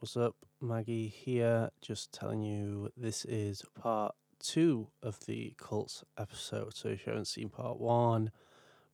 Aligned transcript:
What's 0.00 0.16
up? 0.16 0.34
Maggie 0.62 1.08
here, 1.08 1.68
just 1.82 2.10
telling 2.10 2.40
you 2.40 2.90
this 2.96 3.26
is 3.26 3.62
part 3.78 4.14
two 4.42 4.86
of 5.02 5.26
the 5.26 5.52
Cults 5.58 6.04
episode. 6.16 6.74
So 6.74 6.88
if 6.88 7.04
you 7.04 7.10
haven't 7.10 7.26
seen 7.26 7.50
part 7.50 7.78
one, 7.78 8.30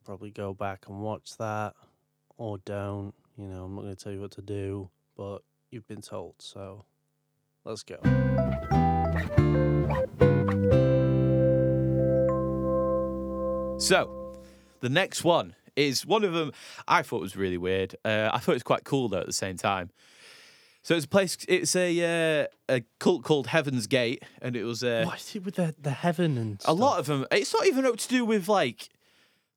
probably 0.05 0.33
go 0.33 0.53
back 0.53 0.89
and 0.89 1.01
watch 1.01 1.37
that 1.37 1.75
or 2.39 2.59
don't. 2.59 3.15
You 3.39 3.47
know, 3.47 3.67
I'm 3.67 3.77
not 3.77 3.83
going 3.83 3.95
to 3.95 4.03
tell 4.03 4.13
you 4.13 4.21
what 4.21 4.33
to 4.33 4.43
do, 4.43 4.91
but 5.17 5.43
you've 5.71 5.87
been 5.87 6.03
told. 6.03 6.35
So 6.41 6.85
let's 7.65 7.85
go. 7.85 7.99
So, 13.79 14.43
the 14.81 14.89
next 14.89 15.23
one 15.23 15.55
is 15.77 16.05
one 16.05 16.25
of 16.25 16.33
them 16.33 16.51
I 16.89 17.03
thought 17.03 17.21
was 17.21 17.37
really 17.37 17.59
weird. 17.59 17.95
Uh, 18.05 18.31
I 18.33 18.41
thought 18.41 18.53
it 18.53 18.57
was 18.57 18.63
quite 18.65 18.83
cool 18.83 19.09
though 19.09 19.21
at 19.21 19.27
the 19.27 19.33
same 19.33 19.57
time. 19.57 19.91
So 20.87 20.95
it's 20.95 21.05
a 21.05 21.09
place. 21.09 21.37
It's 21.49 21.75
a 21.75 22.45
uh, 22.45 22.47
a 22.69 22.85
cult 23.01 23.25
called 23.25 23.49
Heaven's 23.49 23.89
Gate, 23.89 24.23
and 24.41 24.55
it 24.55 24.63
was 24.63 24.85
uh, 24.85 25.03
What 25.05 25.19
is 25.19 25.35
it 25.35 25.45
with 25.45 25.57
the, 25.57 25.75
the 25.83 25.91
heaven 25.91 26.39
and 26.39 26.63
a 26.65 26.73
lot 26.73 27.01
of 27.01 27.07
them. 27.07 27.27
It's 27.33 27.53
not 27.53 27.67
even 27.67 27.85
up 27.85 27.97
to 27.97 28.09
do 28.09 28.25
with 28.25 28.49
like 28.49 28.89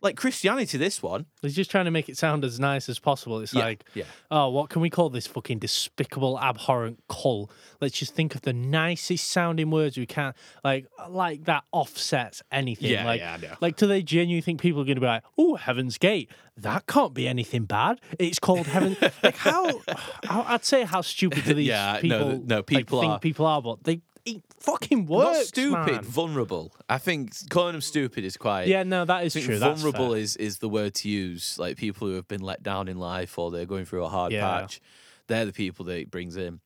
like 0.02 0.16
Christianity. 0.16 0.77
This 0.77 1.02
one, 1.03 1.26
He's 1.41 1.55
just 1.55 1.70
trying 1.71 1.85
to 1.85 1.91
make 1.91 2.07
it 2.09 2.17
sound 2.17 2.44
as 2.45 2.59
nice 2.59 2.88
as 2.90 2.99
possible. 2.99 3.40
It's 3.40 3.53
Yeah, 3.53 3.63
like, 3.63 3.84
yeah. 3.94 4.03
oh, 4.31 4.49
what 4.49 4.70
can 4.70 4.81
we 4.81 4.90
call 4.90 5.09
this 5.09 5.27
fucking 5.27 5.59
despicable, 5.59 6.40
abhorrent 6.40 7.03
cult? 7.09 7.52
Let's 7.81 7.98
just 7.98 8.13
think 8.16 8.35
of 8.35 8.41
the 8.41 8.54
nicest 8.54 9.30
sounding 9.30 9.71
words 9.71 9.98
we 9.98 10.05
can. 10.05 10.34
Like, 10.63 10.88
like 11.09 11.45
that 11.45 11.63
offsets 11.71 12.41
anything. 12.52 12.91
Yeah, 12.91 13.05
like, 13.05 13.20
yeah, 13.21 13.34
I 13.34 13.38
know. 13.38 13.55
like, 13.62 13.76
do 13.77 13.88
they 13.88 14.02
genuinely 14.02 14.41
think 14.41 14.62
people 14.62 14.81
are 14.81 14.85
going 14.85 14.95
to 14.95 15.02
be 15.02 15.07
like, 15.07 15.23
oh, 15.38 15.55
Heaven's 15.55 15.98
Gate? 15.98 16.29
That 16.57 16.88
can't 16.88 17.13
be 17.13 17.26
anything 17.27 17.63
bad. 17.63 18.02
It's 18.20 18.38
called 18.40 18.68
Heaven. 18.68 18.98
like, 19.23 19.38
how? 19.38 19.66
I- 20.29 20.45
I'd 20.49 20.66
say 20.66 20.84
how 20.84 20.99
stupid 21.02 21.45
do 21.45 21.54
these 21.55 21.68
Yeah, 21.68 21.93
no, 21.93 21.99
people? 22.02 22.43
no, 22.45 22.55
like, 22.57 22.66
people 22.66 22.99
think 23.02 23.12
are- 23.13 23.20
people 23.20 23.45
are, 23.45 23.62
but 23.62 23.84
they 23.85 24.02
it 24.26 24.41
fucking 24.59 25.05
works. 25.05 25.38
not 25.38 25.46
stupid, 25.46 25.91
man. 25.93 26.04
vulnerable. 26.04 26.74
I 26.90 26.98
think 26.98 27.34
calling 27.49 27.74
them 27.74 27.82
stupid 27.82 28.24
is 28.24 28.38
quite. 28.38 28.68
Yeah, 28.68 28.84
no, 28.84 29.05
that 29.05 29.24
is 29.26 29.34
true. 29.34 29.57
Vulnerable 29.60 30.13
is 30.13 30.35
is 30.35 30.60
the 30.60 30.70
word 30.70 30.93
to 30.96 31.10
use. 31.10 31.57
Like 31.60 31.77
people 31.77 32.07
who 32.07 32.16
have 32.16 32.27
been 32.27 32.41
let 32.41 32.63
down 32.63 32.88
in 32.88 32.98
life 32.99 33.38
or 33.40 33.52
they're 33.52 33.66
going 33.66 33.85
through 33.85 34.04
a 34.04 34.10
hard 34.10 34.32
Yeah. 34.32 34.41
patch, 34.48 34.82
they're 35.27 35.46
the 35.46 35.54
people 35.54 35.85
that 35.85 35.98
it 35.98 36.12
brings 36.12 36.38
in. 36.38 36.60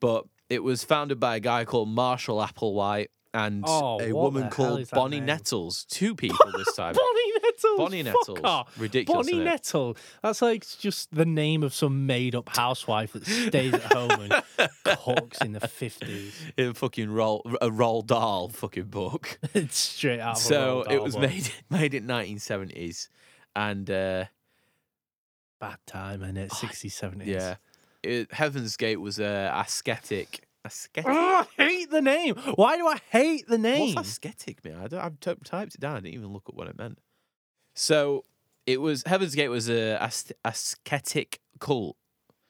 But 0.00 0.26
it 0.50 0.62
was 0.62 0.84
founded 0.84 1.18
by 1.20 1.36
a 1.36 1.40
guy 1.40 1.64
called 1.64 1.88
Marshall 1.88 2.36
Applewhite 2.38 3.08
and 3.34 3.64
Oh, 3.66 4.00
a 4.00 4.12
woman 4.12 4.48
called 4.48 4.88
Bonnie 4.90 5.16
name? 5.18 5.26
Nettles. 5.26 5.84
Two 5.84 6.14
people 6.24 6.38
this 6.56 6.74
time. 6.74 6.94
Bonnie 6.94 7.32
Nettles. 7.42 7.78
Bonnie 7.78 8.02
Nettles. 8.02 8.38
off. 8.44 8.78
Ridiculous, 8.80 9.26
Bonnie? 9.30 9.44
Nettle. 9.44 9.96
That's 10.22 10.40
like 10.40 10.64
just 10.78 11.14
the 11.14 11.26
name 11.26 11.62
of 11.62 11.74
some 11.74 12.06
made 12.06 12.34
up 12.34 12.48
housewife 12.56 13.12
that 13.12 13.26
stays 13.26 13.74
at 13.74 13.82
home 13.92 14.10
and 14.12 14.42
cooks 14.84 15.40
in 15.42 15.52
the 15.52 15.60
50s. 15.60 16.32
in 16.56 16.68
a 16.70 16.74
fucking 16.74 17.10
roll 17.10 17.42
a 17.60 17.68
Roald 17.68 18.06
Dahl 18.06 18.48
fucking 18.48 18.84
book. 18.84 19.38
It's 19.54 19.76
straight 19.76 20.20
out 20.20 20.38
so 20.38 20.82
it 20.88 21.02
was 21.02 21.14
book. 21.14 21.22
made 21.30 21.50
made 21.70 21.94
in 21.94 22.06
1970s, 22.06 23.08
and 23.56 23.90
uh, 23.90 24.24
Bad 25.60 25.78
time, 25.86 26.22
and 26.22 26.36
it's 26.36 26.54
60s, 26.56 26.92
70s. 26.92 27.26
yeah, 27.26 27.54
it, 28.02 28.32
Heaven's 28.32 28.76
Gate 28.76 29.00
was 29.00 29.18
a 29.18 29.52
ascetic. 29.54 30.46
Ascetic. 30.64 31.04
Oh, 31.06 31.46
I 31.58 31.62
hate 31.62 31.90
the 31.90 32.00
name. 32.00 32.36
Why 32.54 32.76
do 32.76 32.86
I 32.86 32.98
hate 33.10 33.46
the 33.46 33.58
name? 33.58 33.94
What's 33.94 34.08
ascetic, 34.08 34.64
man? 34.64 34.78
I 34.82 34.88
don't, 34.88 35.00
I've 35.00 35.20
t- 35.20 35.34
typed 35.44 35.74
it 35.74 35.80
down. 35.80 35.96
I 35.96 36.00
didn't 36.00 36.14
even 36.14 36.32
look 36.32 36.44
at 36.48 36.54
what 36.54 36.68
it 36.68 36.78
meant. 36.78 36.98
So 37.74 38.24
it 38.66 38.80
was 38.80 39.02
Heaven's 39.06 39.34
Gate 39.34 39.48
was 39.48 39.68
a 39.68 39.98
asc- 40.00 40.32
ascetic 40.44 41.40
cult. 41.60 41.96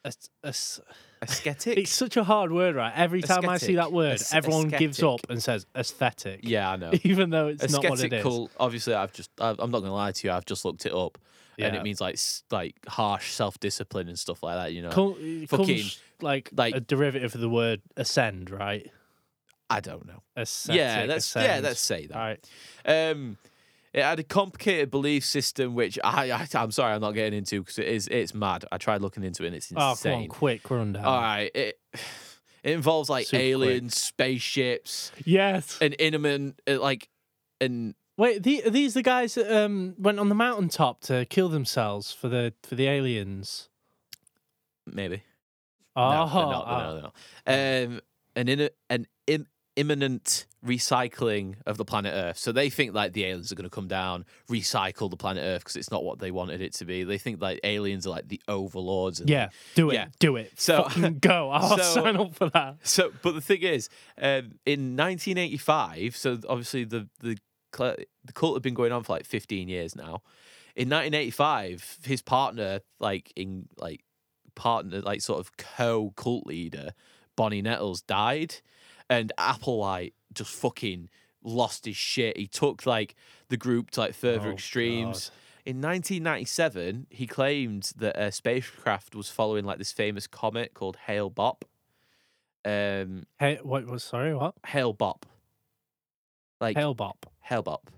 As- 0.05 0.31
as- 0.43 0.81
Ascetic. 1.23 1.79
It's 1.79 1.91
such 1.91 2.17
a 2.19 2.25
hard 2.25 2.53
word, 2.53 2.75
right? 2.77 2.93
Every 2.95 3.23
time 3.23 3.49
I 3.49 3.57
see 3.57 3.77
that 3.77 3.93
word, 3.93 4.21
everyone 4.33 4.69
gives 4.69 5.03
up 5.03 5.21
and 5.31 5.43
says 5.43 5.65
aesthetic. 5.75 6.41
yeah, 6.43 6.71
I 6.71 6.77
know. 6.77 6.93
Even 7.03 7.31
though 7.31 7.49
it's 7.49 7.73
not 7.73 7.89
what 7.89 8.05
it 8.05 8.13
is. 8.13 8.23
cult. 8.23 8.51
Obviously, 8.61 8.93
I've 8.95 9.13
just. 9.13 9.31
I've, 9.41 9.59
I'm 9.59 9.71
not 9.71 9.81
gonna 9.81 9.95
lie 9.95 10.13
to 10.13 10.27
you. 10.29 10.33
I've 10.33 10.45
just 10.45 10.67
looked 10.67 10.85
it 10.85 10.93
up, 10.93 11.17
and 11.59 11.73
Yeah. 11.73 11.81
it 11.81 11.83
means 11.83 11.99
like 12.01 12.15
s- 12.17 12.43
like 12.51 12.75
harsh 12.87 13.33
self 13.33 13.59
discipline 13.59 14.09
and 14.09 14.19
stuff 14.19 14.43
like 14.43 14.57
that. 14.57 14.73
You 14.75 14.83
know. 14.83 15.17
It 15.19 15.49
fucking, 15.49 15.67
comes 15.67 16.01
like, 16.21 16.51
like- 16.55 16.75
a 16.75 16.81
derivative 16.81 17.35
of 17.35 17.41
the 17.41 17.49
word 17.49 17.81
ascend, 17.97 18.51
right? 18.51 18.91
I 19.71 19.81
don't 19.81 20.07
know. 20.07 20.23
Ascetic, 20.37 20.77
yeah, 20.79 21.05
let's 21.09 21.35
yeah, 21.35 21.61
let's 21.63 21.81
say 21.81 22.07
that. 22.09 22.15
Right. 22.15 23.11
Um, 23.11 23.39
it 23.95 24.03
had 24.03 24.19
a 24.19 24.23
complicated 24.25 24.91
belief 24.91 25.25
system, 25.25 25.75
which 25.75 25.99
I, 26.05 26.31
I 26.33 26.47
I'm 26.55 26.71
sorry, 26.73 26.93
I'm 26.95 27.01
not 27.01 27.13
getting 27.13 27.39
into 27.39 27.61
because 27.63 27.79
it 27.79 27.87
is 27.87 28.09
it's 28.09 28.35
mad. 28.35 28.65
I 28.71 28.77
tried 28.77 29.01
looking 29.01 29.23
into 29.25 29.45
it, 29.45 29.47
and 29.47 29.57
it's 29.57 29.71
insane. 29.71 29.83
Oh, 29.83 29.95
come 30.03 30.23
on, 30.25 30.29
quick 30.29 30.69
rundown. 30.71 31.05
All 31.05 31.21
right, 31.21 31.51
it 31.55 31.79
it 32.63 32.73
involves 32.73 33.09
like 33.09 33.27
Super 33.27 33.39
quick. 33.39 33.47
aliens, 33.51 33.97
spaceships, 33.97 35.13
Yes. 35.25 35.79
and 35.81 35.95
inhuman, 35.95 36.55
uh, 36.69 36.79
like, 36.81 37.09
and 37.61 37.95
Wait, 38.17 38.43
the, 38.45 38.63
are 38.65 38.71
these 38.71 38.95
the 38.95 39.03
guys 39.03 39.35
that 39.35 39.51
um, 39.51 39.95
went 39.99 40.21
on 40.21 40.29
the 40.29 40.37
mountaintop 40.37 41.01
to 41.01 41.25
kill 41.27 41.49
themselves 41.49 42.13
for 42.13 42.29
the 42.29 42.53
for 42.63 42.75
the 42.77 42.87
aliens? 42.87 43.69
maybe 44.87 45.23
Oh, 45.97 46.11
no, 46.11 46.27
they're 46.27 46.47
not, 46.47 46.65
oh. 46.67 46.77
they're 46.77 47.03
not, 47.03 47.15
they're 47.47 47.87
not. 47.87 47.95
Um, 47.95 48.01
an 48.37 48.49
in, 48.49 48.69
an 48.91 49.07
Im, 49.29 49.47
imminent 49.77 50.47
recycling 50.65 51.57
of 51.67 51.77
the 51.77 51.85
planet 51.85 52.13
Earth. 52.15 52.39
So 52.39 52.53
they 52.53 52.71
think 52.71 52.95
like 52.95 53.13
the 53.13 53.25
aliens 53.25 53.51
are 53.53 53.55
going 53.55 53.65
to 53.69 53.71
come 53.75 53.89
down, 53.89 54.25
recycle 54.49 55.11
the 55.11 55.17
planet 55.17 55.43
Earth 55.45 55.61
because 55.63 55.77
it's 55.77 55.91
not 55.91 56.05
what 56.05 56.19
they 56.21 56.31
wanted 56.31 56.61
it 56.61 56.73
to 56.75 56.85
be. 56.85 57.05
They 57.05 57.19
think 57.19 57.41
like 57.43 57.61
aliens 57.65 58.07
are 58.07 58.11
like 58.11 58.29
the 58.29 58.41
overlords. 58.49 59.21
And 59.21 59.29
yeah, 59.29 59.49
do 59.75 59.91
it, 59.91 59.95
Yeah. 59.95 60.07
do 60.19 60.37
it. 60.37 60.53
So- 60.59 60.85
Fucking 60.89 61.19
go. 61.21 61.51
I'll 61.51 61.77
so- 61.79 62.03
sign 62.03 62.17
up 62.17 62.35
for 62.35 62.49
that. 62.51 62.77
So, 62.83 63.13
but 63.23 63.33
the 63.35 63.41
thing 63.41 63.63
is, 63.63 63.89
um, 64.19 64.53
in 64.65 64.97
1985, 64.97 66.17
so 66.17 66.39
obviously 66.49 66.85
the 66.85 67.09
the 67.21 67.37
the 67.73 68.33
cult 68.35 68.55
had 68.55 68.63
been 68.63 68.75
going 68.75 68.93
on 68.93 69.03
for 69.03 69.13
like 69.15 69.27
15 69.27 69.69
years 69.69 69.97
now. 69.97 70.23
In 70.77 70.89
1985, 70.89 71.99
his 72.05 72.23
partner, 72.23 72.81
like 73.01 73.33
in 73.37 73.69
like 73.77 74.05
partner, 74.55 75.01
like 75.01 75.21
sort 75.21 75.41
of 75.41 75.57
co 75.57 76.13
cult 76.17 76.47
leader, 76.47 76.93
Bonnie 77.37 77.63
Nettles 77.63 78.01
died, 78.03 78.57
and 79.11 79.33
Applewhite 79.39 80.13
just 80.33 80.51
fucking 80.53 81.09
lost 81.43 81.85
his 81.85 81.97
shit. 81.97 82.37
He 82.37 82.47
took 82.47 82.87
like 82.87 83.15
the 83.49 83.57
group 83.57 83.91
to 83.93 84.01
like 84.01 84.15
further 84.15 84.49
Oh, 84.49 84.53
extremes. 84.53 85.31
In 85.67 85.77
1997, 85.81 87.07
he 87.11 87.27
claimed 87.27 87.93
that 87.97 88.17
a 88.21 88.31
spacecraft 88.33 89.15
was 89.15 89.31
following 89.31 89.65
like 89.65 89.79
this 89.79 89.93
famous 89.93 90.27
comet 90.27 90.75
called 90.75 90.97
Hale 91.07 91.31
Bopp. 91.31 91.63
Um, 92.65 93.25
Hey, 93.39 93.59
what 93.63 93.87
was 93.87 94.03
sorry? 94.05 94.35
What? 94.35 94.55
Hale 94.67 94.95
Bopp. 94.95 95.23
Like 96.61 96.77
Hale, 96.77 96.95
Hellbop. 96.95 97.65
Bop. 97.65 97.91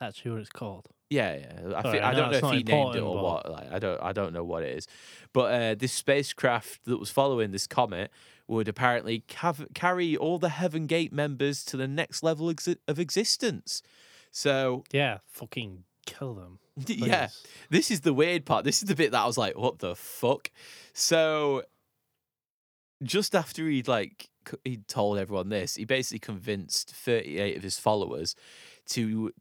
That's 0.00 0.18
who 0.20 0.36
it's 0.36 0.50
called. 0.50 0.88
Yeah, 1.10 1.36
yeah. 1.36 1.76
I, 1.78 1.82
Sorry, 1.82 1.98
thi- 1.98 2.04
I 2.04 2.10
I 2.10 2.12
know 2.12 2.18
don't 2.30 2.30
know 2.42 2.48
if 2.48 2.54
he 2.56 2.62
named 2.64 2.96
it 2.96 3.00
or 3.00 3.14
but- 3.14 3.22
what. 3.22 3.50
Like, 3.52 3.72
I 3.72 3.78
don't. 3.78 4.02
I 4.02 4.12
don't 4.12 4.32
know 4.32 4.44
what 4.44 4.62
it 4.62 4.76
is. 4.76 4.86
But 5.32 5.52
uh, 5.54 5.74
this 5.74 5.92
spacecraft 5.92 6.84
that 6.84 6.98
was 6.98 7.10
following 7.10 7.50
this 7.52 7.66
comet 7.66 8.10
would 8.46 8.68
apparently 8.68 9.24
cav- 9.28 9.72
carry 9.74 10.16
all 10.16 10.38
the 10.38 10.50
Heaven 10.50 10.86
Gate 10.86 11.12
members 11.12 11.64
to 11.64 11.76
the 11.76 11.88
next 11.88 12.22
level 12.22 12.48
exi- 12.48 12.78
of 12.86 12.98
existence. 12.98 13.82
So 14.30 14.84
Yeah, 14.92 15.18
fucking 15.28 15.84
kill 16.06 16.34
them. 16.34 16.58
yeah, 16.86 17.28
this 17.70 17.90
is 17.90 18.00
the 18.00 18.12
weird 18.12 18.44
part. 18.44 18.64
This 18.64 18.82
is 18.82 18.88
the 18.88 18.96
bit 18.96 19.12
that 19.12 19.20
I 19.20 19.26
was 19.26 19.38
like, 19.38 19.56
"What 19.56 19.78
the 19.78 19.94
fuck?" 19.94 20.50
So, 20.92 21.62
just 23.02 23.34
after 23.34 23.68
he'd 23.68 23.86
like 23.86 24.28
he 24.64 24.78
told 24.78 25.18
everyone 25.18 25.50
this, 25.50 25.76
he 25.76 25.84
basically 25.84 26.18
convinced 26.18 26.90
thirty-eight 26.90 27.56
of 27.56 27.62
his 27.62 27.78
followers 27.78 28.34
to 28.86 29.32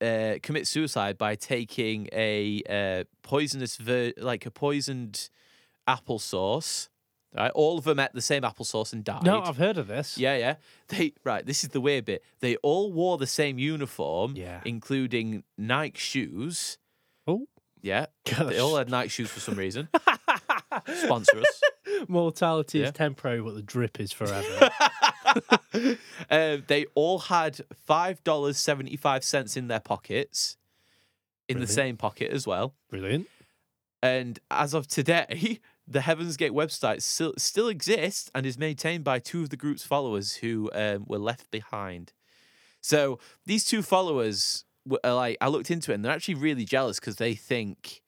uh, 0.00 0.34
commit 0.42 0.66
suicide 0.66 1.16
by 1.16 1.36
taking 1.36 2.08
a 2.12 2.62
uh, 2.68 3.04
poisonous, 3.22 3.76
ver- 3.76 4.12
like 4.16 4.44
a 4.44 4.50
poisoned 4.50 5.30
applesauce. 5.88 6.88
Right, 7.34 7.50
all 7.52 7.78
of 7.78 7.84
them 7.84 7.98
ate 7.98 8.12
the 8.12 8.20
same 8.20 8.42
applesauce 8.42 8.92
and 8.92 9.02
died. 9.02 9.22
No, 9.24 9.40
I've 9.40 9.56
heard 9.56 9.78
of 9.78 9.86
this. 9.86 10.18
Yeah, 10.18 10.36
yeah. 10.36 10.56
They 10.88 11.14
right. 11.24 11.46
This 11.46 11.64
is 11.64 11.70
the 11.70 11.80
weird 11.80 12.04
bit. 12.04 12.22
They 12.40 12.56
all 12.56 12.92
wore 12.92 13.16
the 13.16 13.26
same 13.26 13.58
uniform, 13.58 14.34
Yeah. 14.36 14.60
including 14.66 15.42
Nike 15.56 15.98
shoes. 15.98 16.76
Oh. 17.26 17.46
Yeah, 17.80 18.06
Gosh. 18.26 18.50
they 18.50 18.58
all 18.58 18.76
had 18.76 18.90
Nike 18.90 19.08
shoes 19.08 19.30
for 19.30 19.40
some 19.40 19.54
reason. 19.56 19.88
Sponsor 21.04 21.38
us. 21.38 21.60
Mortality 22.06 22.80
Yeah. 22.80 22.86
is 22.86 22.92
temporary, 22.92 23.40
but 23.40 23.54
the 23.54 23.62
drip 23.62 23.98
is 23.98 24.12
forever. 24.12 24.70
um, 26.30 26.64
they 26.66 26.84
all 26.94 27.18
had 27.18 27.60
five 27.86 28.22
dollars 28.24 28.58
seventy 28.58 28.96
five 28.96 29.24
cents 29.24 29.56
in 29.56 29.68
their 29.68 29.80
pockets, 29.80 30.56
in 31.48 31.60
the 31.60 31.66
same 31.66 31.96
pocket 31.96 32.30
as 32.30 32.46
well. 32.46 32.74
Brilliant. 32.90 33.26
And 34.02 34.38
as 34.50 34.74
of 34.74 34.86
today, 34.88 35.60
the 35.86 36.02
Heaven's 36.02 36.36
Gate 36.36 36.52
website 36.52 37.02
still 37.02 37.34
still 37.36 37.68
exists 37.68 38.30
and 38.34 38.46
is 38.46 38.58
maintained 38.58 39.04
by 39.04 39.18
two 39.18 39.42
of 39.42 39.50
the 39.50 39.56
group's 39.56 39.84
followers 39.84 40.36
who 40.36 40.70
um, 40.74 41.04
were 41.08 41.18
left 41.18 41.50
behind. 41.50 42.12
So 42.80 43.18
these 43.46 43.64
two 43.64 43.82
followers, 43.82 44.64
were, 44.86 45.00
like 45.04 45.36
I 45.40 45.48
looked 45.48 45.70
into 45.70 45.92
it, 45.92 45.96
and 45.96 46.04
they're 46.04 46.12
actually 46.12 46.34
really 46.34 46.64
jealous 46.64 46.98
because 46.98 47.16
they 47.16 47.34
think 47.34 48.02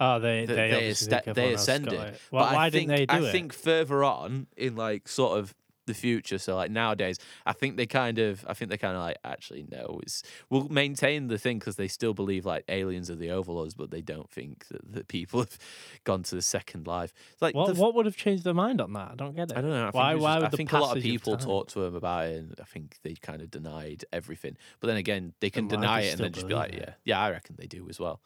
Oh, 0.00 0.18
they 0.18 0.46
they, 0.46 0.54
they, 0.54 0.92
they 0.92 1.22
everyone 1.26 1.52
else 1.52 1.66
got 1.66 1.72
ascended. 1.74 1.92
it. 1.92 2.20
But 2.32 2.52
Why, 2.52 2.66
I 2.66 2.70
think, 2.70 2.88
didn't 2.88 2.96
they 2.96 3.06
do 3.06 3.24
I 3.24 3.28
it? 3.28 3.32
think 3.32 3.52
further 3.52 4.02
on 4.02 4.48
in 4.56 4.74
like 4.74 5.06
sort 5.06 5.38
of 5.38 5.54
the 5.92 5.98
future, 6.00 6.38
so 6.38 6.56
like 6.56 6.70
nowadays, 6.70 7.18
I 7.44 7.52
think 7.52 7.76
they 7.76 7.86
kind 7.86 8.18
of, 8.18 8.44
I 8.48 8.54
think 8.54 8.70
they 8.70 8.76
kind 8.78 8.96
of 8.96 9.02
like 9.02 9.18
actually 9.24 9.66
no, 9.70 10.00
it's 10.02 10.22
we'll 10.50 10.68
maintain 10.68 11.28
the 11.28 11.38
thing 11.38 11.58
because 11.58 11.76
they 11.76 11.88
still 11.88 12.14
believe 12.14 12.44
like 12.46 12.64
aliens 12.68 13.10
are 13.10 13.14
the 13.16 13.30
overlords, 13.30 13.74
but 13.74 13.90
they 13.90 14.00
don't 14.00 14.30
think 14.30 14.66
that 14.68 14.92
the 14.92 15.04
people 15.04 15.40
have 15.44 15.58
gone 16.04 16.22
to 16.24 16.34
the 16.34 16.42
second 16.42 16.86
life. 16.86 17.12
It's 17.32 17.42
like 17.42 17.54
what 17.54 17.70
f- 17.70 17.78
what 17.78 17.94
would 17.94 18.06
have 18.06 18.16
changed 18.16 18.44
their 18.44 18.54
mind 18.54 18.80
on 18.80 18.92
that? 18.94 19.10
I 19.12 19.14
don't 19.14 19.36
get 19.36 19.50
it. 19.50 19.56
I 19.56 19.60
don't 19.60 19.70
know. 19.70 19.86
I 19.86 19.90
Why- 19.90 20.14
why 20.14 20.14
just- 20.14 20.38
would 20.40 20.46
I 20.46 20.48
the 20.50 20.56
think 20.56 20.72
a 20.72 20.78
lot 20.78 20.96
of 20.96 21.02
people 21.02 21.36
time- 21.36 21.46
talked 21.46 21.70
to 21.72 21.84
him 21.84 21.94
about 21.94 22.26
it, 22.26 22.36
and 22.38 22.54
I 22.60 22.64
think 22.64 22.96
they 23.02 23.14
kind 23.14 23.42
of 23.42 23.50
denied 23.50 24.04
everything. 24.12 24.56
But 24.80 24.88
then 24.88 24.96
again, 24.96 25.34
they 25.40 25.50
can 25.50 25.68
deny 25.68 26.00
it 26.02 26.12
and 26.12 26.20
then 26.20 26.32
just 26.32 26.48
be 26.48 26.54
like, 26.54 26.72
it? 26.72 26.78
yeah, 26.80 26.94
yeah, 27.04 27.20
I 27.20 27.30
reckon 27.30 27.56
they 27.58 27.66
do 27.66 27.86
as 27.88 27.98
well. 28.00 28.20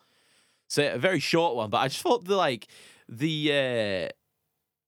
So 0.69 0.95
a 0.95 0.99
very 0.99 1.21
short 1.21 1.55
one, 1.57 1.71
but 1.71 1.79
I 1.79 1.89
just 1.89 2.03
thought 2.03 2.25
the 2.25 2.37
like 2.37 2.67
the 3.09 3.53
uh 3.53 4.16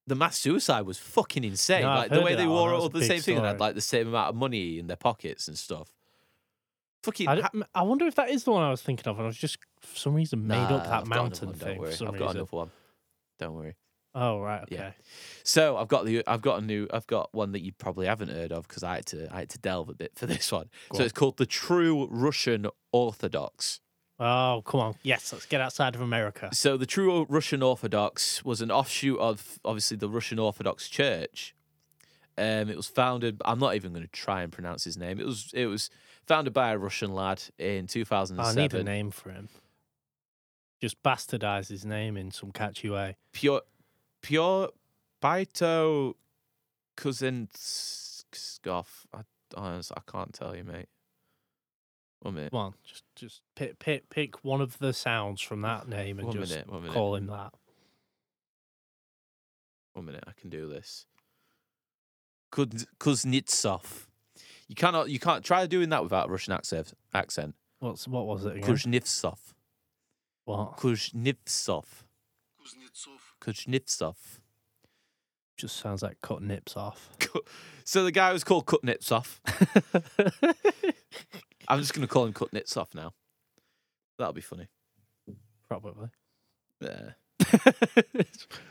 the 0.09 0.15
mass 0.15 0.39
suicide 0.39 0.83
was 0.83 0.99
fucking 0.99 1.45
insane. 1.45 1.83
No, 1.83 1.89
like 1.89 2.11
the 2.11 2.21
way 2.21 2.35
they 2.35 2.45
that 2.45 2.49
wore 2.49 2.73
all 2.73 2.89
the 2.89 3.05
same 3.05 3.21
thing 3.21 3.37
and 3.37 3.47
had 3.47 3.61
like 3.61 3.75
the 3.75 3.81
same 3.81 4.09
amount 4.09 4.31
of 4.31 4.37
money 4.37 4.79
in 4.79 4.87
their 4.87 4.97
pockets 4.97 5.49
and 5.49 5.57
stuff. 5.57 5.93
Fucking. 7.05 7.29
I, 7.29 7.49
I 7.75 7.83
wonder 7.83 8.07
if 8.07 8.17
that 8.17 8.31
is 8.31 8.45
the 8.45 8.51
one 8.51 8.63
I 8.63 8.71
was 8.71 8.83
thinking 8.83 9.07
of, 9.09 9.17
and 9.19 9.25
I 9.25 9.29
was 9.29 9.37
just 9.37 9.59
for 9.81 9.97
some 9.97 10.15
reason 10.15 10.47
made 10.47 10.57
Nah, 10.57 10.77
up 10.77 10.85
that 10.85 11.01
I've 11.03 11.07
mountain 11.07 11.49
one, 11.49 11.57
thing. 11.57 11.69
Don't 11.69 11.79
worry. 11.79 11.91
For 11.91 11.97
some 11.97 12.09
I've 12.09 12.19
got 12.19 12.35
another 12.35 12.49
one. 12.51 12.71
Don't 13.39 13.55
worry. 13.55 13.77
Oh 14.15 14.41
right, 14.41 14.63
okay. 14.63 14.75
Yeah. 14.75 14.91
So 15.45 15.77
I've 15.77 15.89
got 15.89 16.07
the 16.07 16.27
I've 16.27 16.43
got 16.43 16.61
a 16.61 16.65
new 16.65 16.89
I've 16.93 17.07
got 17.07 17.33
one 17.33 17.53
that 17.53 17.63
you 17.63 17.73
probably 17.73 18.07
haven't 18.07 18.31
heard 18.31 18.51
of 18.53 18.67
because 18.67 18.83
I 18.83 18.97
had 18.97 19.07
to 19.07 19.33
I 19.33 19.41
had 19.41 19.51
to 19.51 19.59
delve 19.59 19.91
a 19.91 19.95
bit 19.95 20.13
for 20.17 20.27
this 20.27 20.51
one. 20.51 20.71
Go 20.89 20.97
so 20.97 21.03
on. 21.03 21.05
it's 21.05 21.13
called 21.13 21.37
the 21.37 21.47
True 21.47 22.09
Russian 22.11 22.67
Orthodox. 22.91 23.81
Oh 24.21 24.63
come 24.67 24.81
on, 24.81 24.95
yes, 25.03 25.33
let's 25.33 25.47
get 25.47 25.61
outside 25.61 25.95
of 25.95 26.01
America. 26.01 26.49
So 26.53 26.77
the 26.77 26.87
True 26.87 27.25
Russian 27.29 27.63
Orthodox 27.63 28.45
was 28.45 28.61
an 28.61 28.71
offshoot 28.71 29.19
of 29.21 29.59
obviously 29.65 29.97
the 29.97 30.09
Russian 30.09 30.39
Orthodox 30.39 30.89
Church. 30.89 31.55
Um, 32.37 32.69
it 32.71 32.77
was 32.77 32.87
founded. 32.87 33.41
I'm 33.45 33.59
not 33.59 33.75
even 33.75 33.93
going 33.93 34.05
to 34.05 34.11
try 34.13 34.43
and 34.43 34.53
pronounce 34.53 34.85
his 34.85 34.97
name. 34.97 35.19
It 35.21 35.27
was 35.27 35.51
it 35.55 35.67
was 35.67 35.91
founded 36.27 36.53
by 36.53 36.71
a 36.73 36.79
Russian 36.79 37.15
lad 37.15 37.43
in 37.59 37.87
2007. 37.87 38.59
I 38.59 38.63
need 38.63 38.75
a 38.75 38.83
name 38.85 39.11
for 39.11 39.31
him. 39.31 39.49
Just 40.81 41.03
bastardize 41.03 41.69
his 41.69 41.85
name 41.85 42.17
in 42.17 42.31
some 42.31 42.53
catchy 42.53 42.89
way. 42.91 43.17
Pure 43.33 43.63
Pure 44.23 44.71
Baito 45.23 46.15
Kuzinskov. 46.97 48.87
I, 49.13 49.21
honest- 49.57 49.93
I 49.97 50.01
can't 50.11 50.33
tell 50.33 50.55
you, 50.57 50.65
mate. 50.65 50.89
One 52.21 52.35
minute. 52.35 52.51
Come 52.51 52.61
on, 52.61 52.75
just 52.85 53.05
just 53.15 53.43
pick 53.55 53.79
pick 53.79 54.11
pick 54.11 54.45
one 54.45 54.61
of 54.61 54.79
the 54.79 54.93
sounds 54.93 55.41
from 55.41 55.63
that 55.63 55.89
name 55.89 56.19
and 56.19 56.27
One 56.29 56.37
just 56.37 56.51
minute. 56.51 56.69
One 56.69 56.83
minute. 56.83 56.95
call 56.95 57.15
him 57.15 57.27
that. 57.27 57.53
One 59.93 60.05
minute. 60.07 60.25
I 60.27 60.33
can 60.39 60.51
do 60.51 60.69
this. 60.69 61.07
Kuz- 62.53 62.87
Kuznetsov. 62.99 64.07
You 64.69 64.75
cannot. 64.75 65.11
You 65.11 65.19
can't 65.19 65.45
try 65.45 65.67
doing 65.67 65.91
that 65.91 66.03
without 66.03 66.29
a 66.29 66.31
Russian 66.33 66.53
accent. 66.55 66.93
Accent. 67.15 67.55
What's 67.79 68.09
what 68.09 68.27
was 68.27 68.45
it 68.45 68.57
again? 68.57 68.69
Kuznetsov. 68.75 69.39
What? 70.45 70.77
Kuznetsov. 70.77 71.85
Kuznetsov. 72.61 73.21
Kuznetsov. 73.41 74.17
Just 75.57 75.77
sounds 75.77 76.03
like 76.03 76.21
cut 76.21 76.41
nips 76.43 76.77
off. 76.77 77.11
So 77.85 78.05
the 78.05 78.13
guy 78.13 78.33
was 78.33 78.45
called 78.45 78.67
Kutnitsov. 78.67 79.41
I'm 81.69 81.81
just 81.81 81.95
going 81.95 82.07
to 82.07 82.13
call 82.13 82.25
him 82.25 82.33
Cut 82.33 82.53
Knits 82.53 82.77
Off 82.77 82.95
now. 82.95 83.13
That'll 84.19 84.33
be 84.33 84.41
funny. 84.41 84.69
Probably. 85.69 86.09
Yeah. 86.81 87.11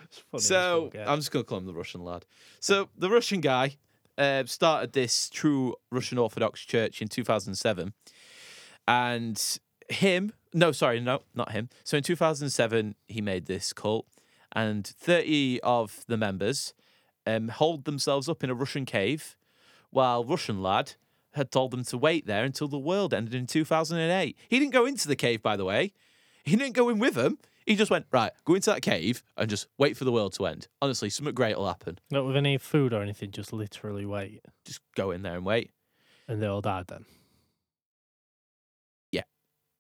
It's 0.10 0.24
funny 0.32 0.42
So. 0.42 0.90
I'm 1.06 1.20
just 1.20 1.32
going 1.32 1.44
to 1.44 1.50
call 1.50 1.58
him 1.58 1.66
the 1.66 1.74
Russian 1.74 2.04
lad. 2.04 2.26
So 2.60 2.90
the 2.98 3.10
Russian 3.10 3.42
guy 3.42 3.78
uh, 4.18 4.46
started 4.46 4.94
this 4.94 5.30
true 5.30 5.76
Russian 5.92 6.18
Orthodox 6.18 6.62
Church 6.62 7.02
in 7.02 7.08
2007, 7.08 7.94
and 8.88 9.60
him, 9.90 10.34
no, 10.54 10.72
sorry, 10.72 11.00
no, 11.00 11.22
not 11.36 11.52
him. 11.52 11.70
So 11.84 11.98
in 11.98 12.04
2007, 12.04 12.96
he 13.08 13.22
made 13.22 13.46
this 13.46 13.74
cult, 13.74 14.08
and 14.54 14.88
30 14.88 15.60
of 15.62 16.04
the 16.08 16.18
members 16.18 16.74
um, 17.26 17.50
hold 17.50 17.86
themselves 17.86 18.30
up 18.30 18.44
in 18.44 18.50
a 18.50 18.56
Russian 18.56 18.86
cave, 18.86 19.36
while 19.90 20.24
Russian 20.24 20.62
lad 20.62 20.94
had 21.38 21.52
told 21.52 21.72
them 21.72 21.84
to 21.86 21.98
wait 21.98 22.26
there 22.28 22.44
until 22.44 22.68
the 22.68 22.78
world 22.78 23.14
ended 23.14 23.34
in 23.34 23.48
2008. 23.48 24.38
He 24.50 24.60
didn't 24.60 24.74
go 24.74 24.86
into 24.86 25.08
the 25.08 25.16
cave, 25.16 25.42
by 25.42 25.56
the 25.56 25.64
way. 25.66 25.94
He 26.44 26.56
didn't 26.56 26.74
go 26.74 26.90
in 26.90 27.00
with 27.00 27.14
them. 27.16 27.38
He 27.66 27.76
just 27.76 27.92
went, 27.92 28.06
right, 28.12 28.32
go 28.46 28.56
into 28.56 28.70
that 28.70 28.82
cave 28.82 29.24
and 29.36 29.50
just 29.50 29.68
wait 29.78 29.98
for 29.98 30.06
the 30.06 30.12
world 30.12 30.34
to 30.36 30.46
end. 30.46 30.68
Honestly, 30.82 31.10
something 31.10 31.34
great 31.34 31.58
will 31.58 31.68
happen. 31.68 32.00
Not 32.12 32.26
with 32.26 32.38
any 32.38 32.58
food 32.58 32.94
or 32.94 33.02
anything, 33.02 33.32
just 33.32 33.52
literally 33.52 34.06
wait. 34.06 34.42
Just 34.66 34.80
go 34.96 35.12
in 35.12 35.22
there 35.22 35.36
and 35.36 35.46
wait. 35.46 35.72
And 36.30 36.42
they 36.42 36.48
all 36.48 36.62
died 36.62 36.88
then. 36.88 37.06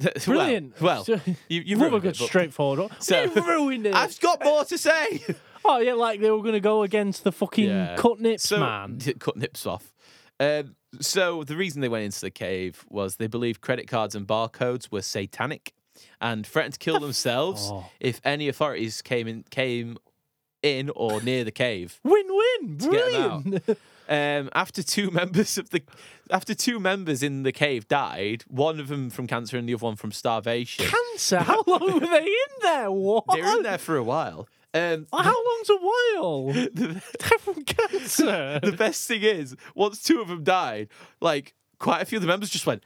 Well- 0.00 0.12
Brilliant. 0.24 0.80
Well, 0.80 1.04
So- 1.04 1.20
you, 1.48 1.60
you've 1.64 1.80
Rubber 1.80 1.96
ruined 1.98 2.06
it, 2.06 2.18
but- 2.18 2.26
straightforward. 2.28 2.90
So- 2.98 3.24
you 3.24 3.42
ruined 3.42 3.86
it. 3.86 3.94
I've 3.94 4.18
got 4.20 4.42
more 4.44 4.64
to 4.64 4.78
say. 4.78 5.22
Oh 5.68 5.78
yeah, 5.78 5.94
like 5.94 6.20
they 6.20 6.30
were 6.30 6.44
gonna 6.44 6.60
go 6.60 6.84
against 6.84 7.24
the 7.24 7.32
fucking 7.32 7.68
Yeah. 7.68 7.96
cut 7.96 8.20
nips 8.20 8.44
so, 8.50 8.60
man. 8.60 9.00
Cut 9.18 9.36
nips 9.36 9.66
off. 9.66 9.92
Um, 10.38 10.76
so 11.00 11.44
the 11.44 11.56
reason 11.56 11.80
they 11.80 11.88
went 11.88 12.04
into 12.04 12.20
the 12.20 12.30
cave 12.30 12.84
was 12.88 13.16
they 13.16 13.26
believed 13.26 13.60
credit 13.60 13.88
cards 13.88 14.14
and 14.14 14.26
barcodes 14.26 14.90
were 14.90 15.02
satanic, 15.02 15.72
and 16.20 16.46
threatened 16.46 16.74
to 16.74 16.78
kill 16.78 17.00
themselves 17.00 17.68
Oh. 17.70 17.86
if 18.00 18.20
any 18.24 18.48
authorities 18.48 19.00
came 19.02 19.26
in 19.28 19.44
came 19.50 19.96
in 20.62 20.90
or 20.96 21.20
near 21.22 21.44
the 21.44 21.50
cave. 21.52 22.00
Win-win. 22.04 22.78
To 22.78 22.90
get 22.90 23.14
'em 23.14 23.22
out. 23.22 23.42
Brilliant. 23.44 23.78
Um, 24.08 24.50
after 24.54 24.84
two 24.84 25.10
members 25.20 25.58
of 25.58 25.70
the 25.70 25.82
after 26.30 26.54
two 26.54 26.78
members 26.78 27.24
in 27.24 27.42
the 27.42 27.50
cave 27.50 27.88
died, 27.88 28.44
one 28.46 28.78
of 28.78 28.86
them 28.86 29.10
from 29.10 29.26
cancer 29.26 29.58
and 29.58 29.68
the 29.68 29.74
other 29.74 29.84
one 29.84 29.96
from 29.96 30.12
starvation. 30.12 30.86
Cancer. 30.86 31.40
How 31.40 31.60
long 31.66 31.94
were 31.94 31.98
they 32.06 32.22
in 32.24 32.52
there? 32.62 32.88
What? 32.92 33.24
they 33.34 33.42
were 33.42 33.56
in 33.56 33.62
there 33.64 33.78
for 33.78 33.96
a 33.96 34.04
while. 34.04 34.48
Um, 34.76 35.06
How 35.12 35.44
long's 35.44 35.70
a 35.70 35.76
while? 35.76 36.46
the, 36.52 37.02
They're 37.18 37.38
from 37.38 37.64
cancer. 37.64 38.60
the 38.62 38.76
best 38.76 39.08
thing 39.08 39.22
is, 39.22 39.56
once 39.74 40.02
two 40.02 40.20
of 40.20 40.28
them 40.28 40.44
died, 40.44 40.88
like 41.20 41.54
quite 41.78 42.02
a 42.02 42.04
few 42.04 42.18
of 42.18 42.22
the 42.22 42.28
members 42.28 42.50
just 42.50 42.66
went, 42.66 42.84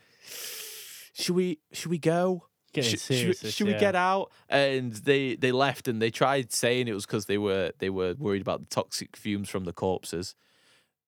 "Should 1.14 1.34
we? 1.34 1.58
Should 1.72 1.90
we 1.90 1.98
go? 1.98 2.46
Should, 2.75 3.00
should 3.00 3.28
we- 3.28 3.50
should 3.50 3.66
we 3.66 3.72
yeah. 3.72 3.81
get 3.81 3.96
out?" 3.96 4.31
And 4.48 4.92
they 4.92 5.34
they 5.34 5.50
left, 5.50 5.88
and 5.88 6.00
they 6.00 6.10
tried 6.10 6.52
saying 6.52 6.87
it 6.87 6.94
was 6.94 7.06
because 7.06 7.26
they 7.26 7.38
were 7.38 7.72
they 7.78 7.90
were 7.90 8.14
worried 8.19 8.42
about 8.42 8.60
the 8.60 8.66
toxic 8.66 9.16
fumes 9.16 9.48
from 9.48 9.64
the 9.64 9.73
corpses, 9.73 10.35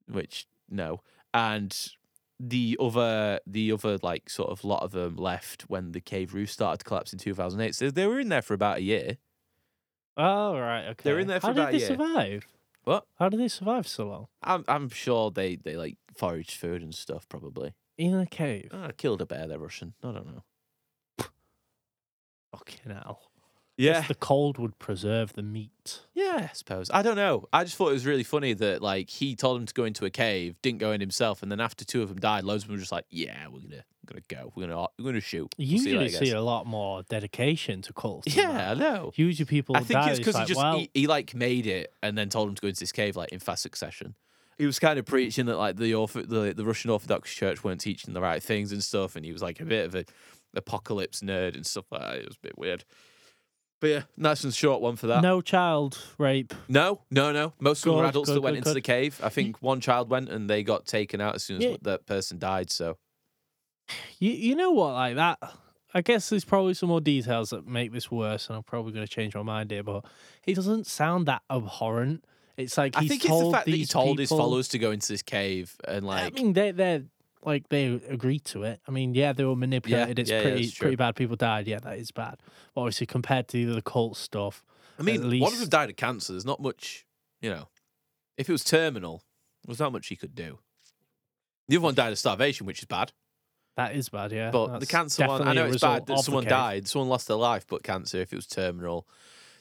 which 0.08 0.46
no, 0.68 1.02
and. 1.32 1.76
The 2.44 2.76
other, 2.80 3.38
the 3.46 3.70
other, 3.70 3.98
like 4.02 4.28
sort 4.28 4.50
of 4.50 4.64
lot 4.64 4.82
of 4.82 4.90
them 4.90 5.14
left 5.14 5.62
when 5.68 5.92
the 5.92 6.00
cave 6.00 6.34
roof 6.34 6.50
started 6.50 6.78
to 6.78 6.84
collapse 6.84 7.12
in 7.12 7.20
2008. 7.20 7.72
So 7.72 7.88
they 7.88 8.04
were 8.04 8.18
in 8.18 8.30
there 8.30 8.42
for 8.42 8.52
about 8.52 8.78
a 8.78 8.82
year. 8.82 9.18
Oh 10.16 10.58
right, 10.58 10.86
okay. 10.88 11.02
They're 11.04 11.18
in 11.18 11.26
there 11.28 11.40
for 11.40 11.48
How 11.48 11.52
about 11.52 11.68
a 11.70 11.72
did 11.72 11.80
they 11.80 11.86
year. 11.86 11.96
survive? 11.96 12.46
What? 12.84 13.06
How 13.18 13.28
did 13.28 13.40
they 13.40 13.48
survive 13.48 13.86
so 13.86 14.06
long? 14.08 14.26
I'm, 14.42 14.64
I'm 14.68 14.88
sure 14.88 15.30
they, 15.30 15.56
they 15.56 15.76
like 15.76 15.96
foraged 16.16 16.52
food 16.58 16.82
and 16.82 16.94
stuff. 16.94 17.28
Probably. 17.28 17.74
In 17.96 18.14
a 18.14 18.26
cave. 18.26 18.70
Oh, 18.72 18.88
killed 18.96 19.22
a 19.22 19.26
bear. 19.26 19.46
They're 19.46 19.58
Russian. 19.58 19.94
I 20.02 20.12
don't 20.12 20.26
know. 20.26 20.42
Fucking 22.52 22.92
hell. 22.92 23.20
Yeah, 23.76 24.02
the 24.02 24.14
cold 24.14 24.58
would 24.58 24.78
preserve 24.78 25.32
the 25.32 25.42
meat. 25.42 26.00
yeah. 26.14 26.48
I 26.50 26.54
suppose. 26.54 26.90
I 26.92 27.02
don't 27.02 27.16
know. 27.16 27.46
I 27.52 27.64
just 27.64 27.76
thought 27.76 27.88
it 27.88 27.94
was 27.94 28.06
really 28.06 28.22
funny 28.22 28.52
that 28.54 28.82
like 28.82 29.08
he 29.10 29.34
told 29.34 29.60
him 29.60 29.66
to 29.66 29.74
go 29.74 29.84
into 29.84 30.04
a 30.04 30.10
cave, 30.10 30.56
didn't 30.62 30.78
go 30.78 30.92
in 30.92 31.00
himself, 31.00 31.42
and 31.42 31.50
then 31.50 31.60
after 31.60 31.84
two 31.84 32.02
of 32.02 32.08
them 32.08 32.18
died, 32.18 32.44
loads 32.44 32.64
of 32.64 32.68
them 32.68 32.76
were 32.76 32.80
just 32.80 32.92
like, 32.92 33.06
"Yeah, 33.10 33.46
we're 33.48 33.60
gonna, 33.60 33.84
we're 34.02 34.20
gonna 34.20 34.22
go. 34.28 34.52
We're 34.54 34.66
gonna, 34.68 34.86
we're 34.98 35.04
gonna 35.06 35.20
shoot." 35.20 35.54
You 35.56 35.76
We'll 35.76 35.84
see 35.84 35.90
usually 35.90 36.26
see 36.26 36.30
a 36.32 36.42
lot 36.42 36.66
more 36.66 37.02
dedication 37.08 37.82
to 37.82 37.92
cults. 37.92 38.34
Yeah, 38.36 38.72
I 38.72 38.74
know. 38.74 39.12
Usually 39.16 39.46
people 39.46 39.76
I 39.76 39.80
think 39.80 40.06
it's 40.06 40.18
because 40.18 40.34
like, 40.34 40.48
he 40.48 40.54
just 40.54 40.62
well, 40.62 40.78
he, 40.78 40.90
he 40.94 41.06
like 41.06 41.34
made 41.34 41.66
it 41.66 41.92
and 42.02 42.16
then 42.16 42.28
told 42.28 42.48
him 42.48 42.54
to 42.54 42.62
go 42.62 42.68
into 42.68 42.80
this 42.80 42.92
cave 42.92 43.16
like 43.16 43.30
in 43.30 43.38
fast 43.38 43.62
succession. 43.62 44.14
He 44.58 44.66
was 44.66 44.78
kind 44.78 44.98
of 44.98 45.06
preaching 45.06 45.46
that 45.46 45.56
like 45.56 45.76
the 45.76 45.92
Ortho- 45.92 46.28
the 46.28 46.52
the 46.54 46.64
Russian 46.64 46.90
Orthodox 46.90 47.32
Church 47.34 47.64
weren't 47.64 47.80
teaching 47.80 48.12
the 48.14 48.20
right 48.20 48.42
things 48.42 48.70
and 48.70 48.82
stuff, 48.84 49.16
and 49.16 49.24
he 49.24 49.32
was 49.32 49.42
like 49.42 49.60
a 49.60 49.64
bit 49.64 49.86
of 49.86 49.94
a 49.94 50.04
apocalypse 50.54 51.20
nerd 51.20 51.54
and 51.54 51.64
stuff 51.66 51.86
like 51.90 52.02
that. 52.02 52.16
It 52.18 52.26
was 52.26 52.36
a 52.36 52.46
bit 52.46 52.58
weird. 52.58 52.84
But 53.82 53.90
yeah, 53.90 54.02
nice 54.16 54.44
and 54.44 54.54
short 54.54 54.80
one 54.80 54.94
for 54.94 55.08
that. 55.08 55.22
no 55.22 55.40
child 55.40 55.98
rape. 56.16 56.54
No, 56.68 57.00
no, 57.10 57.32
no. 57.32 57.52
Most 57.58 57.84
of 57.84 57.90
them 57.90 57.96
were 58.00 58.04
adults 58.06 58.28
good, 58.28 58.36
that 58.36 58.40
went 58.40 58.54
good, 58.54 58.58
into 58.58 58.74
the 58.74 58.80
cave. 58.80 59.20
I 59.20 59.28
think 59.28 59.60
one 59.60 59.80
child 59.80 60.08
went 60.08 60.28
and 60.28 60.48
they 60.48 60.62
got 60.62 60.86
taken 60.86 61.20
out 61.20 61.34
as 61.34 61.42
soon 61.42 61.56
as 61.56 61.64
Yeah. 61.64 61.76
that 61.82 62.06
person 62.06 62.38
died. 62.38 62.70
So 62.70 62.96
You 64.20 64.30
you 64.30 64.54
know 64.54 64.70
what, 64.70 64.92
like 64.92 65.16
that. 65.16 65.38
I 65.94 66.00
guess 66.00 66.30
there's 66.30 66.44
probably 66.44 66.74
some 66.74 66.90
more 66.90 67.00
details 67.00 67.50
that 67.50 67.66
make 67.66 67.90
this 67.92 68.08
worse, 68.08 68.46
and 68.48 68.56
I'm 68.56 68.62
probably 68.62 68.92
going 68.92 69.04
to 69.04 69.12
change 69.12 69.34
my 69.34 69.42
mind 69.42 69.72
here. 69.72 69.82
But 69.82 70.04
he 70.42 70.54
doesn't 70.54 70.86
sound 70.86 71.26
that 71.26 71.42
abhorrent. 71.50 72.24
It's 72.56 72.78
like 72.78 72.96
I 72.96 73.06
think 73.08 73.24
it's 73.24 73.36
the 73.36 73.50
fact 73.50 73.66
that 73.66 73.74
he 73.74 73.84
told 73.84 74.20
his 74.20 74.28
followers 74.28 74.68
to 74.68 74.78
go 74.78 74.92
into 74.92 75.08
this 75.08 75.22
cave 75.22 75.74
and 75.88 76.06
like. 76.06 76.22
I 76.24 76.30
mean, 76.30 76.52
they 76.52 76.70
they're 76.70 77.02
like 77.44 77.68
they 77.68 77.86
agreed 78.08 78.44
to 78.46 78.62
it. 78.64 78.80
I 78.86 78.90
mean, 78.90 79.14
yeah, 79.14 79.32
they 79.32 79.44
were 79.44 79.56
manipulated. 79.56 80.18
it's 80.18 80.30
yeah, 80.30 80.36
yeah, 80.38 80.42
pretty 80.42 80.64
it's 80.64 80.78
pretty 80.78 80.96
bad. 80.96 81.16
People 81.16 81.36
died. 81.36 81.66
Yeah, 81.66 81.78
that 81.80 81.98
is 81.98 82.10
bad. 82.10 82.36
But 82.74 82.82
obviously, 82.82 83.06
compared 83.06 83.48
to 83.48 83.74
the 83.74 83.82
cult 83.82 84.16
stuff, 84.16 84.64
I 84.98 85.02
mean, 85.02 85.22
At 85.34 85.40
one 85.40 85.52
of 85.52 85.58
them 85.58 85.68
died 85.68 85.90
of 85.90 85.96
cancer. 85.96 86.32
There's 86.32 86.44
not 86.44 86.60
much, 86.60 87.06
you 87.40 87.50
know. 87.50 87.68
If 88.36 88.48
it 88.48 88.52
was 88.52 88.64
terminal, 88.64 89.22
there's 89.66 89.78
not 89.78 89.92
much 89.92 90.08
he 90.08 90.16
could 90.16 90.34
do. 90.34 90.58
The 91.68 91.76
other 91.76 91.84
one 91.84 91.94
died 91.94 92.12
of 92.12 92.18
starvation, 92.18 92.66
which 92.66 92.80
is 92.80 92.86
bad. 92.86 93.12
that 93.76 93.94
is 93.94 94.08
bad. 94.08 94.32
Yeah, 94.32 94.50
But 94.50 94.80
the 94.80 94.86
cancer 94.86 95.26
one, 95.26 95.46
I 95.46 95.52
know 95.52 95.66
it's 95.66 95.80
bad 95.80 96.06
that 96.06 96.18
someone 96.20 96.44
died, 96.44 96.88
someone 96.88 97.08
lost 97.08 97.28
their 97.28 97.36
life, 97.36 97.66
but 97.66 97.82
cancer, 97.82 98.18
if 98.18 98.32
it 98.32 98.36
was 98.36 98.46
terminal, 98.46 99.06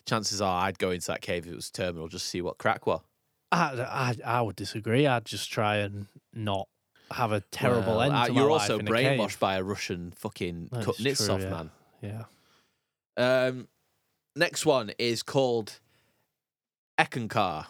chances 0.05 0.41
are 0.41 0.65
I'd 0.65 0.79
go 0.79 0.91
into 0.91 1.07
that 1.07 1.21
cave 1.21 1.45
if 1.45 1.53
it 1.53 1.55
was 1.55 1.69
terminal 1.69 2.07
just 2.07 2.25
to 2.25 2.29
see 2.29 2.41
what 2.41 2.57
crack 2.57 2.85
was. 2.88 3.01
I, 3.51 4.15
I, 4.25 4.38
I 4.38 4.41
would 4.41 4.55
disagree. 4.55 5.05
I'd 5.07 5.25
just 5.25 5.51
try 5.51 5.77
and 5.77 6.07
not 6.33 6.67
have 7.13 7.31
a 7.31 7.41
terrible 7.51 7.97
Well, 7.97 8.01
end 8.01 8.13
uh, 8.13 8.27
You're 8.31 8.51
also 8.51 8.79
brainwashed 8.79 9.39
by 9.39 9.55
a 9.55 9.63
Russian 9.63 10.11
fucking 10.15 10.69
That 10.71 10.85
cutting 10.85 11.05
is 11.07 11.29
off, 11.29 11.41
yeah. 11.41 11.49
man. 11.49 11.71
Yeah. 12.01 12.23
Um, 13.17 13.67
next 14.35 14.65
one 14.65 14.91
is 14.97 15.23
called 15.23 15.79
Eckankar. 16.97 17.67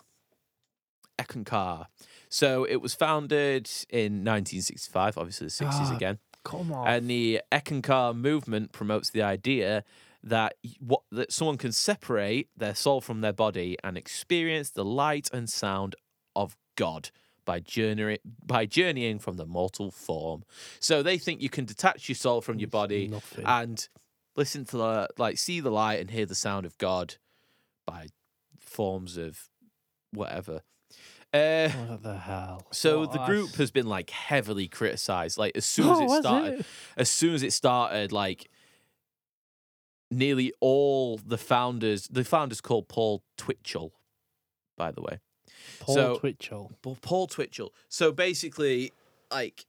Eckankar. 1.17 1.87
So 2.29 2.63
it 2.63 2.77
was 2.77 2.93
founded 2.93 3.69
in 3.89 4.23
1965, 4.23 5.17
obviously 5.17 5.47
the 5.47 5.51
60s 5.51 5.69
Ah, 5.71 5.95
again. 5.95 6.19
Come 6.43 6.71
on. 6.71 6.87
And 6.87 7.09
the 7.09 7.41
Eckankar 7.51 8.15
movement 8.15 8.71
promotes 8.71 9.09
the 9.09 9.21
idea 9.21 9.83
that 10.23 10.55
what 10.79 11.01
that 11.11 11.31
someone 11.31 11.57
can 11.57 11.71
separate 11.71 12.49
their 12.55 12.75
soul 12.75 13.01
from 13.01 13.21
their 13.21 13.33
body 13.33 13.75
and 13.83 13.97
experience 13.97 14.69
the 14.69 14.85
light 14.85 15.29
and 15.33 15.49
sound 15.49 15.95
of 16.35 16.55
God 16.75 17.09
by 17.51 17.59
journey 17.59 18.17
by 18.45 18.65
journeying 18.65 19.19
from 19.19 19.35
the 19.35 19.45
mortal 19.45 19.91
form. 19.91 20.43
So 20.79 21.03
they 21.03 21.17
think 21.17 21.41
you 21.41 21.49
can 21.49 21.65
detach 21.65 22.07
your 22.07 22.15
soul 22.15 22.39
from 22.39 22.59
your 22.59 22.69
body 22.69 23.07
nothing. 23.09 23.43
and 23.45 23.89
listen 24.37 24.63
to 24.65 24.77
the 24.77 25.07
like 25.17 25.37
see 25.37 25.59
the 25.59 25.69
light 25.71 25.99
and 25.99 26.09
hear 26.11 26.25
the 26.25 26.35
sound 26.35 26.65
of 26.65 26.77
God 26.77 27.15
by 27.85 28.07
forms 28.57 29.17
of 29.17 29.49
whatever. 30.11 30.61
Uh, 31.33 31.69
what 31.69 32.03
the 32.03 32.17
hell? 32.17 32.65
so 32.71 32.99
What 32.99 33.11
the 33.11 33.25
group 33.25 33.55
has 33.55 33.69
been 33.71 33.87
like 33.87 34.09
heavily 34.11 34.67
criticized. 34.69 35.37
Like 35.37 35.53
as 35.55 35.65
soon 35.65 35.89
as 35.93 35.97
Oh, 35.99 36.15
it 36.15 36.21
started, 36.21 36.59
it? 36.61 36.65
as 36.95 37.09
soon 37.09 37.33
as 37.33 37.43
it 37.43 37.51
started, 37.53 38.11
like 38.13 38.49
nearly 40.09 40.53
all 40.61 41.17
the 41.17 41.37
founders, 41.37 42.07
the 42.07 42.23
founders 42.23 42.61
called 42.61 42.87
Paul 42.87 43.23
Twitchell, 43.37 43.91
by 44.77 44.91
the 44.91 45.01
way. 45.01 45.19
Paul 45.79 45.95
so- 45.95 46.17
Twitchell. 46.17 46.71
Paul, 47.01 47.27
Twitchell. 47.27 47.73
So 47.89 48.11
basically, 48.11 48.91
like 49.31 49.65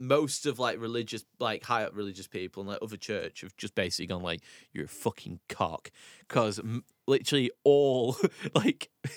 most 0.00 0.46
of 0.46 0.58
like 0.58 0.80
religious, 0.80 1.24
like 1.38 1.64
high 1.64 1.84
up 1.84 1.94
religious 1.94 2.26
people 2.26 2.62
and 2.62 2.70
like 2.70 2.80
other 2.82 2.96
church 2.96 3.42
have 3.42 3.56
just 3.56 3.74
basically 3.74 4.06
gone 4.06 4.22
like, 4.22 4.40
"You're 4.72 4.86
a 4.86 4.88
fucking 4.88 5.40
cock," 5.48 5.90
because 6.26 6.58
m- 6.58 6.84
literally 7.06 7.50
all 7.64 8.16
like. 8.54 8.90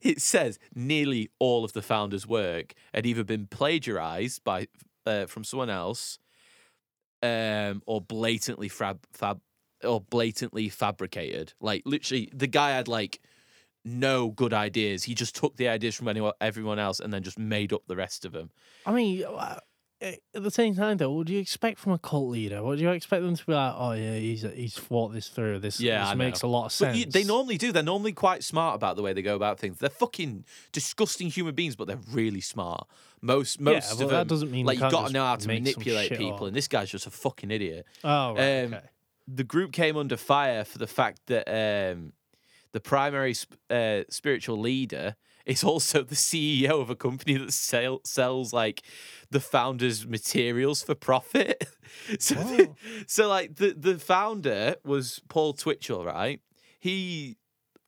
It 0.00 0.22
says 0.22 0.60
nearly 0.76 1.28
all 1.40 1.64
of 1.64 1.72
the 1.72 1.82
founders' 1.82 2.24
work 2.26 2.72
had 2.94 3.04
either 3.04 3.24
been 3.24 3.48
plagiarized 3.48 4.44
by 4.44 4.68
uh, 5.04 5.26
from 5.26 5.42
someone 5.42 5.70
else, 5.70 6.18
um, 7.20 7.82
or 7.84 8.00
blatantly 8.00 8.68
fab, 8.68 9.00
fab 9.12 9.40
or 9.82 10.00
blatantly 10.00 10.68
fabricated. 10.68 11.54
Like 11.60 11.82
literally, 11.84 12.30
the 12.32 12.46
guy 12.46 12.70
had 12.70 12.86
like 12.86 13.20
no 13.84 14.30
good 14.30 14.52
ideas. 14.52 15.04
He 15.04 15.14
just 15.14 15.34
took 15.34 15.56
the 15.56 15.68
ideas 15.68 15.94
from 15.94 16.08
anyone, 16.08 16.32
everyone 16.40 16.78
else 16.78 17.00
and 17.00 17.12
then 17.12 17.22
just 17.22 17.38
made 17.38 17.72
up 17.72 17.82
the 17.86 17.96
rest 17.96 18.24
of 18.24 18.32
them. 18.32 18.50
I 18.86 18.92
mean, 18.92 19.24
uh, 19.24 19.58
at 20.02 20.42
the 20.42 20.50
same 20.50 20.74
time, 20.74 20.96
though, 20.96 21.12
what 21.12 21.26
do 21.26 21.32
you 21.32 21.38
expect 21.38 21.78
from 21.78 21.92
a 21.92 21.98
cult 21.98 22.28
leader? 22.28 22.62
What 22.62 22.78
do 22.78 22.84
you 22.84 22.90
expect 22.90 23.22
them 23.22 23.36
to 23.36 23.46
be 23.46 23.52
like? 23.52 23.74
Oh 23.76 23.92
yeah, 23.92 24.16
he's 24.16 24.42
he's 24.42 24.74
thought 24.74 25.12
this 25.12 25.28
through. 25.28 25.60
This 25.60 25.80
Yeah, 25.80 26.06
this 26.06 26.16
makes 26.16 26.42
know. 26.42 26.48
a 26.48 26.50
lot 26.50 26.66
of 26.66 26.72
sense. 26.72 26.98
you, 26.98 27.06
they 27.06 27.24
normally 27.24 27.56
do. 27.56 27.70
They're 27.72 27.82
normally 27.82 28.12
quite 28.12 28.42
smart 28.42 28.74
about 28.74 28.96
the 28.96 29.02
way 29.02 29.12
they 29.12 29.22
go 29.22 29.36
about 29.36 29.60
things. 29.60 29.78
They're 29.78 29.90
fucking 29.90 30.44
disgusting 30.72 31.28
human 31.28 31.54
beings, 31.54 31.76
but 31.76 31.86
they're 31.86 32.00
really 32.10 32.40
smart. 32.40 32.88
Most 33.20 33.60
most 33.60 33.86
yeah, 33.86 33.92
of 33.92 33.98
them, 33.98 34.08
that 34.08 34.26
doesn't 34.26 34.50
mean 34.50 34.66
like 34.66 34.78
you 34.78 34.82
have 34.82 34.92
got 34.92 35.06
to 35.08 35.12
know 35.12 35.24
how 35.24 35.36
to 35.36 35.46
manipulate 35.46 36.10
people, 36.10 36.34
up. 36.34 36.42
and 36.42 36.56
this 36.56 36.66
guy's 36.66 36.90
just 36.90 37.06
a 37.06 37.10
fucking 37.10 37.52
idiot. 37.52 37.86
Oh 38.02 38.34
right, 38.34 38.64
um, 38.64 38.74
okay. 38.74 38.80
the 39.28 39.44
group 39.44 39.72
came 39.72 39.96
under 39.96 40.16
fire 40.16 40.64
for 40.64 40.78
the 40.78 40.88
fact 40.88 41.20
that 41.26 41.48
um, 41.48 42.12
the 42.72 42.80
primary 42.80 43.34
uh, 43.70 44.02
spiritual 44.10 44.58
leader 44.58 45.16
is 45.46 45.64
also 45.72 46.02
the 46.02 46.14
CEO 46.14 46.80
of 46.80 46.90
a 46.90 46.94
company 46.96 47.36
that 47.36 47.52
sell- 47.52 48.00
sells 48.04 48.52
like 48.52 48.82
the 49.30 49.40
founder's 49.40 50.06
materials 50.06 50.82
for 50.82 50.94
profit. 50.94 51.66
so, 52.18 52.34
the- 52.34 52.70
so 53.06 53.28
like 53.28 53.56
the 53.56 53.74
the 53.76 53.98
founder 53.98 54.76
was 54.84 55.20
Paul 55.28 55.52
Twitchell, 55.52 56.04
right? 56.04 56.40
He 56.78 57.36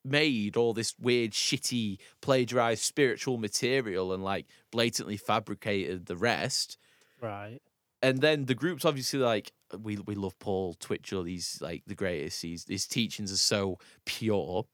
made 0.05 0.57
all 0.57 0.75
this 0.75 0.95
weird, 1.01 1.31
shitty, 1.33 1.97
plagiarized 2.21 2.83
spiritual 2.83 3.39
material 3.39 4.13
and 4.13 4.23
like 4.23 4.47
blatantly 4.71 5.17
fabricated 5.17 6.05
the 6.07 6.17
rest 6.17 6.77
Right. 7.23 7.61
and 8.03 8.21
then 8.21 8.45
the 8.45 8.55
group's 8.55 8.85
obviously 8.85 9.21
like 9.21 9.53
we 9.83 9.97
we 9.97 10.15
love 10.15 10.39
Paul 10.39 10.75
Twitchell. 10.75 11.25
He's 11.25 11.59
like 11.61 11.83
the 11.87 11.95
greatest. 11.95 12.43
He's 12.43 12.65
his 12.69 12.87
teachings 12.87 13.33
are 13.33 13.37
so 13.37 13.79
pure. 14.05 14.67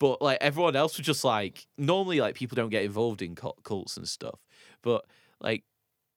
But 0.00 0.20
like 0.20 0.38
everyone 0.40 0.76
else 0.76 0.96
was 0.96 1.06
just 1.06 1.24
like 1.24 1.66
normally 1.78 2.20
like 2.20 2.34
people 2.34 2.56
don't 2.56 2.70
get 2.70 2.84
involved 2.84 3.22
in 3.22 3.34
cults 3.34 3.96
and 3.96 4.08
stuff. 4.08 4.40
But 4.82 5.04
like 5.40 5.64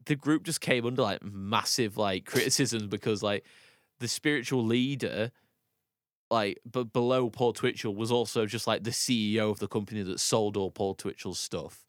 the 0.05 0.15
group 0.15 0.43
just 0.43 0.61
came 0.61 0.85
under 0.85 1.01
like 1.01 1.23
massive 1.23 1.97
like 1.97 2.25
criticism 2.25 2.89
because 2.89 3.21
like 3.21 3.45
the 3.99 4.07
spiritual 4.07 4.63
leader 4.63 5.31
like 6.29 6.59
but 6.69 6.91
below 6.91 7.29
Paul 7.29 7.53
Twitchell 7.53 7.95
was 7.95 8.11
also 8.11 8.45
just 8.45 8.67
like 8.67 8.83
the 8.83 8.91
CEO 8.91 9.51
of 9.51 9.59
the 9.59 9.67
company 9.67 10.01
that 10.03 10.19
sold 10.19 10.57
all 10.57 10.71
Paul 10.71 10.95
Twitchell's 10.95 11.39
stuff. 11.39 11.85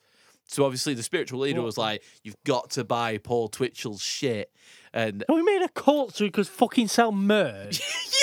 So 0.49 0.65
obviously 0.65 0.95
the 0.95 1.03
spiritual 1.03 1.41
leader 1.41 1.63
was 1.63 1.79
like, 1.79 2.03
"You've 2.25 2.43
got 2.45 2.71
to 2.71 2.83
buy 2.83 3.19
Paul 3.19 3.49
Twitchell's 3.49 4.03
shit," 4.03 4.51
and 4.93 5.23
we 5.29 5.43
made 5.43 5.63
a 5.63 5.69
cult 5.69 6.17
so 6.17 6.25
we 6.25 6.31
could 6.31 6.49
fucking 6.49 6.89
sell 6.89 7.13
merch. 7.13 7.81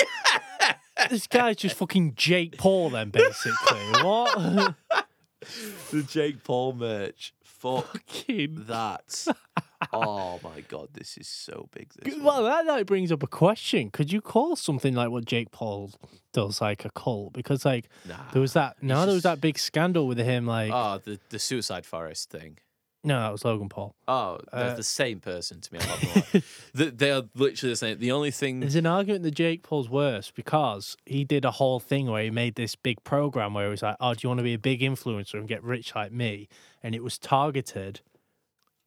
yeah, 0.60 0.74
this 1.08 1.26
guy's 1.28 1.56
just 1.56 1.76
fucking 1.76 2.14
Jake 2.16 2.58
Paul, 2.58 2.90
then 2.90 3.10
basically. 3.10 3.78
what? 4.02 4.74
the 5.90 6.02
Jake 6.02 6.42
Paul 6.42 6.72
merch. 6.72 7.32
Fuck 7.44 7.86
fucking. 7.86 8.64
that! 8.66 9.26
oh 9.92 10.40
my 10.42 10.60
god, 10.68 10.88
this 10.92 11.16
is 11.18 11.28
so 11.28 11.68
big. 11.72 11.90
This 12.02 12.14
Well, 12.16 12.42
one. 12.42 12.44
that 12.44 12.66
like 12.66 12.86
brings 12.86 13.10
up 13.12 13.22
a 13.22 13.26
question. 13.26 13.90
Could 13.90 14.12
you 14.12 14.20
call 14.20 14.56
something 14.56 14.94
like 14.94 15.10
what 15.10 15.24
Jake 15.24 15.50
Paul 15.50 15.92
does 16.32 16.60
like 16.60 16.84
a 16.84 16.90
cult? 16.90 17.32
Because 17.32 17.64
like 17.64 17.88
nah. 18.08 18.16
there 18.32 18.42
was 18.42 18.52
that 18.54 18.82
no, 18.82 19.04
there 19.06 19.14
was 19.14 19.22
that 19.24 19.40
big 19.40 19.58
scandal 19.58 20.06
with 20.06 20.18
him. 20.18 20.46
Like 20.46 20.70
oh 20.72 21.00
the 21.04 21.18
the 21.30 21.38
Suicide 21.38 21.86
Forest 21.86 22.30
thing. 22.30 22.58
no, 23.04 23.20
that 23.20 23.30
was 23.30 23.44
Logan 23.44 23.68
Paul. 23.68 23.94
Oh, 24.08 24.38
they're 24.52 24.70
Uh, 24.72 24.74
the 24.74 24.82
same 24.82 25.20
person 25.20 25.60
to 25.60 25.72
me. 25.72 25.78
I'm 25.80 25.88
not 25.88 26.00
gonna 26.00 26.14
lie. 26.34 26.42
They- 26.74 26.90
they 26.90 27.10
are 27.12 27.22
literally 27.36 27.72
the 27.72 27.76
same. 27.76 27.98
The 27.98 28.10
only 28.12 28.30
thing 28.32 28.60
There's 28.60 28.74
an 28.74 28.86
argument 28.86 29.22
that 29.22 29.30
Jake 29.34 29.62
Paul's 29.62 29.88
worse 29.88 30.30
because 30.32 30.96
he 31.06 31.22
did 31.24 31.44
a 31.44 31.52
whole 31.52 31.78
thing 31.80 32.06
where 32.10 32.24
he 32.24 32.30
made 32.30 32.56
this 32.56 32.74
big 32.74 33.02
program 33.04 33.54
where 33.54 33.66
he 33.66 33.70
was 33.70 33.82
like, 33.82 33.96
"Oh, 34.00 34.14
do 34.14 34.20
you 34.22 34.28
want 34.28 34.38
to 34.38 34.44
be 34.44 34.54
a 34.54 34.58
big 34.58 34.80
influencer 34.80 35.34
and 35.34 35.46
get 35.46 35.62
rich 35.62 35.94
like 35.94 36.10
me?" 36.10 36.48
And 36.82 36.94
it 36.94 37.02
was 37.04 37.16
targeted. 37.18 38.00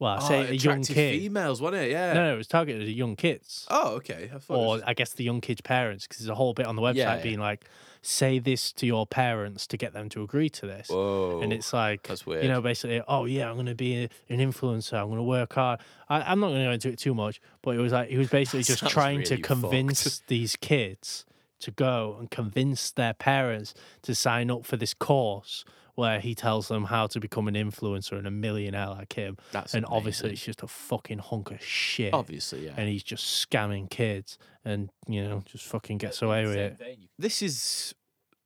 Well, 0.00 0.14
I 0.14 0.16
oh, 0.16 0.28
say 0.28 0.48
a 0.48 0.52
young 0.54 0.82
kid. 0.82 1.20
females, 1.20 1.60
wasn't 1.60 1.82
it? 1.82 1.90
Yeah. 1.90 2.14
No, 2.14 2.24
no, 2.28 2.34
it 2.34 2.38
was 2.38 2.46
targeted 2.46 2.82
at 2.82 2.88
young 2.88 3.16
kids. 3.16 3.66
Oh, 3.70 3.96
okay. 3.96 4.30
I 4.32 4.52
or 4.52 4.66
was- 4.68 4.82
I 4.86 4.94
guess 4.94 5.12
the 5.12 5.24
young 5.24 5.42
kids' 5.42 5.60
parents, 5.60 6.06
because 6.06 6.20
there's 6.20 6.30
a 6.30 6.34
whole 6.34 6.54
bit 6.54 6.64
on 6.64 6.74
the 6.74 6.80
website 6.82 6.94
Yeah, 6.94 7.16
yeah. 7.16 7.22
being 7.22 7.38
like, 7.38 7.66
say 8.00 8.38
this 8.38 8.72
to 8.72 8.86
your 8.86 9.06
parents 9.06 9.66
to 9.66 9.76
get 9.76 9.92
them 9.92 10.08
to 10.08 10.22
agree 10.22 10.48
to 10.48 10.66
this. 10.66 10.88
Whoa. 10.88 11.40
and 11.42 11.52
it's 11.52 11.74
like, 11.74 12.04
that's 12.04 12.24
weird. 12.24 12.42
you 12.42 12.48
know, 12.48 12.62
basically, 12.62 13.02
oh 13.06 13.26
yeah, 13.26 13.50
I'm 13.50 13.56
going 13.56 13.66
to 13.66 13.74
be 13.74 14.04
a, 14.04 14.08
an 14.30 14.38
influencer. 14.38 14.94
I'm 14.94 15.08
going 15.08 15.18
to 15.18 15.22
work 15.22 15.52
hard. 15.52 15.80
I, 16.08 16.22
I'm 16.22 16.40
not 16.40 16.48
going 16.48 16.60
to 16.60 16.68
go 16.68 16.72
into 16.72 16.88
it 16.88 16.98
too 16.98 17.14
much, 17.14 17.42
but 17.60 17.76
it 17.76 17.78
was 17.78 17.92
like 17.92 18.08
he 18.08 18.16
was 18.16 18.30
basically 18.30 18.62
just 18.62 18.88
trying 18.88 19.22
to 19.24 19.34
really 19.34 19.42
fucked. 19.42 19.60
convince 19.60 20.22
these 20.28 20.56
kids 20.56 21.26
to 21.58 21.70
go 21.70 22.16
and 22.18 22.30
convince 22.30 22.90
their 22.90 23.12
parents 23.12 23.74
to 24.00 24.14
sign 24.14 24.50
up 24.50 24.64
for 24.64 24.78
this 24.78 24.94
course 24.94 25.66
where 26.00 26.18
he 26.18 26.34
tells 26.34 26.68
them 26.68 26.84
how 26.84 27.06
to 27.06 27.20
become 27.20 27.46
an 27.46 27.54
influencer 27.54 28.12
and 28.12 28.26
a 28.26 28.30
millionaire 28.30 28.88
like 28.88 29.12
him. 29.12 29.36
That's 29.52 29.74
and 29.74 29.84
obviously, 29.86 30.32
it's 30.32 30.42
just 30.42 30.62
a 30.62 30.66
fucking 30.66 31.18
hunk 31.18 31.50
of 31.50 31.62
shit 31.62 32.14
obviously, 32.14 32.64
yeah. 32.64 32.72
and 32.76 32.88
he's 32.88 33.02
just 33.02 33.48
scamming 33.48 33.90
kids 33.90 34.38
and 34.64 34.90
you 35.06 35.22
know 35.22 35.42
just 35.44 35.66
fucking 35.66 35.98
gets 35.98 36.22
away 36.22 36.46
with 36.46 36.56
it. 36.56 36.98
This 37.18 37.42
is 37.42 37.94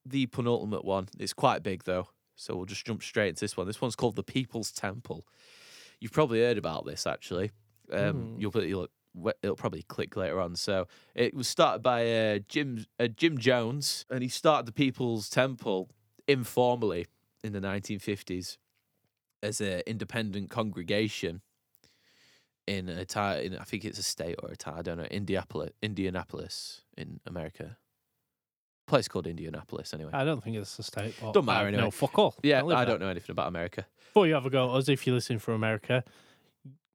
the 0.04 0.26
penultimate 0.26 0.84
one. 0.84 1.08
It's 1.18 1.32
quite 1.32 1.62
big 1.62 1.84
though, 1.84 2.08
so 2.34 2.56
we'll 2.56 2.66
just 2.66 2.84
jump 2.84 3.02
straight 3.02 3.28
into 3.28 3.40
this 3.40 3.56
one. 3.56 3.68
This 3.68 3.80
one's 3.80 3.96
called 3.96 4.16
the 4.16 4.24
People's 4.24 4.72
Temple. 4.72 5.24
You've 6.00 6.12
probably 6.12 6.40
heard 6.40 6.58
about 6.58 6.84
this 6.84 7.06
actually. 7.06 7.52
Um, 7.92 8.12
Hmm. 8.12 8.40
You'll 8.40 8.50
put 8.50 8.64
you'll 8.64 8.88
it'll 9.42 9.56
probably 9.56 9.82
click 9.82 10.16
later 10.16 10.40
on. 10.40 10.56
So 10.56 10.88
it 11.14 11.34
was 11.34 11.46
started 11.46 11.82
by 11.82 12.10
uh, 12.10 12.38
Jim 12.48 12.84
uh, 12.98 13.06
Jim 13.06 13.38
Jones, 13.38 14.04
and 14.10 14.22
he 14.22 14.28
started 14.28 14.66
the 14.66 14.72
People's 14.72 15.28
Temple 15.28 15.90
informally 16.26 17.06
in 17.44 17.52
the 17.52 17.60
1950s 17.60 18.56
as 19.42 19.60
an 19.60 19.82
independent 19.86 20.50
congregation. 20.50 21.42
in 22.66 22.88
a. 22.88 23.04
In, 23.44 23.56
I 23.58 23.64
think 23.64 23.84
it's 23.84 23.98
a 23.98 24.02
state 24.02 24.36
or 24.42 24.50
a 24.50 24.56
town. 24.56 24.78
I 24.78 24.82
don't 24.82 24.98
know. 24.98 25.04
Indianapolis, 25.04 25.70
Indianapolis 25.82 26.80
in 26.96 27.20
America. 27.26 27.76
Place 28.86 29.08
called 29.08 29.26
Indianapolis, 29.26 29.94
anyway. 29.94 30.10
I 30.12 30.24
don't 30.24 30.42
think 30.42 30.56
it's 30.56 30.78
a 30.78 30.82
state. 30.82 31.14
But 31.20 31.32
Don't 31.32 31.46
matter 31.46 31.64
I 31.66 31.68
anyway. 31.68 31.84
No, 31.84 31.90
fuck 31.90 32.18
all. 32.18 32.34
yeah, 32.42 32.60
live 32.62 32.76
I 32.76 32.84
don't 32.84 33.00
know 33.00 33.08
anything 33.08 33.32
about 33.32 33.48
America. 33.48 33.86
Before 33.96 34.26
you 34.26 34.34
have 34.34 34.44
a 34.44 34.50
go 34.50 34.70
at 34.70 34.76
us, 34.76 34.88
if 34.88 35.06
you're 35.06 35.14
listening 35.14 35.38
from 35.38 35.54
America, 35.54 36.04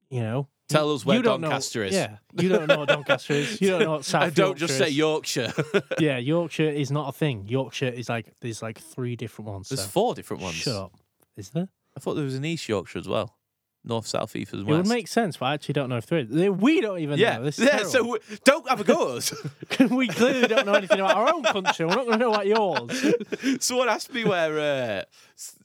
you 0.08 0.20
know. 0.20 0.48
Tell 0.70 0.92
us 0.94 1.04
where 1.04 1.16
you 1.16 1.22
don't 1.22 1.40
know- 1.40 1.48
Doncaster 1.48 1.84
is. 1.84 1.94
Yeah, 1.94 2.16
you 2.38 2.48
don't 2.48 2.66
know 2.66 2.78
what 2.78 2.88
Doncaster 2.88 3.32
is. 3.34 3.60
You 3.60 3.70
don't 3.70 3.82
know 3.82 3.90
what 3.92 4.04
South 4.12 4.22
I 4.22 4.30
don't 4.30 4.56
just 4.56 4.78
say 4.78 4.88
is. 4.88 4.96
Yorkshire. 4.96 5.52
Yeah, 5.98 6.18
Yorkshire 6.32 6.70
is 6.70 6.90
not 6.90 7.08
a 7.08 7.12
thing. 7.12 7.46
Yorkshire 7.48 7.88
is 7.88 8.08
like 8.08 8.32
there's 8.40 8.62
like 8.62 8.78
three 8.80 9.16
different 9.16 9.50
ones. 9.50 9.68
There's 9.68 9.82
so 9.82 9.88
four 9.88 10.14
different 10.14 10.42
ones. 10.42 10.56
Shut 10.56 10.76
up. 10.76 10.92
Is 11.36 11.50
there? 11.50 11.68
I 11.96 12.00
thought 12.00 12.14
there 12.14 12.24
was 12.24 12.36
an 12.36 12.44
East 12.44 12.68
Yorkshire 12.68 12.98
as 13.00 13.08
well. 13.08 13.34
North, 13.82 14.06
South, 14.06 14.36
East, 14.36 14.52
and 14.52 14.60
It 14.62 14.66
West. 14.70 14.76
would 14.76 14.94
make 14.94 15.08
sense, 15.08 15.38
but 15.38 15.46
I 15.46 15.54
actually 15.54 15.72
don't 15.72 15.88
know 15.88 15.96
if 15.96 16.04
there 16.06 16.18
is. 16.18 16.28
We 16.28 16.82
don't 16.82 16.98
even 16.98 17.18
yeah, 17.18 17.38
know. 17.38 17.44
This 17.44 17.58
is 17.58 17.64
yeah. 17.64 17.84
So 17.84 18.06
we- 18.12 18.18
don't 18.44 18.68
have 18.68 18.78
a 18.80 18.84
go 18.84 19.12
at 19.12 19.16
us. 19.16 19.34
we 19.90 20.06
clearly 20.06 20.46
don't 20.46 20.66
know 20.66 20.74
anything 20.74 21.00
about 21.00 21.16
our 21.16 21.32
own 21.32 21.42
country. 21.44 21.86
We're 21.86 21.94
not 21.94 22.04
going 22.06 22.18
to 22.18 22.24
know 22.24 22.30
about 22.34 22.46
yours. 22.46 23.64
Someone 23.64 23.88
asked 23.88 24.12
me 24.12 24.24
where. 24.24 25.00
Uh, 25.00 25.02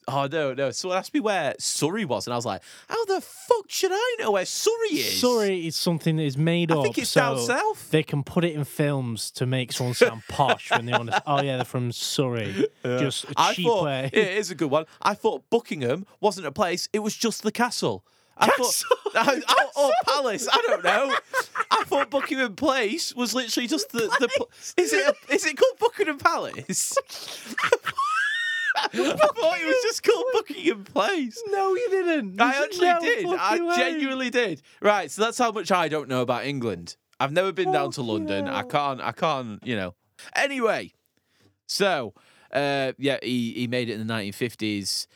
oh 0.07 0.27
no, 0.31 0.53
no. 0.53 0.71
Someone 0.71 0.97
asked 0.97 1.13
me 1.13 1.19
where 1.19 1.55
Surrey 1.59 2.05
was, 2.05 2.27
and 2.27 2.33
I 2.33 2.37
was 2.37 2.45
like, 2.45 2.61
"How 2.87 3.03
the 3.05 3.21
fuck 3.21 3.65
should 3.69 3.91
I 3.93 4.15
know 4.19 4.31
where 4.31 4.45
Surrey 4.45 4.89
is?" 4.99 5.19
Surrey 5.21 5.67
is 5.67 5.75
something 5.75 6.15
that 6.17 6.23
is 6.23 6.37
made 6.37 6.71
of. 6.71 6.77
I 6.77 6.79
up. 6.79 6.83
think 6.85 6.97
it's 6.99 7.09
so 7.11 7.19
down 7.21 7.39
south. 7.39 7.91
They 7.91 8.03
can 8.03 8.23
put 8.23 8.43
it 8.45 8.53
in 8.53 8.63
films 8.65 9.31
to 9.31 9.45
make 9.45 9.71
someone 9.71 9.93
sound 9.95 10.23
posh 10.29 10.71
when 10.71 10.85
they 10.85 10.91
want 10.93 11.09
to. 11.09 11.15
Say, 11.15 11.21
Oh 11.27 11.41
yeah, 11.41 11.55
they're 11.57 11.65
from 11.65 11.91
Surrey. 11.91 12.67
Just 12.83 13.25
a 13.25 13.33
I 13.37 13.53
cheap 13.53 13.65
thought 13.65 13.83
way. 13.85 14.09
it 14.13 14.27
is 14.37 14.51
a 14.51 14.55
good 14.55 14.69
one. 14.71 14.85
I 15.01 15.13
thought 15.13 15.49
Buckingham 15.49 16.05
wasn't 16.19 16.47
a 16.47 16.51
place; 16.51 16.87
it 16.93 16.99
was 16.99 17.15
just 17.15 17.43
the 17.43 17.51
castle. 17.51 18.03
I 18.37 18.47
Castle? 18.47 18.97
thought, 19.13 19.15
I, 19.29 19.41
I- 19.47 19.67
or 19.81 19.91
palace. 20.05 20.45
I 20.51 20.61
don't 20.67 20.83
know. 20.83 21.15
I 21.71 21.83
thought 21.85 22.09
Buckingham 22.09 22.55
Place 22.55 23.15
was 23.15 23.33
literally 23.33 23.67
just 23.67 23.91
the. 23.91 23.99
the 24.19 24.45
is 24.81 24.91
it? 24.91 25.07
A, 25.29 25.33
is 25.33 25.45
it 25.45 25.55
called 25.57 25.79
Buckingham 25.79 26.17
Palace? 26.17 26.97
I 28.75 28.87
thought 28.89 29.59
it 29.59 29.65
was 29.65 29.75
just 29.83 30.03
called 30.03 30.25
Buckingham 30.33 30.83
Place. 30.83 31.41
No, 31.47 31.73
you 31.75 31.87
didn't. 31.89 32.41
I 32.41 32.63
actually 32.63 32.87
no 32.87 32.99
did. 32.99 33.25
I 33.25 33.63
way. 33.63 33.75
genuinely 33.77 34.29
did. 34.29 34.61
Right, 34.81 35.09
so 35.09 35.21
that's 35.23 35.37
how 35.37 35.51
much 35.51 35.71
I 35.71 35.87
don't 35.87 36.09
know 36.09 36.21
about 36.21 36.45
England. 36.45 36.95
I've 37.19 37.31
never 37.31 37.51
been 37.51 37.71
down 37.71 37.91
to 37.91 38.01
London. 38.01 38.47
I 38.47 38.63
can't. 38.63 39.01
I 39.01 39.11
can't. 39.11 39.65
You 39.65 39.75
know. 39.77 39.95
Anyway, 40.35 40.93
so 41.67 42.13
uh, 42.51 42.93
yeah, 42.97 43.17
he 43.21 43.53
he 43.53 43.67
made 43.67 43.89
it 43.89 43.99
in 43.99 44.05
the 44.05 44.13
1950s 44.13 45.07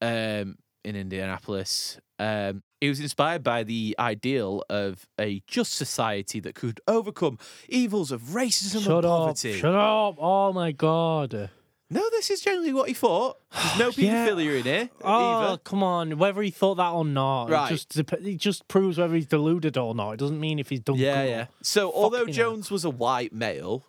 um, 0.00 0.56
in 0.84 0.96
Indianapolis. 0.96 1.98
Um, 2.18 2.62
he 2.80 2.88
was 2.88 3.00
inspired 3.00 3.42
by 3.42 3.62
the 3.64 3.94
ideal 3.98 4.64
of 4.70 5.06
a 5.20 5.42
just 5.46 5.74
society 5.74 6.40
that 6.40 6.54
could 6.54 6.80
overcome 6.88 7.38
evils 7.68 8.10
of 8.10 8.20
racism 8.22 8.82
Shut 8.82 8.96
and 8.96 9.04
up! 9.06 9.18
poverty. 9.26 9.52
Shut 9.54 9.74
up! 9.74 10.16
Oh 10.18 10.52
my 10.52 10.72
god! 10.72 11.50
No, 11.92 12.02
this 12.10 12.30
is 12.30 12.40
generally 12.40 12.72
what 12.72 12.88
he 12.88 12.94
thought. 12.94 13.38
There's 13.52 13.78
no 13.78 13.90
paedophilia 14.02 14.58
in 14.58 14.62
here 14.64 14.90
Oh 15.02 15.38
either. 15.48 15.56
come 15.58 15.82
on! 15.82 16.18
Whether 16.18 16.42
he 16.42 16.50
thought 16.50 16.76
that 16.76 16.90
or 16.90 17.04
not, 17.04 17.50
Right. 17.50 17.66
it 17.70 17.74
just 17.74 17.88
dep- 17.94 18.12
it 18.22 18.36
just 18.38 18.66
proves 18.68 18.98
whether 18.98 19.14
he's 19.14 19.26
deluded 19.26 19.76
or 19.76 19.94
not. 19.94 20.12
It 20.12 20.16
doesn't 20.18 20.40
mean 20.40 20.58
if 20.58 20.68
he's 20.70 20.80
done. 20.80 20.96
Yeah, 20.96 21.22
good. 21.24 21.30
yeah. 21.30 21.46
So 21.62 21.92
although 21.92 22.20
Fucking 22.20 22.34
hell. 22.34 22.50
Jones 22.52 22.70
was 22.70 22.84
a 22.84 22.90
white 22.90 23.32
male, 23.32 23.84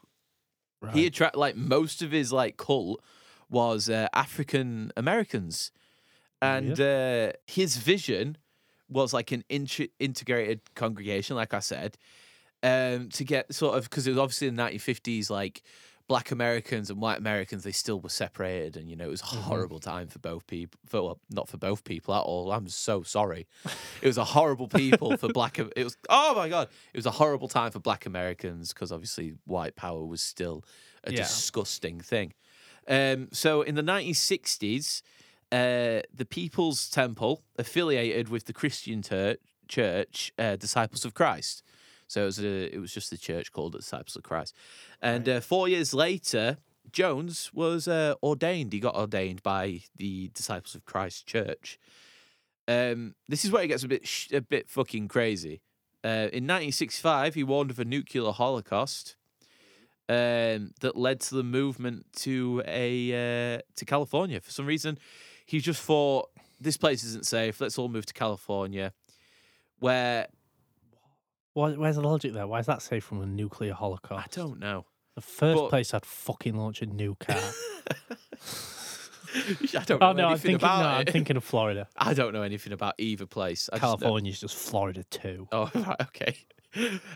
he 0.93 1.05
attract 1.05 1.36
like 1.38 1.55
most 1.55 2.01
of 2.01 2.12
his 2.12 2.31
like 2.33 2.57
cult 2.57 3.01
was 3.50 3.89
uh, 3.89 4.07
African 4.13 4.91
Americans, 4.98 5.72
and 6.41 6.79
uh, 6.79 7.31
his 7.48 7.77
vision 7.77 8.38
was 8.89 9.13
like 9.13 9.31
an 9.31 9.43
int- 9.50 9.91
integrated 10.00 10.60
congregation, 10.75 11.36
like 11.36 11.53
I 11.53 11.60
said, 11.60 11.98
um, 12.63 13.10
to 13.10 13.24
get 13.24 13.53
sort 13.53 13.77
of 13.77 13.86
because 13.86 14.07
it 14.07 14.12
was 14.12 14.19
obviously 14.19 14.48
in 14.50 14.55
the 14.55 14.63
1950s, 14.63 15.29
like 15.29 15.63
black 16.07 16.31
Americans 16.31 16.89
and 16.89 17.00
white 17.01 17.17
Americans, 17.17 17.63
they 17.63 17.72
still 17.72 18.00
were 18.00 18.10
separated, 18.10 18.75
and 18.77 18.89
you 18.89 18.95
know 18.95 19.05
it 19.05 19.12
was 19.12 19.22
a 19.22 19.25
horrible 19.25 19.79
time 19.79 20.07
for 20.07 20.19
both 20.19 20.45
people. 20.48 20.79
For 20.86 21.01
well, 21.01 21.19
not 21.29 21.48
for 21.48 21.57
both 21.57 21.83
people 21.83 22.13
at 22.13 22.22
all. 22.22 22.51
I'm 22.51 22.67
so 22.67 23.03
sorry. 23.03 23.48
It 24.01 24.07
was 24.07 24.18
a 24.18 24.24
horrible 24.25 24.68
people 24.68 25.16
for 25.18 25.29
black. 25.29 25.59
It 25.59 25.83
was 25.83 25.98
oh 26.09 26.35
my 26.35 26.50
god, 26.50 26.68
it 26.94 26.98
was 26.98 27.05
a 27.05 27.11
horrible 27.11 27.48
time 27.48 27.72
for 27.72 27.79
black 27.79 28.05
Americans 28.05 28.74
because 28.74 28.92
obviously 28.92 29.33
white 29.46 29.75
power 29.75 30.03
was 30.05 30.22
still 30.22 30.63
a 31.05 31.11
Yeah. 31.11 31.20
disgusting 31.20 32.00
thing. 32.01 32.33
Um, 32.87 33.29
so 33.31 33.61
in 33.61 33.75
the 33.75 33.81
1960s, 33.83 35.01
uh, 35.51 36.01
the 36.13 36.25
People's 36.29 36.89
Temple 36.89 37.44
affiliated 37.57 38.27
with 38.29 38.46
the 38.46 38.53
Christian 38.53 39.01
tur- 39.01 39.37
church, 39.68 40.33
uh, 40.37 40.55
Disciples 40.57 41.05
of 41.05 41.13
Christ. 41.13 41.63
So 42.07 42.24
it 42.24 42.25
was 42.25 42.39
a, 42.39 42.75
it 42.75 42.79
was 42.79 42.94
just 42.94 43.09
the 43.09 43.18
church 43.18 43.51
called 43.51 43.74
the 43.74 43.79
Disciples 43.79 44.16
of 44.16 44.24
Christ. 44.24 44.55
And 45.01 45.27
uh, 45.27 45.39
four 45.39 45.68
years 45.68 45.94
later, 45.94 46.57
Jones 46.92 47.51
was 47.53 47.87
uh, 47.87 48.16
ordained. 48.22 48.74
He 48.74 48.79
got 48.79 48.96
ordained 48.96 49.44
by 49.44 49.81
the 49.96 50.29
Disciples 50.33 50.75
of 50.75 50.85
Christ 50.85 51.25
Church. 51.25 51.79
Um, 52.68 53.16
this 53.27 53.44
is 53.44 53.51
where 53.51 53.63
it 53.63 53.68
gets 53.68 53.83
a 53.83 53.87
bit 53.87 54.07
sh- 54.07 54.31
a 54.31 54.42
bit 54.42 54.70
fucking 54.70 55.07
crazy. 55.07 55.61
Uh, 56.03 56.27
in 56.31 56.46
1965, 56.46 57.35
he 57.35 57.44
warned 57.44 57.72
of 57.72 57.79
a 57.79 57.85
nuclear 57.85 58.31
holocaust 58.31 59.16
um, 60.09 60.72
that 60.81 60.96
led 60.96 61.22
to 61.22 61.35
the 61.35 61.44
movement 61.44 62.05
to 62.18 62.61
a 62.66 63.55
uh, 63.55 63.61
to 63.75 63.85
California. 63.85 64.39
For 64.42 64.51
some 64.51 64.66
reason, 64.66 64.98
he 65.46 65.59
just 65.59 65.81
thought 65.81 66.29
this 66.59 66.77
place 66.77 67.03
isn't 67.03 67.25
safe. 67.25 67.59
Let's 67.59 67.77
all 67.77 67.89
move 67.89 68.05
to 68.07 68.13
California, 68.13 68.94
where 69.79 70.27
Why, 71.53 71.72
where's 71.74 71.96
the 71.98 72.01
logic 72.01 72.33
there? 72.33 72.48
Why 72.48 72.59
is 72.59 72.66
that 72.66 72.81
safe 72.81 73.03
from 73.03 73.22
a 73.22 73.25
nuclear 73.25 73.74
holocaust? 73.74 74.27
I 74.37 74.42
don't 74.42 74.59
know. 74.59 74.85
The 75.16 75.22
first 75.22 75.59
but- 75.61 75.70
place 75.70 75.94
I'd 75.94 76.05
fucking 76.05 76.55
launch 76.55 76.81
a 76.81 76.87
nuke 76.87 77.29
at. 77.29 77.53
I 79.35 79.83
don't 79.85 80.00
know 80.00 80.09
oh 80.09 80.13
no, 80.13 80.25
I'm 80.25 80.31
anything 80.31 80.51
thinking. 80.59 80.68
No, 80.68 80.74
about 80.74 80.85
I'm 80.96 81.01
it. 81.01 81.11
thinking 81.11 81.37
of 81.37 81.44
Florida. 81.44 81.87
I 81.98 82.13
don't 82.13 82.33
know 82.33 82.44
anything 82.44 82.72
about 82.74 82.96
either 83.00 83.25
place. 83.25 83.70
I 83.72 83.77
just 83.77 83.83
know- 83.83 83.98
California's 83.98 84.39
just 84.39 84.55
Florida 84.55 85.03
too. 85.09 85.48
Oh, 85.51 85.70
right, 85.75 86.01
okay. 86.01 86.35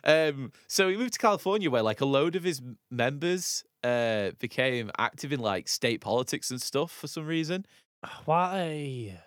Um, 0.04 0.52
so 0.68 0.88
he 0.90 0.98
moved 0.98 1.14
to 1.14 1.20
California, 1.20 1.70
where 1.72 1.82
like 1.82 2.02
a 2.02 2.06
load 2.06 2.36
of 2.36 2.44
his 2.44 2.62
members 2.92 3.64
uh, 3.84 4.32
became 4.40 4.92
active 5.00 5.32
in 5.32 5.40
like 5.40 5.68
state 5.68 6.02
politics 6.02 6.52
and 6.52 6.62
stuff 6.62 6.92
for 6.92 7.08
some 7.08 7.26
reason. 7.26 7.66
Why? 8.26 9.20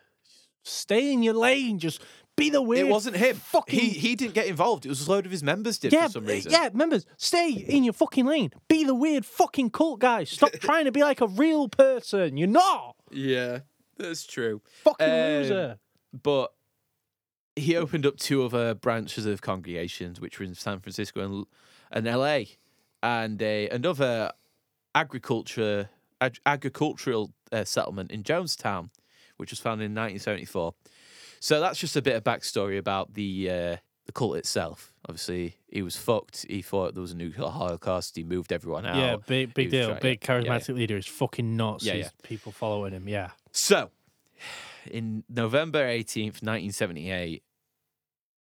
Stay 0.64 1.12
in 1.12 1.22
your 1.24 1.34
lane. 1.34 1.78
Just 1.80 2.02
be 2.40 2.50
the 2.50 2.60
weird. 2.62 2.86
it 2.86 2.90
wasn't 2.90 3.16
him. 3.16 3.36
Fucking 3.36 3.78
He 3.78 3.88
he 3.90 4.16
didn't 4.16 4.34
get 4.34 4.46
involved. 4.46 4.84
It 4.84 4.88
was 4.88 5.06
a 5.06 5.10
load 5.10 5.24
of 5.26 5.30
his 5.32 5.42
members 5.42 5.78
did 5.78 5.92
yeah, 5.92 6.06
for 6.06 6.12
some 6.14 6.26
reason. 6.26 6.50
yeah. 6.50 6.70
Members, 6.72 7.06
stay 7.16 7.50
in 7.52 7.84
your 7.84 7.92
fucking 7.92 8.26
lane. 8.26 8.50
Be 8.68 8.84
the 8.84 8.94
weird 8.94 9.24
fucking 9.24 9.70
cult 9.70 10.00
guy. 10.00 10.24
Stop 10.24 10.52
trying 10.60 10.86
to 10.86 10.92
be 10.92 11.02
like 11.02 11.20
a 11.20 11.28
real 11.28 11.68
person. 11.68 12.36
You're 12.36 12.48
not. 12.48 12.96
yeah, 13.10 13.60
that's 13.96 14.24
true. 14.24 14.60
Fucking 14.84 15.06
Um, 15.08 15.12
loser. 15.16 15.78
But 16.12 16.52
he 17.56 17.76
opened 17.76 18.06
up 18.06 18.16
two 18.16 18.44
other 18.44 18.74
branches 18.74 19.26
of 19.26 19.42
congregations, 19.42 20.20
which 20.20 20.38
were 20.38 20.44
in 20.46 20.54
San 20.54 20.80
Francisco 20.80 21.20
and, 21.24 21.46
and 21.92 22.06
LA, 22.06 22.42
and 23.02 23.40
a, 23.42 23.68
another 23.68 24.32
agriculture 24.94 25.88
ag- 26.20 26.40
agricultural 26.46 27.32
uh, 27.52 27.64
settlement 27.64 28.10
in 28.10 28.22
Jonestown, 28.22 28.90
which 29.36 29.50
was 29.50 29.60
founded 29.60 29.86
in 29.86 29.92
1974. 29.92 30.74
So 31.40 31.58
that's 31.60 31.78
just 31.78 31.96
a 31.96 32.02
bit 32.02 32.16
of 32.16 32.22
backstory 32.22 32.78
about 32.78 33.14
the 33.14 33.50
uh, 33.50 33.76
the 34.06 34.12
cult 34.12 34.36
itself. 34.36 34.92
Obviously, 35.08 35.56
he 35.68 35.82
was 35.82 35.96
fucked. 35.96 36.44
He 36.48 36.62
thought 36.62 36.94
there 36.94 37.00
was 37.00 37.12
a 37.12 37.16
nuclear 37.16 37.48
holocaust. 37.48 38.14
He 38.16 38.22
moved 38.22 38.52
everyone 38.52 38.84
out. 38.84 38.96
Yeah, 38.96 39.16
big 39.26 39.54
big 39.54 39.70
deal. 39.70 39.88
trying- 39.88 40.00
big 40.00 40.24
yeah, 40.28 40.34
yeah, 40.34 40.42
yeah. 40.42 40.58
charismatic 40.58 40.74
leader. 40.74 40.96
He's 40.96 41.06
fucking 41.06 41.56
nuts. 41.56 41.84
Yeah, 41.84 41.94
yeah. 41.94 42.08
people 42.22 42.52
following 42.52 42.92
him. 42.92 43.08
Yeah. 43.08 43.30
So, 43.52 43.90
in 44.90 45.24
November 45.28 45.86
18th, 45.86 46.42
1978, 46.42 47.42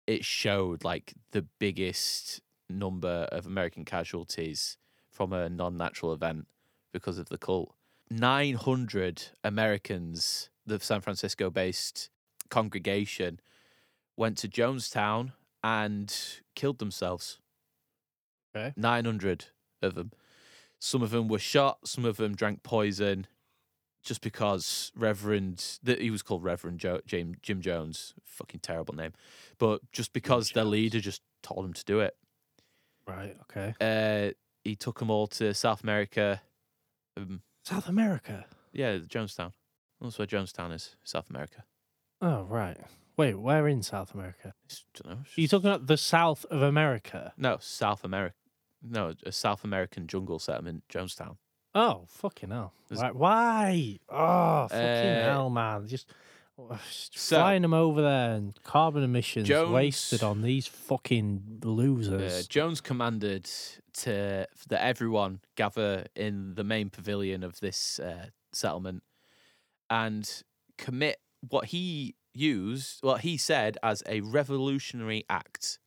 it 0.05 0.23
showed 0.23 0.83
like 0.83 1.13
the 1.31 1.41
biggest 1.59 2.41
number 2.69 3.27
of 3.31 3.45
American 3.45 3.85
casualties 3.85 4.77
from 5.09 5.33
a 5.33 5.49
non 5.49 5.77
natural 5.77 6.13
event 6.13 6.47
because 6.91 7.17
of 7.17 7.29
the 7.29 7.37
cult. 7.37 7.73
900 8.11 9.29
Americans, 9.43 10.49
the 10.65 10.79
San 10.79 11.01
Francisco 11.01 11.49
based 11.49 12.09
congregation, 12.49 13.39
went 14.17 14.37
to 14.39 14.47
Jonestown 14.47 15.33
and 15.63 16.15
killed 16.55 16.79
themselves. 16.79 17.39
Okay. 18.55 18.73
900 18.75 19.45
of 19.81 19.95
them. 19.95 20.11
Some 20.79 21.01
of 21.01 21.11
them 21.11 21.27
were 21.27 21.39
shot, 21.39 21.87
some 21.87 22.05
of 22.05 22.17
them 22.17 22.35
drank 22.35 22.61
poison 22.63 23.27
just 24.03 24.21
because 24.21 24.91
Reverend, 24.95 25.79
that 25.81 26.01
he 26.01 26.11
was 26.11 26.21
called 26.21 26.43
Reverend 26.43 26.79
jo- 26.79 26.99
James, 27.05 27.37
Jim 27.41 27.61
Jones, 27.61 28.13
fucking 28.25 28.59
terrible 28.59 28.93
name, 28.93 29.13
but 29.57 29.79
just 29.93 30.11
because 30.11 30.51
their 30.51 30.65
leader 30.65 30.99
just 30.99 31.21
told 31.41 31.65
him 31.65 31.73
to 31.73 31.85
do 31.85 32.01
it. 32.01 32.15
Right. 33.07 33.35
Okay. 33.43 33.73
Uh, 33.79 34.33
he 34.63 34.75
took 34.75 34.99
them 34.99 35.09
all 35.09 35.27
to 35.27 35.53
South 35.53 35.83
America. 35.83 36.41
Um, 37.15 37.41
South 37.63 37.87
America. 37.87 38.45
yeah, 38.73 38.97
Jonestown. 38.97 39.53
That's 40.01 40.17
where 40.19 40.27
Jonestown 40.27 40.73
is, 40.73 40.97
South 41.03 41.29
America. 41.29 41.63
Oh 42.23 42.43
right. 42.49 42.77
Wait, 43.17 43.35
where 43.35 43.67
in 43.67 43.83
South 43.83 44.13
America? 44.13 44.53
Are 45.05 45.17
you 45.35 45.47
talking 45.47 45.69
about 45.69 45.85
the 45.87 45.97
South 45.97 46.45
of 46.45 46.61
America? 46.61 47.33
No, 47.37 47.57
South 47.59 48.03
America. 48.03 48.35
No, 48.81 49.13
a 49.25 49.31
South 49.31 49.63
American 49.63 50.07
jungle 50.07 50.39
settlement, 50.39 50.83
Jonestown. 50.89 51.37
Oh, 51.75 52.05
fucking 52.07 52.49
hell. 52.49 52.73
There's- 52.87 53.01
Right, 53.01 53.15
why? 53.15 53.99
Oh, 54.09 54.67
fucking 54.67 54.79
Uh, 54.85 55.23
hell, 55.23 55.49
man. 55.49 55.87
Just, 55.87 56.07
oh, 56.57 56.79
just 56.87 57.17
so- 57.17 57.35
flying 57.37 57.61
them 57.61 57.73
over 57.73 58.01
there 58.01 58.31
and 58.35 58.57
carbon 58.63 59.03
emissions 59.03 59.47
Jones- 59.47 59.71
wasted 59.71 60.23
on 60.23 60.41
these 60.41 60.65
fucking 60.67 61.59
Uh, 61.63 61.67
losers. 61.67 62.47
Jones 62.47 62.79
commanded 62.81 63.45
to 63.93 64.47
that 64.69 64.81
everyone 64.81 65.41
gather 65.55 66.05
in 66.15 66.55
the 66.55 66.63
main 66.63 66.89
pavilion 66.89 67.43
of 67.43 67.59
this 67.59 67.99
uh, 67.99 68.27
settlement 68.53 69.03
and 69.89 70.43
commit 70.77 71.19
what 71.49 71.65
he 71.65 72.15
used, 72.33 72.99
what 73.01 73.21
he 73.21 73.37
said 73.37 73.77
as 73.83 74.03
a 74.07 74.21
revolutionary 74.21 75.25
act. 75.29 75.79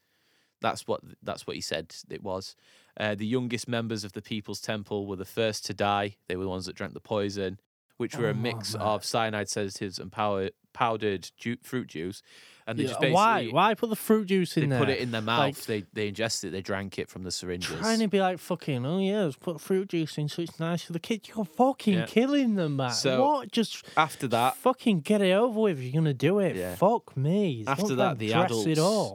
That's 0.60 0.86
what 0.86 1.00
that's 1.22 1.46
what 1.46 1.56
he 1.56 1.62
said 1.62 1.94
it 2.08 2.22
was. 2.22 2.56
Uh, 2.98 3.14
the 3.14 3.26
youngest 3.26 3.68
members 3.68 4.04
of 4.04 4.12
the 4.12 4.22
People's 4.22 4.60
Temple 4.60 5.06
were 5.06 5.16
the 5.16 5.24
first 5.24 5.66
to 5.66 5.74
die. 5.74 6.16
They 6.28 6.36
were 6.36 6.44
the 6.44 6.50
ones 6.50 6.66
that 6.66 6.76
drank 6.76 6.94
the 6.94 7.00
poison, 7.00 7.60
which 7.96 8.16
were 8.16 8.26
Oh, 8.28 8.30
a 8.30 8.34
mix 8.34 8.74
man. 8.74 8.82
of 8.82 9.04
cyanide 9.04 9.48
sedatives 9.48 9.98
and 9.98 10.10
power, 10.12 10.50
powdered 10.72 11.30
ju- 11.36 11.56
fruit 11.62 11.88
juice. 11.88 12.22
And 12.68 12.76
they 12.76 12.82
Yeah, 12.82 12.88
just 12.88 13.00
basically 13.00 13.14
why? 13.14 13.46
Why 13.46 13.74
put 13.74 13.90
the 13.90 13.96
fruit 13.96 14.26
juice 14.26 14.54
they 14.54 14.62
in 14.62 14.70
there? 14.70 14.80
They 14.80 14.84
put 14.86 14.92
it 14.94 14.98
in 15.00 15.12
their 15.12 15.20
mouth. 15.22 15.38
Like- 15.38 15.56
they 15.66 15.84
they 15.92 16.08
ingested 16.08 16.48
it. 16.48 16.50
They 16.50 16.62
drank 16.62 16.98
it 16.98 17.08
from 17.08 17.22
the 17.22 17.30
syringes. 17.30 17.78
Trying 17.78 18.00
to 18.00 18.08
be 18.08 18.20
like 18.20 18.38
fucking, 18.40 18.84
oh 18.84 18.98
yeah, 18.98 19.22
let's 19.22 19.36
put 19.36 19.60
fruit 19.60 19.88
juice 19.90 20.18
in 20.18 20.28
so 20.28 20.42
it's 20.42 20.58
nice 20.58 20.82
for 20.82 20.92
the 20.92 20.98
kids. 20.98 21.28
You're 21.28 21.44
fucking 21.44 21.94
Yeah. 21.94 22.06
killing 22.06 22.56
them, 22.56 22.74
man. 22.76 22.90
So, 22.90 23.22
what? 23.24 23.52
Just 23.52 23.84
After 23.96 24.26
that, 24.28 24.56
fucking 24.56 25.02
get 25.02 25.22
it 25.22 25.30
over 25.32 25.60
with. 25.60 25.80
You're 25.80 25.92
gonna 25.92 26.12
do 26.12 26.40
it. 26.40 26.56
Yeah. 26.56 26.74
Fuck 26.74 27.16
me. 27.16 27.62
Don't 27.62 27.78
after 27.78 27.94
that, 27.94 28.18
the 28.18 28.32
adults 28.32 28.64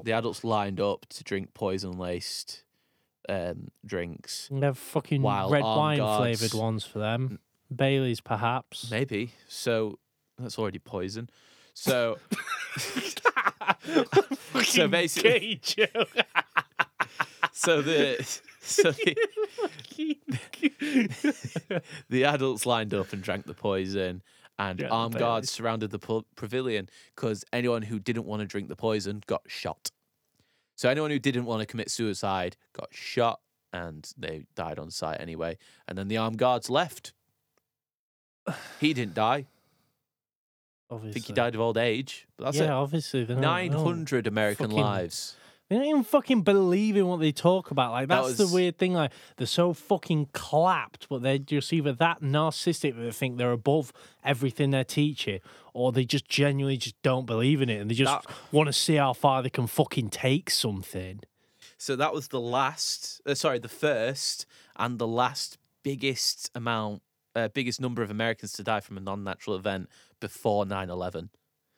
the 0.06 0.13
adults 0.13 0.44
lined 0.46 0.80
up 0.80 1.06
to 1.10 1.24
drink 1.26 1.54
poison 1.54 1.98
laced 2.00 2.63
um, 3.28 3.67
drinks. 3.86 4.48
And 4.50 4.63
have 4.63 4.78
fucking 4.78 5.22
red 5.22 5.62
wine 5.62 5.98
guards- 5.98 6.39
flavored 6.39 6.54
ones 6.58 6.86
for 6.86 7.00
them. 7.00 7.39
Bailey's, 7.75 8.21
perhaps. 8.21 8.89
Maybe 8.91 9.34
so. 9.47 9.99
That's 10.38 10.57
already 10.57 10.79
poison. 10.79 11.29
So 11.73 12.17
so 14.63 14.88
basically, 14.88 15.60
so 17.53 17.81
the 17.81 18.41
so 18.62 18.91
the, 18.91 19.15
the 22.10 22.25
adults 22.25 22.65
lined 22.65 22.93
up 22.93 23.13
and 23.13 23.21
drank 23.21 23.45
the 23.45 23.53
poison. 23.53 24.21
And 24.60 24.79
Yeah, 24.79 24.89
armed 24.89 25.17
guards 25.17 25.49
surrounded 25.49 25.89
the 25.91 25.97
pa- 25.99 26.21
pavilion 26.36 26.88
because 27.15 27.43
anyone 27.51 27.81
who 27.81 27.99
didn't 27.99 28.25
want 28.25 28.41
to 28.41 28.45
drink 28.45 28.67
the 28.67 28.75
poison 28.75 29.23
got 29.25 29.41
shot. 29.47 29.89
So 30.75 30.89
anyone 30.89 31.10
who 31.10 31.19
didn't 31.19 31.45
want 31.45 31.62
to 31.62 31.65
commit 31.65 31.89
suicide 31.89 32.57
got 32.73 32.89
shot, 32.91 33.39
and 33.73 34.07
they 34.17 34.43
died 34.55 34.77
on 34.77 34.91
site 34.91 35.19
anyway. 35.19 35.57
And 35.88 35.97
then 35.97 36.10
the 36.10 36.17
armed 36.17 36.38
guards 36.38 36.69
left. 36.69 37.13
He 38.80 38.94
didn't 38.94 39.14
die. 39.16 39.46
I 40.90 40.98
think 40.98 41.26
he 41.26 41.34
died 41.34 41.56
of 41.56 41.62
old 41.62 41.78
age. 41.78 42.28
But 42.38 42.46
that's 42.46 42.58
yeah, 42.58 42.64
it. 42.66 42.70
obviously. 42.72 43.24
They're 43.24 43.38
not- 43.38 43.42
Nine 43.42 43.72
hundred 43.72 44.28
American 44.28 44.68
fucking- 44.72 44.84
lives. 44.84 45.36
They 45.70 45.78
don't 45.78 45.86
even 45.86 46.04
fucking 46.04 46.42
believe 46.42 46.98
in 46.98 47.08
what 47.08 47.22
they 47.22 47.32
talk 47.32 47.72
about. 47.72 47.92
Like 47.94 48.10
That 48.10 48.24
that's 48.26 48.38
was- 48.38 48.50
the 48.50 48.54
weird 48.54 48.78
thing. 48.78 48.92
Like 48.94 49.14
they're 49.38 49.48
so 49.48 49.72
fucking 49.72 50.28
clapped, 50.34 51.08
but 51.08 51.22
they're 51.22 51.38
just 51.38 51.72
either 51.72 51.94
that 51.94 52.20
narcissistic 52.22 52.94
that 52.98 53.02
they 53.02 53.12
think 53.12 53.38
they're 53.38 53.54
above 53.54 53.94
everything 54.22 54.72
they're 54.72 54.84
teaching, 54.84 55.40
or 55.74 55.94
they 55.94 56.04
just 56.04 56.28
genuinely 56.28 56.76
just 56.76 57.02
don't 57.04 57.26
believe 57.26 57.62
in 57.62 57.70
it 57.70 57.80
and 57.80 57.90
they 57.90 57.96
just 57.96 58.26
want 58.52 58.68
to 58.68 58.74
see 58.74 58.96
how 58.96 59.14
far 59.14 59.42
they 59.42 59.50
can 59.50 59.66
fucking 59.66 60.10
take 60.10 60.50
something. 60.50 61.22
So 61.78 61.96
that 61.96 62.14
was 62.14 62.28
the 62.28 62.42
last, 62.42 63.22
uh, 63.26 63.34
sorry, 63.34 63.60
the 63.60 63.70
first 63.70 64.46
and 64.76 65.00
the 65.00 65.08
last 65.08 65.58
biggest 65.84 66.52
amount, 66.54 67.02
uh, 67.36 67.48
biggest 67.50 67.80
number 67.82 68.02
of 68.02 68.12
Americans 68.12 68.54
to 68.54 68.63
die 68.63 68.80
from 68.80 68.98
a 68.98 69.02
non-natural 69.02 69.56
event 69.56 69.89
before 70.20 70.65
9-11. 70.65 71.30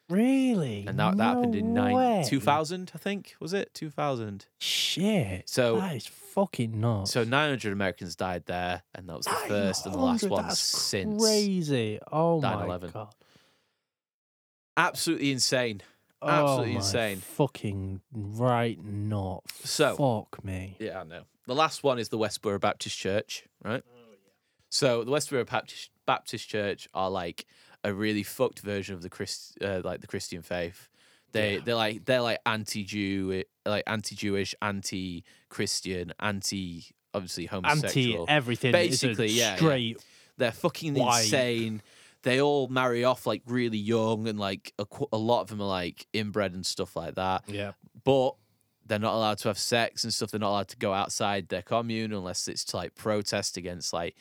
Really? 0.09 0.85
And 0.87 0.99
that, 0.99 1.17
that 1.17 1.23
happened 1.23 1.55
in 1.55 1.73
nine, 1.73 1.95
way. 1.95 2.23
2000, 2.27 2.91
I 2.93 2.97
think, 2.97 3.35
was 3.39 3.53
it? 3.53 3.73
2000. 3.73 4.45
Shit. 4.59 5.49
So- 5.49 5.77
that 5.79 5.95
is 5.95 6.05
fucking 6.07 6.79
nuts. 6.81 7.11
So 7.11 7.23
900 7.23 7.71
Americans 7.71 8.15
died 8.15 8.45
there, 8.45 8.81
and 8.95 9.07
that 9.07 9.15
was 9.17 9.25
the 9.25 9.31
first 9.47 9.85
and 9.85 9.93
the 9.95 9.99
last 9.99 10.23
900, 10.23 10.31
one 10.31 10.47
that's 10.47 10.59
since. 10.59 11.23
Crazy. 11.23 11.99
Oh 12.11 12.41
9/11. 12.43 12.91
god. 12.91 13.13
Absolutely 14.75 15.31
insane. 15.31 15.81
Oh 16.21 16.27
Absolutely 16.27 16.71
my 16.73 16.75
insane. 16.77 17.17
Fucking 17.19 18.01
right 18.11 18.83
not. 18.83 19.43
So- 19.63 19.95
fuck 19.95 20.43
me. 20.43 20.77
Yeah, 20.79 21.01
I 21.01 21.03
know. 21.03 21.23
The 21.45 21.55
last 21.55 21.83
one 21.83 21.99
is 21.99 22.07
the 22.09 22.17
Westboro 22.17 22.59
Baptist 22.59 22.97
Church, 22.97 23.43
right? 23.63 23.83
So 24.73 25.03
the 25.03 25.11
Westboro 25.11 25.47
Baptist 25.47 25.91
Baptist 26.07 26.49
Church 26.49 26.87
are 26.95 27.11
like 27.11 27.45
a 27.83 27.93
really 27.93 28.23
fucked 28.23 28.61
version 28.61 28.95
of 28.95 29.03
the 29.03 29.09
Christ, 29.09 29.55
uh, 29.61 29.81
like 29.83 30.01
the 30.01 30.07
Christian 30.07 30.41
faith. 30.41 30.89
They 31.31 31.55
Yeah. 31.55 31.59
they're 31.63 31.75
like 31.75 32.05
they're 32.05 32.21
like 32.21 32.39
anti-Jew, 32.47 33.43
like 33.67 33.83
anti-Jewish, 33.85 34.55
anti-Christian, 34.63 36.13
anti 36.19 36.85
obviously 37.13 37.45
homosexual, 37.45 38.21
Anti 38.21 38.31
everything. 38.33 38.71
Basically, 38.71 39.27
yeah, 39.27 39.51
yeah. 39.51 39.55
straight. 39.57 40.03
They're 40.37 40.51
fucking 40.51 40.95
White. 40.95 41.21
insane. 41.25 41.83
They 42.23 42.41
all 42.41 42.67
marry 42.67 43.03
off 43.03 43.27
like 43.27 43.43
really 43.45 43.77
young, 43.77 44.27
and 44.27 44.39
like 44.39 44.73
a, 44.79 44.87
a 45.11 45.17
lot 45.17 45.41
of 45.41 45.49
them 45.49 45.61
are 45.61 45.67
like 45.67 46.07
inbred 46.13 46.53
and 46.53 46.65
stuff 46.65 46.95
like 46.95 47.13
that 47.15 47.43
Yeah. 47.47 47.73
but 48.03 48.35
they're 48.87 48.97
not 48.99 49.13
allowed 49.13 49.37
to 49.39 49.49
have 49.49 49.59
sex 49.59 50.03
and 50.03 50.11
stuff. 50.13 50.31
They're 50.31 50.39
not 50.39 50.49
allowed 50.49 50.67
to 50.69 50.77
go 50.77 50.93
outside 50.93 51.49
their 51.49 51.61
commune 51.61 52.11
unless 52.11 52.47
it's 52.47 52.63
to 52.65 52.77
like 52.77 52.95
protest 52.95 53.55
against 53.55 53.93
like 53.93 54.15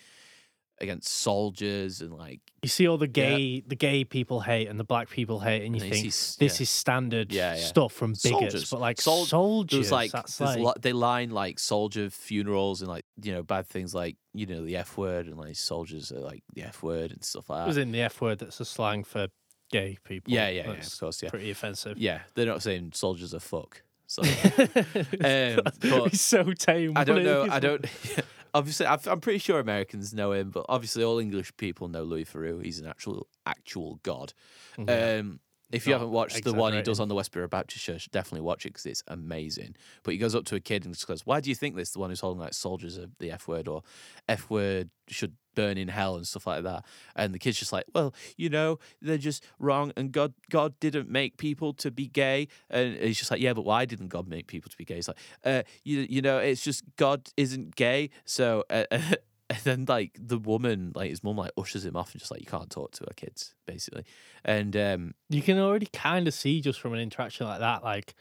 against 0.83 1.09
soldiers 1.09 2.01
and 2.01 2.13
like 2.13 2.41
You 2.63 2.69
see 2.69 2.87
all 2.89 2.99
the 2.99 3.07
gay, 3.07 3.61
the 3.67 3.77
gay 3.77 4.05
people 4.05 4.41
hate 4.41 4.69
and 4.69 4.79
the 4.79 4.85
black 4.85 5.09
people 5.09 5.41
hate, 5.41 5.65
and 5.65 5.75
you 5.77 5.83
And 5.83 5.91
think 5.93 6.13
see 6.13 6.37
this 6.45 6.59
yeah. 6.59 6.63
is 6.63 6.71
standard 6.71 7.33
Yeah, 7.33 7.55
yeah. 7.55 7.61
stuff 7.65 7.93
from 7.93 8.11
bigots. 8.13 8.23
Soldiers. 8.31 8.71
But 8.71 8.81
like 8.81 9.01
Sol- 9.01 9.25
soldiers, 9.27 9.91
like, 9.93 10.13
like 10.41 10.59
lo- 10.59 10.75
they 10.81 10.93
line 10.93 11.31
like 11.31 11.59
soldier 11.59 12.11
funerals 12.11 12.83
and 12.83 12.89
like 12.91 13.05
you 13.23 13.33
know 13.33 13.43
bad 13.43 13.67
things 13.67 13.95
like 13.95 14.17
you 14.35 14.47
know 14.47 14.65
the 14.65 14.77
f 14.77 14.97
word 14.99 15.27
and 15.27 15.37
like 15.39 15.57
soldiers 15.57 16.11
are 16.13 16.21
like 16.21 16.43
the 16.55 16.63
f 16.65 16.83
word 16.83 17.13
and 17.13 17.25
stuff 17.25 17.49
like 17.49 17.61
that 17.61 17.67
was 17.69 17.77
in 17.77 17.93
the 17.93 18.01
F 18.03 18.21
word 18.21 18.39
that's 18.39 18.61
a 18.61 18.65
slang 18.65 19.05
for 19.05 19.29
gay 19.71 19.97
people. 20.05 20.33
Yeah, 20.33 20.49
yeah, 20.49 20.65
yeah, 20.71 20.73
of 20.79 20.99
course, 21.01 21.23
yeah, 21.23 21.31
Pretty 21.31 21.51
offensive. 21.51 21.97
yeah. 21.99 22.21
They're 22.35 22.47
not 22.47 22.63
saying 22.63 22.93
soldiers 22.95 23.33
are 23.35 23.41
fuck. 23.41 23.83
So 24.07 24.23
um, 24.25 25.61
but 25.65 26.11
He's 26.11 26.21
so 26.21 26.45
tame. 26.53 26.93
I 26.97 27.05
don't 27.05 27.25
know. 27.25 27.47
I 27.51 27.61
don't. 27.61 27.85
obviously, 28.55 28.87
I've- 28.87 29.09
I'm 29.09 29.21
pretty 29.21 29.39
sure 29.39 29.59
Americans 29.61 30.13
know 30.15 30.33
him, 30.33 30.51
but 30.51 30.67
obviously, 30.69 31.03
all 31.05 31.19
English 31.19 31.57
people 31.57 31.89
know 31.89 32.03
Louis 32.05 32.25
Theroux. 32.25 32.65
He's 32.65 32.79
an 32.79 32.87
actual, 32.87 33.29
actual 33.47 33.97
god. 34.03 34.33
Yeah. 34.79 35.19
Um, 35.21 35.41
if 35.73 35.87
you 35.87 35.93
haven't 35.93 36.11
watched 36.11 36.45
the 36.45 36.53
one 36.53 36.73
he 36.73 36.83
does 36.83 37.01
on 37.01 37.09
the 37.09 37.15
Westboro 37.15 37.49
Baptist 37.49 37.85
Church, 37.85 38.11
definitely 38.11 38.43
watch 38.43 38.65
it 38.67 38.71
because 38.71 38.87
it's 38.87 39.03
amazing. 39.09 39.75
But 40.03 40.13
he 40.13 40.19
goes 40.19 40.35
up 40.35 40.45
to 40.47 40.55
a 40.55 40.61
kid 40.61 40.85
and 40.85 40.95
just 40.95 41.07
goes, 41.07 41.27
"Why 41.27 41.41
do 41.41 41.49
you 41.49 41.55
think 41.55 41.77
this? 41.77 41.91
The 41.91 41.99
one 41.99 42.11
who's 42.11 42.21
holding 42.21 42.41
like 42.41 42.55
soldiers 42.55 42.97
of 42.97 43.11
the 43.19 43.31
F 43.31 43.49
word 43.49 43.69
or 43.69 43.83
F 44.29 44.51
word 44.51 44.91
should 45.09 45.35
burn 45.55 45.77
in 45.77 45.89
hell 45.89 46.17
and 46.17 46.27
stuff 46.27 46.47
like 46.47 46.63
that." 46.65 46.85
And 47.17 47.35
the 47.35 47.39
kid's 47.39 47.59
just 47.59 47.73
like, 47.73 47.85
"Well, 47.95 48.15
you 48.37 48.49
know, 48.49 48.79
they're 49.01 49.19
just 49.19 49.45
wrong, 49.59 49.93
and 49.97 50.13
God, 50.13 50.35
God 50.51 50.79
didn't 50.81 51.09
make 51.09 51.37
people 51.37 51.73
to 51.75 51.91
be 51.91 52.07
gay." 52.07 52.49
And 52.71 52.97
he's 52.97 53.19
just 53.19 53.31
like, 53.31 53.41
"Yeah, 53.41 53.55
but 53.55 53.65
why 53.65 53.85
didn't 53.85 54.09
God 54.09 54.29
make 54.29 54.47
people 54.47 54.71
to 54.71 54.77
be 54.77 54.85
gay?" 54.85 54.97
He's 54.97 55.09
like, 55.09 55.19
uh, 55.45 55.63
"You, 55.85 56.07
you 56.09 56.23
know, 56.23 56.39
it's 56.39 56.63
just 56.63 56.85
God 56.97 57.31
isn't 57.37 57.77
gay, 57.77 58.11
so." 58.25 58.65
Uh, 58.71 58.85
and 59.57 59.65
then 59.65 59.85
like 59.89 60.13
the 60.19 60.39
woman, 60.39 60.93
like 60.95 61.11
his 61.11 61.23
mum, 61.25 61.37
like 61.37 61.53
ushers 61.57 61.85
him 61.85 61.97
off 61.97 62.13
and 62.13 62.21
just 62.21 62.31
like 62.31 62.41
you 62.41 62.47
can't 62.47 62.71
talk 62.71 62.93
to 62.93 63.05
her 63.05 63.15
kids, 63.15 63.55
basically. 63.67 64.05
And 64.45 64.77
um, 64.77 65.15
you 65.29 65.43
can 65.43 65.59
already 65.59 65.87
kind 65.93 66.27
of 66.29 66.35
see 66.35 66.61
just 66.61 66.81
from 66.81 66.93
an 66.95 67.01
interaction 67.01 67.47
like 67.47 67.61
that, 67.61 67.83
like 67.83 68.15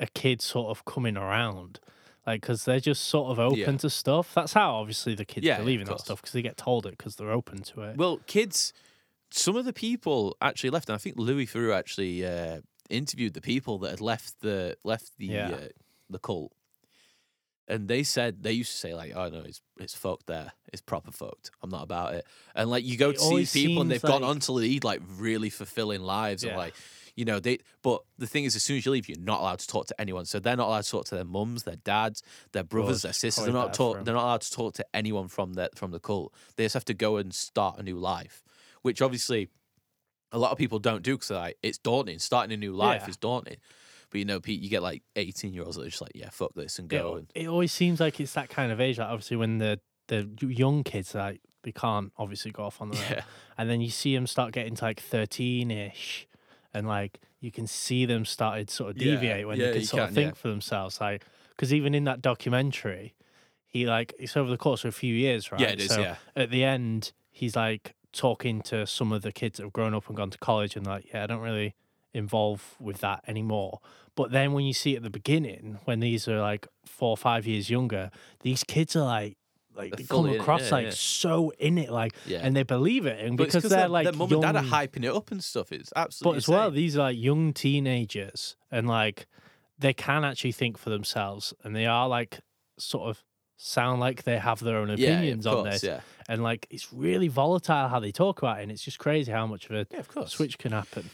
a 0.00 0.06
kid 0.06 0.40
sort 0.42 0.68
of 0.70 0.84
coming 0.84 1.16
around, 1.16 1.80
like 2.26 2.40
because 2.40 2.64
they're 2.64 2.80
just 2.80 3.04
sort 3.04 3.30
of 3.30 3.38
open 3.38 3.58
Yeah. 3.74 3.76
to 3.78 3.90
stuff. 3.90 4.32
That's 4.34 4.52
how 4.52 4.74
obviously 4.74 5.14
the 5.14 5.24
kids 5.24 5.46
Yeah, 5.46 5.58
believe 5.58 5.80
in 5.80 5.86
that 5.86 6.00
stuff 6.00 6.20
because 6.20 6.32
they 6.32 6.42
get 6.42 6.56
told 6.56 6.86
it 6.86 6.90
because 6.98 7.16
they're 7.16 7.32
open 7.32 7.62
to 7.62 7.82
it. 7.82 7.96
Well, 7.96 8.20
kids, 8.26 8.72
some 9.30 9.56
of 9.56 9.64
the 9.64 9.72
people 9.72 10.36
actually 10.40 10.70
left, 10.70 10.88
and 10.88 10.94
I 10.94 10.98
think 10.98 11.16
Louis 11.18 11.46
Theroux 11.46 11.74
actually 11.74 12.24
uh, 12.24 12.60
interviewed 12.90 13.34
the 13.34 13.40
people 13.40 13.78
that 13.78 13.90
had 13.90 14.00
left 14.00 14.40
the 14.40 14.76
left 14.84 15.18
the 15.18 15.36
uh, 15.36 15.68
the 16.10 16.18
cult, 16.18 16.52
and 17.68 17.86
they 17.86 18.02
said 18.02 18.42
they 18.42 18.52
used 18.52 18.72
to 18.72 18.76
say 18.78 18.94
like, 18.94 19.12
"Oh 19.14 19.28
no, 19.28 19.40
it's 19.40 19.60
it's 19.78 19.94
fucked 19.94 20.26
there, 20.26 20.52
it's 20.72 20.82
proper 20.82 21.12
fucked. 21.12 21.50
I'm 21.62 21.70
not 21.70 21.82
about 21.84 22.14
it." 22.14 22.26
And 22.54 22.68
like 22.70 22.84
you 22.84 22.96
go 22.96 23.10
It 23.10 23.18
to 23.18 23.44
see 23.46 23.68
people, 23.68 23.82
and 23.82 23.90
they've 23.90 24.00
seems 24.00 24.10
gone 24.10 24.22
like- 24.22 24.30
on 24.30 24.40
to 24.40 24.52
lead 24.52 24.84
like 24.84 25.00
really 25.16 25.50
fulfilling 25.50 26.02
lives, 26.02 26.42
Yeah. 26.42 26.50
and 26.50 26.58
like. 26.58 26.74
You 27.16 27.24
know, 27.24 27.40
they 27.40 27.58
but 27.82 28.02
the 28.16 28.28
thing 28.28 28.44
is 28.44 28.54
as 28.54 28.62
soon 28.62 28.76
as 28.76 28.86
you 28.86 28.92
leave, 28.92 29.08
you're 29.08 29.18
not 29.18 29.40
allowed 29.40 29.58
to 29.58 29.66
talk 29.66 29.86
to 29.88 30.00
anyone. 30.00 30.24
So 30.24 30.38
they're 30.38 30.54
not 30.56 30.68
allowed 30.68 30.84
to 30.84 30.90
talk 30.92 31.04
to 31.06 31.16
their 31.16 31.24
mums, 31.24 31.64
their 31.64 31.74
dads, 31.74 32.22
their 32.52 32.62
brothers, 32.62 33.02
their 33.02 33.12
sisters. 33.12 33.42
They're 33.44 33.52
not 33.52 33.74
for 33.74 33.94
they're 34.04 34.14
not 34.14 34.22
allowed 34.22 34.42
to 34.42 34.52
talk 34.52 34.74
to 34.74 34.86
anyone 34.94 35.26
from 35.26 35.54
the 35.54 35.68
from 35.74 35.90
the 35.90 35.98
cult. 35.98 36.32
They 36.54 36.64
just 36.64 36.74
have 36.74 36.84
to 36.84 36.94
go 36.94 37.16
and 37.16 37.34
start 37.34 37.80
a 37.80 37.82
new 37.82 37.98
life. 37.98 38.44
Which 38.82 39.02
obviously 39.02 39.48
a 40.30 40.38
lot 40.38 40.52
of 40.52 40.58
people 40.58 40.78
don't 40.78 41.02
do 41.02 41.14
because 41.16 41.32
like 41.32 41.58
it's 41.60 41.78
daunting. 41.78 42.20
Starting 42.20 42.54
a 42.54 42.56
new 42.56 42.72
life 42.72 43.02
Yeah. 43.02 43.10
is 43.10 43.16
daunting. 43.16 43.56
But 44.10 44.18
you 44.18 44.24
know, 44.24 44.40
Pete, 44.40 44.60
you 44.60 44.70
get 44.70 44.82
like 44.82 45.02
eighteen 45.16 45.52
year 45.52 45.64
olds 45.64 45.76
that 45.76 45.82
are 45.82 45.90
just 45.90 46.00
like, 46.00 46.12
yeah, 46.14 46.30
fuck 46.30 46.54
this 46.54 46.78
and 46.78 46.92
It, 46.92 46.96
go. 46.96 47.16
And, 47.16 47.30
it 47.34 47.46
always 47.46 47.72
seems 47.72 48.00
like 48.00 48.20
it's 48.20 48.32
that 48.34 48.48
kind 48.48 48.72
of 48.72 48.80
age. 48.80 48.98
Like 48.98 49.08
obviously 49.08 49.36
when 49.36 49.58
the 49.58 49.80
the 50.08 50.28
young 50.40 50.82
kids 50.84 51.14
like 51.14 51.40
they 51.62 51.72
can't 51.72 52.12
obviously 52.16 52.50
go 52.50 52.64
off 52.64 52.80
on 52.80 52.90
their 52.90 53.04
own, 53.10 53.22
and 53.58 53.68
then 53.68 53.80
you 53.80 53.90
see 53.90 54.14
them 54.14 54.26
start 54.26 54.52
getting 54.52 54.74
to 54.76 54.84
like 54.84 55.00
thirteen 55.00 55.70
ish, 55.70 56.26
and 56.72 56.86
like 56.86 57.20
you 57.40 57.50
can 57.50 57.66
see 57.66 58.06
them 58.06 58.24
started 58.24 58.70
sort 58.70 58.90
of 58.90 58.96
Yeah, 58.96 59.14
deviate 59.14 59.46
when 59.46 59.58
yeah, 59.58 59.66
they 59.66 59.72
can 59.78 59.84
sort 59.84 60.02
of 60.04 60.14
think 60.14 60.30
yeah. 60.30 60.40
for 60.40 60.48
themselves. 60.48 61.00
Like 61.00 61.24
because 61.50 61.74
even 61.74 61.94
in 61.94 62.04
that 62.04 62.22
documentary, 62.22 63.14
he 63.66 63.86
like 63.86 64.14
it's 64.18 64.36
over 64.36 64.50
the 64.50 64.56
course 64.56 64.84
of 64.84 64.88
a 64.88 64.92
few 64.92 65.14
years, 65.14 65.52
right? 65.52 65.60
yeah, 65.60 65.68
it 65.68 65.80
is. 65.80 65.88
So 65.88 66.00
yeah, 66.00 66.16
at 66.34 66.50
the 66.50 66.64
end, 66.64 67.12
he's 67.30 67.54
like 67.56 67.94
talking 68.12 68.62
to 68.62 68.86
some 68.86 69.12
of 69.12 69.22
the 69.22 69.32
kids 69.32 69.58
that 69.58 69.64
have 69.64 69.72
grown 69.72 69.92
up 69.94 70.08
and 70.08 70.16
gone 70.16 70.30
to 70.30 70.38
college, 70.38 70.76
and 70.76 70.86
like, 70.86 71.12
yeah, 71.12 71.24
I 71.24 71.26
don't 71.26 71.42
really 71.42 71.74
involve 72.14 72.76
with 72.80 72.98
that 72.98 73.22
anymore. 73.26 73.80
But 74.14 74.32
then 74.32 74.52
when 74.52 74.64
you 74.64 74.72
see 74.72 74.96
at 74.96 75.02
the 75.02 75.10
beginning, 75.10 75.78
when 75.84 76.00
these 76.00 76.26
are 76.26 76.40
like 76.40 76.66
four 76.84 77.10
or 77.10 77.16
five 77.16 77.46
years 77.46 77.70
younger, 77.70 78.10
these 78.40 78.64
kids 78.64 78.96
are 78.96 79.04
like, 79.04 79.36
like 79.76 79.96
They're 79.96 79.98
they 79.98 80.04
come 80.04 80.28
across 80.30 80.70
yeah, 80.70 80.74
like 80.74 80.84
yeah. 80.86 80.92
so 80.92 81.52
in 81.58 81.78
it, 81.78 81.90
like, 81.90 82.12
yeah. 82.26 82.40
and 82.42 82.56
they 82.56 82.64
believe 82.64 83.06
it, 83.06 83.24
and 83.24 83.36
but 83.36 83.46
because 83.46 83.62
they're 83.62 83.78
their, 83.80 83.88
like 83.88 84.04
their 84.04 84.12
mum 84.12 84.28
young, 84.28 84.42
and 84.42 84.54
dad 84.54 84.64
are 84.64 84.68
hyping 84.68 85.04
it 85.04 85.14
up 85.14 85.30
and 85.30 85.42
stuff. 85.42 85.70
It's 85.70 85.92
absolutely. 85.94 86.34
but 86.34 86.36
as 86.38 86.48
well, 86.48 86.70
these 86.72 86.96
are 86.96 87.02
like 87.02 87.16
young 87.16 87.52
teenagers, 87.52 88.56
and 88.72 88.88
like 88.88 89.28
they 89.78 89.92
can 89.92 90.24
actually 90.24 90.50
think 90.50 90.78
for 90.78 90.90
themselves, 90.90 91.54
and 91.62 91.76
they 91.76 91.86
are 91.86 92.08
like 92.08 92.40
sort 92.76 93.08
of 93.08 93.22
sound 93.56 94.00
like 94.00 94.22
they 94.22 94.38
have 94.38 94.60
their 94.60 94.78
own 94.78 94.88
yeah, 94.88 94.94
yeah, 94.96 95.08
opinions 95.10 95.46
on 95.46 95.54
course, 95.54 95.74
this 95.74 95.84
Yeah, 95.84 96.00
and 96.28 96.42
like 96.42 96.66
it's 96.70 96.92
really 96.92 97.28
volatile 97.28 97.88
how 97.88 97.98
they 97.98 98.12
talk 98.12 98.38
about 98.38 98.60
it 98.60 98.62
and 98.62 98.72
it's 98.72 98.82
just 98.82 98.98
crazy 98.98 99.32
how 99.32 99.46
much 99.46 99.66
of 99.66 99.72
a 99.72 99.86
yeah, 99.90 99.98
of 99.98 100.08
course. 100.08 100.32
switch 100.32 100.58
can 100.58 100.72
happen 100.72 101.10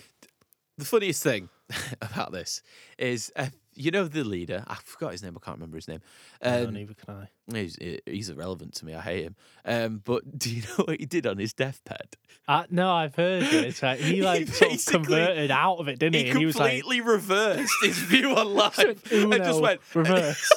the 0.79 0.85
funniest 0.85 1.23
thing 1.23 1.49
about 2.03 2.33
this 2.33 2.63
is, 2.99 3.33
uh, 3.37 3.47
you 3.75 3.91
know, 3.91 4.05
the 4.07 4.25
leader. 4.25 4.65
I 4.67 4.77
forgot 4.85 5.13
his 5.13 5.23
name. 5.23 5.37
I 5.41 5.45
can't 5.45 5.57
remember 5.57 5.77
his 5.77 5.89
name. 5.89 6.01
no, 6.43 6.65
Um, 6.65 6.75
neither 6.75 6.95
can 6.95 7.15
i 7.15 7.29
he's 7.57 7.77
he's 8.07 8.29
irrelevant 8.31 8.75
to 8.75 8.87
me. 8.87 8.95
I 8.95 9.01
hate 9.01 9.25
him. 9.25 9.37
Um, 9.65 10.03
but 10.05 10.39
do 10.39 10.51
you 10.55 10.63
know 10.63 10.85
what 10.85 11.01
he 11.01 11.07
did 11.07 11.27
on 11.27 11.39
his 11.39 11.53
deathbed? 11.53 12.17
uh, 12.47 12.65
no 12.69 12.93
i've 12.93 13.15
heard 13.15 13.43
this 13.45 13.83
like, 13.83 13.99
he 13.99 14.17
He 14.17 14.23
like 14.23 14.49
sort 14.49 14.75
of 14.75 14.85
converted 14.85 15.51
out 15.51 15.77
of 15.77 15.89
it 15.89 15.99
didn't 15.99 16.15
he, 16.17 16.25
He 16.25 16.31
and 16.31 16.39
he 16.41 16.45
was 16.45 16.57
like 16.57 16.73
completely 16.73 17.01
reversed 17.01 17.73
his 17.83 17.97
view 17.99 18.37
on 18.37 18.53
life 18.53 18.79
and 18.79 18.99
just 19.33 19.63
went 19.63 19.81
reverse 19.95 20.53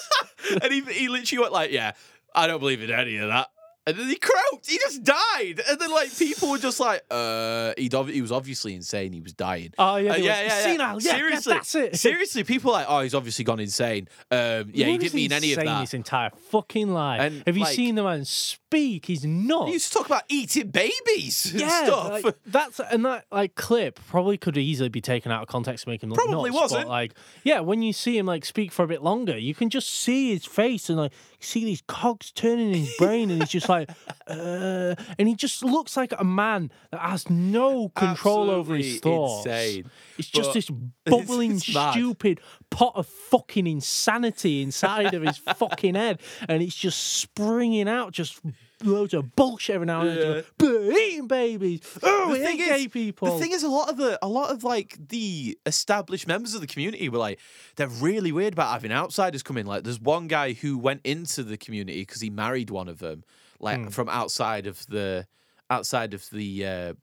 and 0.61 0.73
he 0.73 0.81
he 0.81 1.07
literally 1.07 1.41
went 1.41 1.53
like, 1.53 1.71
"Yeah, 1.71 1.93
I 2.35 2.47
don't 2.47 2.59
believe 2.59 2.81
in 2.81 2.91
any 2.91 3.17
of 3.17 3.29
that." 3.29 3.47
And 3.87 3.97
then 3.97 4.07
he 4.09 4.17
croaked. 4.17 4.69
He 4.69 4.77
just 4.77 5.01
died. 5.03 5.61
And 5.67 5.79
then 5.79 5.89
like 5.91 6.15
people 6.15 6.49
were 6.51 6.57
just 6.57 6.79
like, 6.79 7.01
"Uh, 7.09 7.73
he 7.77 7.89
he 8.11 8.21
was 8.21 8.31
obviously 8.33 8.75
insane. 8.75 9.13
He 9.13 9.21
was 9.21 9.33
dying." 9.33 9.73
oh 9.79 9.95
yeah, 9.95 10.11
Uh, 10.11 10.15
yeah, 10.17 10.23
yeah, 10.23 10.41
yeah. 10.43 10.59
senile, 10.63 11.01
yeah, 11.01 11.11
yeah, 11.11 11.17
Seriously, 11.17 11.53
that's 11.53 11.75
it 11.75 11.95
Seriously, 11.97 12.43
people 12.43 12.71
are 12.71 12.79
like, 12.79 12.85
"Oh, 12.89 12.99
he's 12.99 13.15
obviously 13.15 13.45
gone 13.45 13.59
insane." 13.61 14.09
Um, 14.29 14.71
yeah, 14.73 14.87
he 14.87 14.97
didn't 14.97 15.13
mean 15.15 15.31
any 15.31 15.53
of 15.53 15.63
that. 15.63 15.81
his 15.81 15.93
entire 15.93 16.31
fucking 16.51 16.93
life 16.93 17.21
And, 17.21 17.43
have 17.47 17.55
you 17.57 17.63
like- 17.63 17.75
seen 17.75 17.95
the 17.95 18.03
man 18.03 18.25
speak 18.67 19.05
he's 19.05 19.23
nuts 19.23 19.67
He 19.67 19.73
used 19.73 19.91
to 19.93 19.97
talk 19.97 20.07
about 20.07 20.23
eating 20.27 20.69
babies 20.69 21.51
and 21.51 21.61
yeah, 21.61 21.85
stuff. 21.85 22.23
like, 22.23 22.35
that's 22.45 22.79
and 22.79 23.05
that 23.05 23.25
like 23.31 23.55
clip 23.55 23.99
probably 24.07 24.37
could 24.37 24.57
easily 24.57 24.89
be 24.89 24.99
taken 24.99 25.31
out 25.31 25.41
of 25.41 25.47
context 25.47 25.85
to 25.85 25.89
make 25.89 26.03
him 26.03 26.09
look 26.09 26.19
Probably 26.19 26.49
nuts, 26.49 26.61
wasn't. 26.61 26.83
But, 26.83 26.89
like, 26.89 27.13
yeah, 27.43 27.61
when 27.61 27.81
you 27.81 27.93
see 27.93 28.17
him 28.17 28.25
like 28.25 28.43
speak 28.43 28.73
for 28.73 28.83
a 28.83 28.87
bit 28.87 29.01
longer, 29.01 29.37
you 29.37 29.55
can 29.55 29.69
just 29.69 29.89
see 29.89 30.33
his 30.33 30.45
face 30.45 30.89
and 30.89 30.97
like 30.97 31.13
see 31.39 31.63
these 31.63 31.81
cogs 31.87 32.31
turning 32.31 32.69
in 32.69 32.73
his 32.73 32.95
brain, 32.99 33.31
and 33.31 33.41
he's 33.41 33.51
just 33.51 33.69
like, 33.69 33.89
uh, 34.27 34.95
and 35.17 35.27
he 35.27 35.35
just 35.35 35.63
looks 35.63 35.95
like 35.95 36.13
a 36.17 36.23
man 36.25 36.69
that 36.91 36.99
has 36.99 37.29
no 37.29 37.89
control 37.89 38.49
over 38.49 38.75
his 38.75 38.95
Absolutely 38.95 39.17
thoughts. 39.17 39.45
Insane. 39.45 39.91
It's 40.17 40.27
just 40.29 40.53
this 40.53 40.69
bubbling, 41.05 41.53
it's 41.53 41.73
mad. 41.73 41.91
stupid 41.91 42.41
pot 42.69 42.93
of 42.95 43.07
fucking 43.07 43.65
insanity 43.67 44.61
inside 44.61 45.13
of 45.13 45.21
his 45.21 45.37
fucking 45.55 45.95
head, 45.95 46.19
and 46.49 46.61
it's 46.61 46.75
just 46.75 47.01
springing 47.01 47.87
out 47.87 48.11
just 48.11 48.41
loads 48.83 49.13
of 49.13 49.35
bullshit 49.35 49.75
every 49.75 49.87
now 49.87 50.01
and 50.01 50.17
then. 50.17 50.43
Yeah. 50.61 50.97
Eating 50.97 51.27
babies, 51.27 51.81
oh, 52.03 52.31
The 52.33 52.39
thing 52.39 52.59
is- 52.59 52.67
gay 52.67 52.87
people. 52.87 53.33
The 53.33 53.39
thing 53.43 53.51
is, 53.51 53.63
a 53.63 53.69
lot 53.69 53.89
of 53.89 53.97
the, 53.97 54.19
a 54.21 54.27
lot 54.27 54.51
of 54.51 54.63
like 54.63 54.97
the 55.09 55.57
established 55.65 56.27
members 56.27 56.53
of 56.53 56.61
the 56.61 56.67
community 56.67 57.09
were 57.09 57.17
like, 57.17 57.39
they're 57.75 57.87
really 57.87 58.31
weird 58.31 58.53
about 58.53 58.71
having 58.71 58.91
outsiders 58.91 59.41
come 59.43 59.57
in. 59.57 59.65
Like, 59.65 59.83
there's 59.83 59.99
one 59.99 60.27
guy 60.27 60.53
who 60.53 60.77
went 60.77 61.01
into 61.03 61.43
the 61.43 61.57
community 61.57 62.01
because 62.01 62.21
he 62.21 62.29
married 62.29 62.69
one 62.69 62.87
of 62.87 62.99
them, 62.99 63.23
like 63.59 63.79
Hmm. 63.79 63.87
from 63.87 64.09
outside 64.09 64.67
of 64.67 64.85
the, 64.87 65.27
outside 65.69 66.13
of 66.13 66.29
the, 66.31 66.65
uh, 66.65 66.93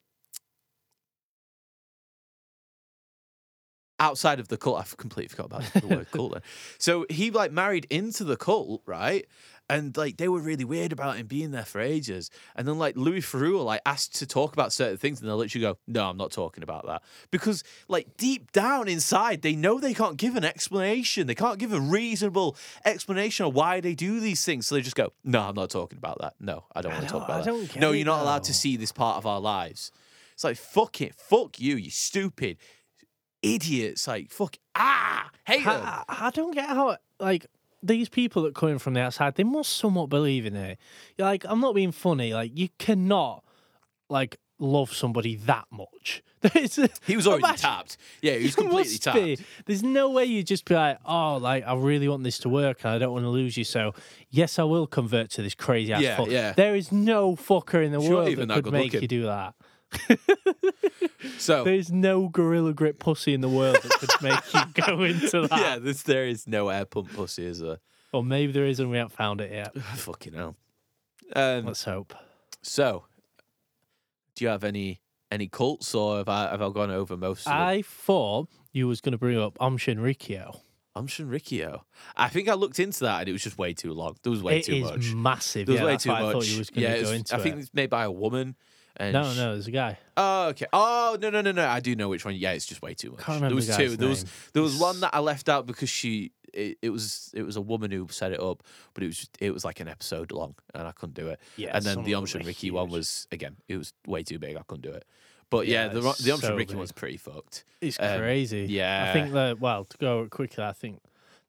outside 3.98 4.40
of 4.40 4.48
the 4.48 4.57
cult. 4.57 4.80
I've 4.80 4.96
completely 4.96 5.28
forgot 5.28 5.46
about 5.46 5.72
the 5.74 5.87
word 5.87 6.11
cult. 6.11 6.33
Then. 6.33 6.42
So 6.78 7.07
he 7.09 7.30
like 7.30 7.52
married 7.52 7.87
into 7.90 8.24
the 8.24 8.37
cult, 8.37 8.83
right? 8.87 9.26
And 9.70 9.96
like 9.96 10.18
they 10.18 10.28
were 10.28 10.40
really 10.40 10.64
weird 10.64 10.92
about 10.92 11.16
him 11.16 11.26
being 11.26 11.50
there 11.50 11.64
for 11.64 11.80
ages. 11.80 12.30
And 12.54 12.68
then 12.68 12.78
like 12.78 12.96
Louis 12.96 13.20
Theroux 13.20 13.64
like 13.64 13.80
asked 13.87 14.16
to 14.16 14.26
talk 14.26 14.52
about 14.52 14.72
certain 14.72 14.98
things, 14.98 15.20
and 15.20 15.28
they'll 15.28 15.38
literally 15.38 15.62
go, 15.62 15.78
"No, 15.87 16.11
I'm 16.11 16.18
not 16.18 16.33
talking 16.33 16.62
about 16.62 16.87
that," 16.87 17.02
because 17.30 17.64
like 17.88 18.16
deep 18.18 18.52
down 18.52 18.88
inside, 18.88 19.40
they 19.40 19.57
know 19.57 19.80
they 19.80 19.94
can't 19.94 20.18
give 20.18 20.37
an 20.37 20.44
explanation. 20.44 21.26
They 21.26 21.35
can't 21.35 21.59
give 21.59 21.72
a 21.72 21.80
reasonable 21.80 22.57
explanation 22.85 23.46
of 23.46 23.54
why 23.54 23.80
they 23.80 23.94
do 23.94 24.20
these 24.20 24.44
things. 24.44 24.66
So 24.66 24.74
they 24.74 24.83
just 24.83 24.96
go, 24.96 25.14
"No, 25.24 25.40
I'm 25.40 25.54
not 25.54 25.70
talking 25.70 25.96
about 25.96 26.18
that. 26.20 26.35
No, 26.40 26.64
I 26.74 26.83
don't 26.83 26.92
want 26.92 27.04
to 27.07 27.11
talk 27.11 27.24
about 27.24 27.48
I 27.48 27.50
that. 27.50 27.76
no, 27.76 27.92
you're 27.92 28.04
not 28.04 28.20
allowed 28.20 28.44
to 28.44 28.54
see 28.54 28.76
this 28.76 28.92
part 28.92 29.16
of 29.16 29.24
our 29.24 29.40
lives." 29.40 29.92
It's 30.35 30.44
like 30.44 30.57
fuck 30.57 31.00
it, 31.00 31.14
fuck 31.14 31.59
you, 31.61 31.76
you 31.76 31.90
stupid 31.90 32.59
idiots. 33.44 34.07
Like 34.09 34.30
fuck 34.30 34.57
ah, 34.74 35.30
hate 35.46 35.64
them. 35.64 35.80
I, 35.85 36.04
I 36.09 36.30
don't 36.30 36.54
get 36.54 36.68
how 36.68 36.96
like 37.20 37.46
these 37.83 38.09
people 38.09 38.42
that 38.44 38.54
come 38.54 38.70
in 38.70 38.78
from 38.78 38.94
the 38.94 39.00
outside, 39.00 39.35
they 39.35 39.44
must 39.44 39.76
somewhat 39.76 40.09
believe 40.09 40.46
in 40.46 40.57
it. 40.57 40.78
Like, 41.18 41.44
I'm 41.46 41.61
not 41.61 41.74
being 41.74 41.92
funny. 41.92 42.33
Like, 42.33 42.50
you 42.57 42.70
cannot 42.78 43.44
like 44.09 44.38
love 44.59 44.92
somebody 44.92 45.37
that 45.37 45.66
much. 45.70 46.22
He 47.07 47.16
was 47.16 47.26
already 47.26 47.42
Imagine- 47.44 47.59
tapped. 47.61 47.96
Yeah, 48.22 48.35
he 48.35 48.44
was 48.44 48.54
completely 48.62 48.98
tapped. 48.98 49.16
be. 49.16 49.38
There's 49.66 49.83
no 49.83 50.11
way 50.11 50.24
you'd 50.26 50.46
just 50.46 50.64
be 50.66 50.74
like, 50.74 50.98
oh, 51.07 51.37
like 51.38 51.66
I 51.66 51.74
really 51.74 52.09
want 52.09 52.22
this 52.22 52.38
to 52.40 52.48
work 52.50 52.85
and 52.85 52.92
I 52.92 52.98
don't 52.98 53.12
want 53.12 53.24
to 53.24 53.30
lose 53.30 53.57
you. 53.57 53.64
So 53.64 53.94
yes, 54.30 54.59
I 54.59 54.64
will 54.64 54.87
convert 54.87 55.30
to 55.33 55.42
this 55.42 55.54
crazy 55.54 55.92
ass 55.92 56.02
Yeah, 56.02 56.16
fuck. 56.16 56.28
yeah. 56.28 56.52
There 56.52 56.74
is 56.74 56.92
no 56.92 57.35
fucker 57.37 57.83
in 57.85 57.92
the 57.92 58.00
world 58.00 58.37
that 58.37 58.48
that 58.48 58.62
could 58.64 58.72
make 58.72 58.92
you 58.92 59.09
do 59.09 59.22
that. 59.24 59.54
So 61.38 61.64
There's 61.64 61.90
no 61.90 62.28
gorilla 62.28 62.72
grip 62.74 62.98
pussy 62.98 63.35
in 63.35 63.40
the 63.40 63.48
world 63.48 63.76
that 63.83 63.92
could 63.92 64.22
make 64.22 64.54
you 64.54 64.61
go 64.85 65.02
into 65.04 65.48
that. 65.48 65.59
yeah, 65.61 65.78
this, 65.78 66.02
there 66.02 66.26
is 66.26 66.46
no 66.46 66.68
air 66.68 66.85
pump 66.85 67.12
pussy, 67.14 67.46
is 67.46 67.61
there? 67.61 67.78
Or 68.12 68.22
maybe 68.22 68.52
there 68.52 68.66
is 68.66 68.78
and 68.78 68.90
we 68.90 68.98
haven't 68.98 69.12
found 69.14 69.40
it 69.40 69.50
yet. 69.50 69.74
Fucking 69.96 70.35
hell. 70.35 70.57
Um, 71.35 71.66
Let's 71.66 71.85
hope. 71.85 72.14
so, 72.62 73.04
do 74.37 74.44
you 74.44 74.50
have 74.50 74.64
any 74.64 75.00
any 75.33 75.48
cults, 75.48 75.94
or 75.94 76.18
have 76.18 76.28
I 76.28 76.50
have 76.50 76.61
I 76.62 76.70
gone 76.70 76.90
over 76.90 77.16
most 77.16 77.40
of 77.46 77.52
them? 77.52 77.61
I 77.62 77.83
thought 77.83 78.48
you 78.72 78.87
was 78.87 79.00
going 79.00 79.12
to 79.12 79.18
bring 79.18 79.38
up 79.38 79.57
Aum 79.61 79.78
Shinrikyo. 79.78 80.61
I'm 80.94 81.09
Shinrikyo. 81.09 81.80
I 82.16 82.28
think 82.28 82.48
I 82.48 82.54
looked 82.54 82.78
into 82.78 83.00
that, 83.04 83.20
and 83.20 83.28
it 83.28 83.33
was 83.33 83.42
just 83.42 83.59
way 83.59 83.72
too 83.72 83.92
long. 83.94 84.14
There 84.22 84.30
was 84.30 84.42
way 84.42 84.59
It 84.59 84.66
too 84.66 84.74
is 84.74 84.85
much. 84.85 85.12
massive. 85.14 85.66
There 85.66 85.72
was 85.72 85.80
yeah, 85.80 85.87
way 85.87 85.96
too 85.96 86.11
much. 86.11 86.22
I 86.22 86.33
thought 86.33 86.46
you 86.48 86.59
was 86.59 86.70
going 86.70 86.87
to 86.87 86.96
yeah, 86.98 87.02
go 87.02 87.11
into 87.11 87.35
I 87.35 87.38
think 87.38 87.57
it. 87.57 87.61
it's 87.61 87.74
made 87.74 87.90
by 87.90 88.04
a 88.04 88.12
woman. 88.12 88.54
And 88.96 89.12
No, 89.12 89.22
no, 89.35 89.52
there's 89.54 89.66
a 89.66 89.72
guy. 89.72 89.98
Oh, 90.16 90.48
okay. 90.50 90.66
Oh, 90.72 91.16
no, 91.20 91.30
no, 91.30 91.40
no, 91.40 91.50
no. 91.52 91.66
I 91.66 91.80
do 91.80 91.96
know 91.96 92.09
which 92.09 92.24
one. 92.24 92.35
Yeah, 92.37 92.52
it's 92.52 92.66
just 92.66 92.80
way 92.83 92.94
too 92.94 93.11
much. 93.11 93.20
Can't 93.20 93.40
there 93.40 93.54
was 93.54 93.66
the 93.66 93.76
two. 93.76 93.88
guy's 93.88 93.96
There 93.96 94.09
was 94.09 94.24
there 94.52 94.62
was 94.62 94.76
one 94.78 95.00
that 95.00 95.11
I 95.14 95.18
left 95.18 95.48
out 95.48 95.66
because 95.66 95.88
she 95.90 96.30
it, 96.52 96.78
it 96.80 96.90
was 96.90 97.33
it 97.35 97.42
was 97.42 97.57
a 97.57 97.61
woman 97.61 97.90
who 97.90 98.07
set 98.11 98.30
it 98.30 98.40
up, 98.40 98.62
but 98.94 99.02
it 99.02 99.07
was 99.07 99.16
just, 99.18 99.37
it 99.40 99.50
was 99.52 99.64
like 99.64 99.80
an 99.80 99.88
episode 99.88 100.30
long, 100.30 100.54
and 100.74 100.87
I 100.87 100.92
couldn't 100.92 101.14
do 101.14 101.26
it. 101.28 101.40
Yeah, 101.57 101.70
and 101.76 101.85
then 101.85 102.04
the 102.04 102.12
of 102.12 102.18
Om 102.18 102.24
them 102.26 102.42
were 102.42 102.46
Ricky 102.46 102.70
one 102.70 102.88
was 102.90 103.26
again, 103.33 103.57
it 103.68 103.76
was 103.76 103.92
way 104.07 104.22
too 104.22 104.38
big. 104.38 104.57
I 104.57 104.62
couldn't 104.62 104.83
do 104.83 104.92
it. 104.92 105.04
But 105.50 105.66
yeah, 105.66 105.87
Yeah, 105.87 105.88
the 105.94 106.00
the 106.22 106.30
Om 106.30 106.40
so 106.40 106.54
Ricky 106.57 106.68
big. 106.74 106.76
one's 106.78 106.92
pretty 106.92 107.16
fucked. 107.16 107.64
It's 107.80 107.98
Um, 107.98 108.18
crazy. 108.20 108.66
yeah. 108.70 109.07
I 109.09 109.12
think 109.12 109.33
that 109.33 109.59
well, 109.61 109.85
to 109.87 109.98
go 109.98 110.28
quickly, 110.30 110.62
I 110.62 110.72
think 110.72 111.00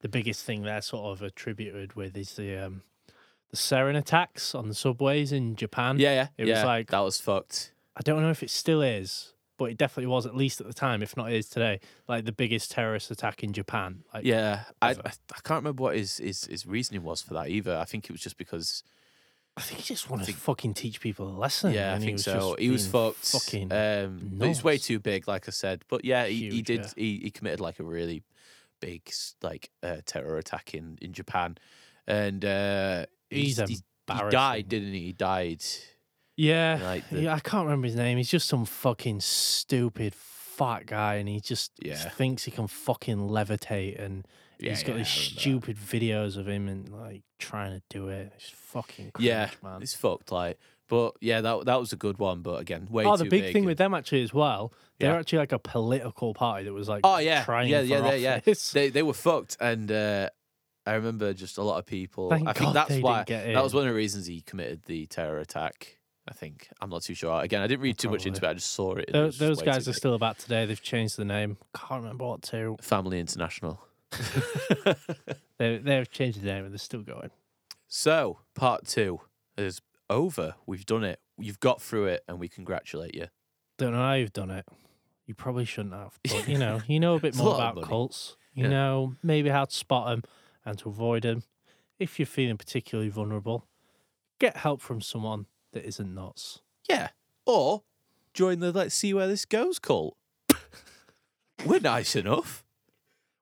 the 0.01 0.09
biggest 0.09 0.43
thing 0.43 0.63
they're 0.63 0.81
sort 0.81 1.05
of 1.15 1.21
attributed 1.21 1.93
with 1.95 2.17
is 2.17 2.33
the 2.33 2.57
um 2.65 2.81
the 3.55 3.61
sarin 3.61 3.97
attacks 3.97 4.53
on 4.53 4.67
the 4.67 4.75
subways 4.75 5.31
in 5.31 5.55
Japan. 5.55 5.97
Yeah, 5.99 6.13
yeah, 6.13 6.27
It 6.37 6.49
was 6.51 6.63
like- 6.63 6.89
that 6.91 6.99
was 6.99 7.19
fucked. 7.19 7.71
I 7.97 8.01
don't 8.03 8.21
know 8.21 8.29
if 8.29 8.43
it 8.43 8.49
still 8.49 8.81
is, 8.81 9.33
but 9.57 9.71
it 9.71 9.77
definitely 9.77 10.07
was 10.07 10.25
at 10.25 10.35
least 10.35 10.59
at 10.59 10.67
the 10.67 10.73
time, 10.73 11.01
if 11.01 11.15
not 11.15 11.31
is 11.31 11.47
today, 11.47 11.79
like 12.09 12.25
the 12.25 12.33
biggest 12.33 12.71
terrorist 12.71 13.09
attack 13.09 13.41
in 13.43 13.53
Japan. 13.53 14.03
Like 14.13 14.25
Yeah, 14.25 14.63
I, 14.81 14.89
I. 14.91 14.93
I 15.05 15.39
can't 15.43 15.59
remember 15.63 15.81
what 15.83 15.95
his, 15.95 16.17
his 16.17 16.43
his 16.45 16.65
reasoning 16.65 17.03
was 17.03 17.21
for 17.21 17.33
that 17.35 17.47
either. 17.49 17.77
I 17.77 17.85
think 17.85 18.05
it 18.05 18.11
was 18.11 18.19
just 18.21 18.37
because 18.37 18.83
I 19.55 19.61
think 19.61 19.79
he 19.79 19.85
just 19.85 20.09
wanted 20.09 20.25
to 20.25 20.33
fucking 20.33 20.73
teach 20.73 20.99
people 20.99 21.29
a 21.29 21.37
lesson. 21.39 21.71
Yeah, 21.71 21.93
I 21.93 21.99
think 21.99 22.07
he 22.09 22.13
was 22.13 22.25
so. 22.25 22.57
He 22.59 22.69
was 22.69 22.85
fucked. 22.85 23.31
Fucking 23.31 23.71
um, 23.71 24.31
but 24.33 24.49
he's 24.49 24.61
way 24.61 24.77
too 24.77 24.99
big, 24.99 25.25
like 25.29 25.47
I 25.47 25.51
said. 25.51 25.83
But 25.87 26.03
yeah, 26.03 26.25
he, 26.25 26.49
he 26.49 26.61
did. 26.61 26.81
yeah. 26.81 26.89
He, 26.97 27.19
he 27.23 27.31
committed 27.31 27.61
like 27.61 27.79
a 27.79 27.83
really 27.83 28.23
big 28.81 29.09
like 29.41 29.69
uh, 29.81 30.01
terror 30.05 30.37
attack 30.37 30.73
in 30.73 30.97
in 31.01 31.13
Japan, 31.13 31.57
and 32.05 32.43
uh, 32.43 33.05
He's 33.29 33.57
he's, 33.59 33.69
he 33.69 34.29
died, 34.29 34.69
didn't 34.69 34.93
he? 34.93 34.99
He 35.05 35.13
died. 35.13 35.63
Yeah, 36.37 36.79
Like 36.81 37.09
the- 37.09 37.21
yeah, 37.21 37.33
I 37.35 37.39
can't 37.39 37.63
remember 37.65 37.87
his 37.87 37.95
name. 37.95 38.17
He's 38.17 38.29
just 38.29 38.47
some 38.47 38.65
fucking 38.65 39.21
stupid 39.21 40.13
fat 40.13 40.85
guy, 40.85 41.15
and 41.15 41.29
he 41.29 41.39
just 41.39 41.71
Yeah. 41.81 41.95
thinks 41.95 42.43
he 42.43 42.51
can 42.51 42.67
fucking 42.67 43.17
levitate, 43.29 43.99
and 44.01 44.27
Yeah, 44.59 44.71
he's 44.71 44.83
got 44.83 44.93
yeah, 44.93 44.97
these 44.99 45.07
I 45.07 45.19
remember 45.39 45.67
that. 45.67 45.75
stupid 45.75 45.77
videos 45.77 46.37
of 46.37 46.47
him 46.47 46.67
and 46.67 46.89
like 46.89 47.23
trying 47.39 47.71
to 47.79 47.81
do 47.89 48.09
it. 48.09 48.33
It's 48.35 48.49
fucking 48.49 49.11
cringe, 49.11 49.25
Yeah, 49.27 49.49
man. 49.63 49.81
it's 49.81 49.93
fucked. 49.95 50.31
Like, 50.31 50.59
but 50.89 51.13
yeah, 51.21 51.39
that 51.41 51.65
that 51.65 51.79
was 51.79 51.93
a 51.93 51.97
good 51.97 52.19
one. 52.19 52.41
But 52.41 52.59
again, 52.61 52.87
way 52.89 53.05
Oh, 53.05 53.15
the 53.17 53.25
big 53.25 53.45
thing 53.45 53.57
and- 53.57 53.65
with 53.65 53.77
them 53.77 53.93
actually 53.93 54.21
as 54.23 54.33
well, 54.33 54.73
they're 54.99 55.17
actually 55.17 55.39
like 55.39 55.51
a 55.53 55.59
political 55.59 56.33
party 56.33 56.65
that 56.65 56.73
was 56.73 56.87
like, 56.89 57.01
Oh 57.05 57.17
yeah, 57.17 57.43
trying 57.45 57.69
yeah, 57.69 57.81
yeah, 57.81 58.13
yeah, 58.13 58.39
yeah. 58.45 58.53
They 58.73 58.89
they 58.89 59.03
were 59.03 59.13
fucked, 59.13 59.55
and 59.61 59.89
uh, 59.91 60.29
I 60.85 60.93
remember 60.93 61.33
just 61.33 61.57
a 61.57 61.63
lot 61.63 61.79
of 61.79 61.85
people. 61.85 62.29
Thank 62.29 62.47
I 62.47 62.53
think 62.53 62.73
God 62.73 62.75
that's 62.89 63.01
why 63.01 63.23
that 63.23 63.63
was 63.63 63.73
one 63.73 63.83
of 63.83 63.89
the 63.89 63.95
reasons 63.95 64.25
he 64.27 64.41
committed 64.41 64.83
the 64.85 65.05
terror 65.07 65.39
attack. 65.39 65.97
I 66.27 66.33
think 66.33 66.69
I'm 66.81 66.89
not 66.89 67.03
too 67.03 67.13
sure. 67.13 67.39
Again, 67.41 67.61
I 67.61 67.67
didn't 67.67 67.81
read 67.83 67.97
too 67.99 68.09
much 68.09 68.25
into 68.25 68.45
it. 68.45 68.49
I 68.49 68.53
just 68.55 68.71
saw 68.71 68.93
it. 68.95 69.05
and 69.07 69.09
it 69.09 69.13
Tho- 69.13 69.25
was 69.25 69.35
just 69.35 69.39
those 69.39 69.57
way 69.59 69.65
guys 69.65 69.85
too 69.85 69.89
are 69.89 69.93
big. 69.93 69.97
still 69.97 70.13
about 70.15 70.39
today. 70.39 70.65
They've 70.65 70.81
changed 70.81 71.17
the 71.17 71.25
name. 71.25 71.57
Can't 71.75 72.01
remember 72.01 72.25
what 72.25 72.41
to. 72.43 72.77
Family 72.81 73.19
International. 73.19 73.79
They 75.57 75.77
they've 75.77 76.09
changed 76.11 76.41
the 76.41 76.45
name, 76.45 76.65
and 76.65 76.73
they're 76.73 76.77
still 76.79 77.01
going. 77.01 77.29
so 77.87 78.39
part 78.55 78.85
two 78.85 79.21
is 79.57 79.81
over. 80.09 80.55
We've 80.65 80.85
done 80.85 81.03
it. 81.05 81.19
You've 81.37 81.59
got 81.61 81.81
through 81.81 82.07
it, 82.07 82.23
and 82.27 82.39
we 82.39 82.49
congratulate 82.49 83.15
you. 83.15 83.27
Don't 83.77 83.93
know 83.93 83.99
how 83.99 84.13
you've 84.13 84.33
done 84.33 84.51
it. 84.51 84.65
You 85.27 85.33
probably 85.33 85.63
shouldn't 85.65 85.93
have, 85.93 86.19
but 86.23 86.47
you 86.47 86.57
know, 86.57 86.81
you 86.87 86.99
know 86.99 87.15
a 87.15 87.19
bit 87.19 87.29
It's 87.29 87.39
a 87.39 87.43
more 87.43 87.53
lot 87.53 87.55
of 87.55 87.63
about 87.63 87.75
money. 87.75 87.87
cults. 87.87 88.35
You 88.53 88.63
Yeah. 88.65 88.69
know 88.69 89.13
maybe 89.23 89.49
how 89.49 89.63
to 89.65 89.73
spot 89.73 90.07
them 90.07 90.23
and 90.65 90.77
to 90.79 90.89
avoid 90.89 91.23
them. 91.23 91.43
If 91.99 92.19
you're 92.19 92.25
feeling 92.25 92.57
particularly 92.57 93.09
vulnerable, 93.09 93.67
get 94.39 94.57
help 94.57 94.81
from 94.81 94.99
someone 95.01 95.45
that 95.73 95.85
isn't 95.85 96.13
nuts. 96.13 96.61
Yeah. 96.89 97.09
Or 97.45 97.83
join 98.33 98.59
the 98.59 98.71
let's 98.71 98.95
see 98.95 99.13
where 99.13 99.27
this 99.27 99.45
goes 99.45 99.79
cult. 99.79 100.17
We're 101.65 101.79
nice 101.79 102.15
enough. 102.15 102.63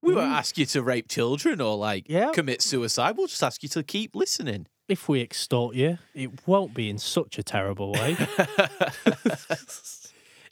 We 0.01 0.13
won't 0.13 0.31
Mm. 0.31 0.35
ask 0.37 0.57
you 0.57 0.65
to 0.67 0.83
rape 0.83 1.07
children 1.07 1.61
or 1.61 1.77
like 1.77 2.07
Yeah. 2.09 2.31
commit 2.33 2.61
suicide. 2.61 3.15
We'll 3.17 3.27
just 3.27 3.41
ask 3.43 3.63
you 3.63 3.69
to 3.69 3.83
keep 3.83 4.15
listening. 4.15 4.67
If 4.89 5.07
we 5.07 5.21
extort 5.21 5.75
you, 5.75 5.97
it 6.13 6.45
won't 6.45 6.73
be 6.73 6.89
in 6.89 6.97
such 6.97 7.39
a 7.39 7.43
terrible 7.43 7.93
way. 7.93 8.17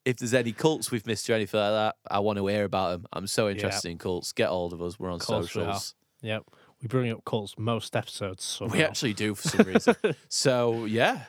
if 0.06 0.18
there's 0.18 0.34
any 0.34 0.52
cults 0.54 0.90
we've 0.90 1.06
missed 1.06 1.30
or 1.30 1.34
anything 1.34 1.60
like 1.60 1.72
that, 1.72 1.96
I 2.10 2.20
want 2.20 2.38
to 2.40 2.48
hear 2.48 2.64
about 2.64 2.92
them. 2.92 3.06
I'm 3.14 3.28
so 3.28 3.50
interested 3.50 3.90
in 3.92 3.98
cults. 3.98 4.32
Get 4.32 4.50
hold 4.50 4.74
of 4.74 4.82
us. 4.82 4.98
We're 5.00 5.12
on 5.12 5.20
course 5.20 5.54
we 5.54 5.62
are. 5.62 5.66
socials. 5.74 5.96
yep, 6.22 6.44
we 6.82 6.88
bring 6.88 7.12
up 7.12 7.24
cults 7.26 7.56
most 7.58 7.96
episodes. 7.96 8.44
Somehow. 8.44 8.74
We 8.76 8.84
actually 8.84 9.14
do 9.14 9.36
for 9.36 9.48
some 9.48 9.66
reason. 9.68 9.96
so 10.30 10.86
yeah, 10.86 11.24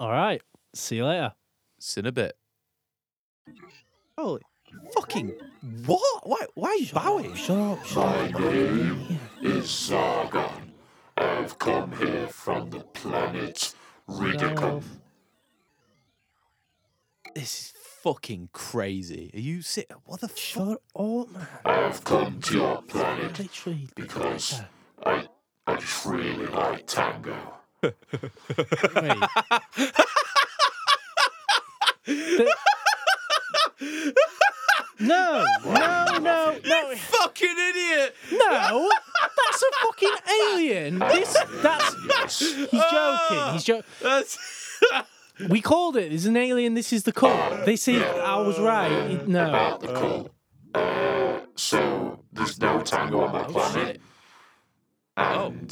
All 0.00 0.10
right. 0.10 0.42
See 0.74 0.96
you 0.96 1.06
later. 1.06 1.32
see 1.78 2.00
in 2.00 2.06
a 2.06 2.12
bit. 2.12 2.36
Holy 4.16 4.42
fucking 4.94 5.32
what? 5.86 6.26
Why? 6.28 6.44
Why 6.54 6.68
are 6.68 6.76
you 6.76 6.86
bowing? 6.92 7.34
Shut 7.34 7.58
up. 7.58 7.84
Shut 7.84 8.32
My 8.32 8.38
name 8.38 9.18
is 9.42 9.64
Zargon. 9.66 10.50
I've 11.16 11.58
come 11.58 11.92
here 11.96 12.26
from 12.28 12.70
the 12.70 12.80
planet 12.80 13.74
Ridicum. 14.06 14.82
This 17.34 17.60
is 17.60 17.72
fucking 18.12 18.48
crazy. 18.52 19.30
Are 19.34 19.38
you 19.40 19.60
sit? 19.60 19.90
What 20.06 20.20
the 20.20 20.28
fuck? 20.28 20.38
Shut 20.38 20.80
up, 20.96 21.30
man. 21.30 21.46
I've 21.66 22.02
come 22.04 22.40
to 22.40 22.54
your 22.56 22.82
planet 22.82 23.38
Literally. 23.38 23.88
because 23.94 24.62
I, 25.04 25.26
I 25.66 25.76
just 25.76 26.06
really 26.06 26.46
like 26.46 26.86
tango. 26.86 27.36
Wait. 27.82 27.92
The- 32.06 32.52
No, 35.00 35.44
no, 35.64 36.18
no, 36.18 36.58
no, 36.64 36.94
fucking 36.96 37.54
idiot! 37.56 38.16
no! 38.32 38.90
That's 39.36 39.62
a 39.62 39.86
fucking 39.86 40.14
alien. 40.50 40.98
This, 40.98 41.36
that's. 41.62 42.40
He's 42.40 42.66
joking. 42.70 43.52
He's 43.52 43.64
joking. 43.64 43.84
That's 44.02 44.38
We 45.48 45.60
called 45.60 45.96
it. 45.96 46.08
There's 46.10 46.26
an 46.26 46.36
alien. 46.36 46.74
This 46.74 46.92
is 46.92 47.04
the 47.04 47.12
cult. 47.12 47.64
This 47.64 47.86
is. 47.88 48.02
I 48.02 48.36
was 48.40 48.58
right. 48.58 48.90
It- 48.90 49.28
No. 49.28 49.48
About 49.48 49.80
the 49.80 49.88
cult. 49.88 50.30
Uh, 50.74 51.40
so 51.56 52.24
there's 52.32 52.60
no 52.60 52.80
tango 52.80 53.20
on 53.20 53.32
my 53.32 53.44
planet. 53.44 54.00
And 55.16 55.70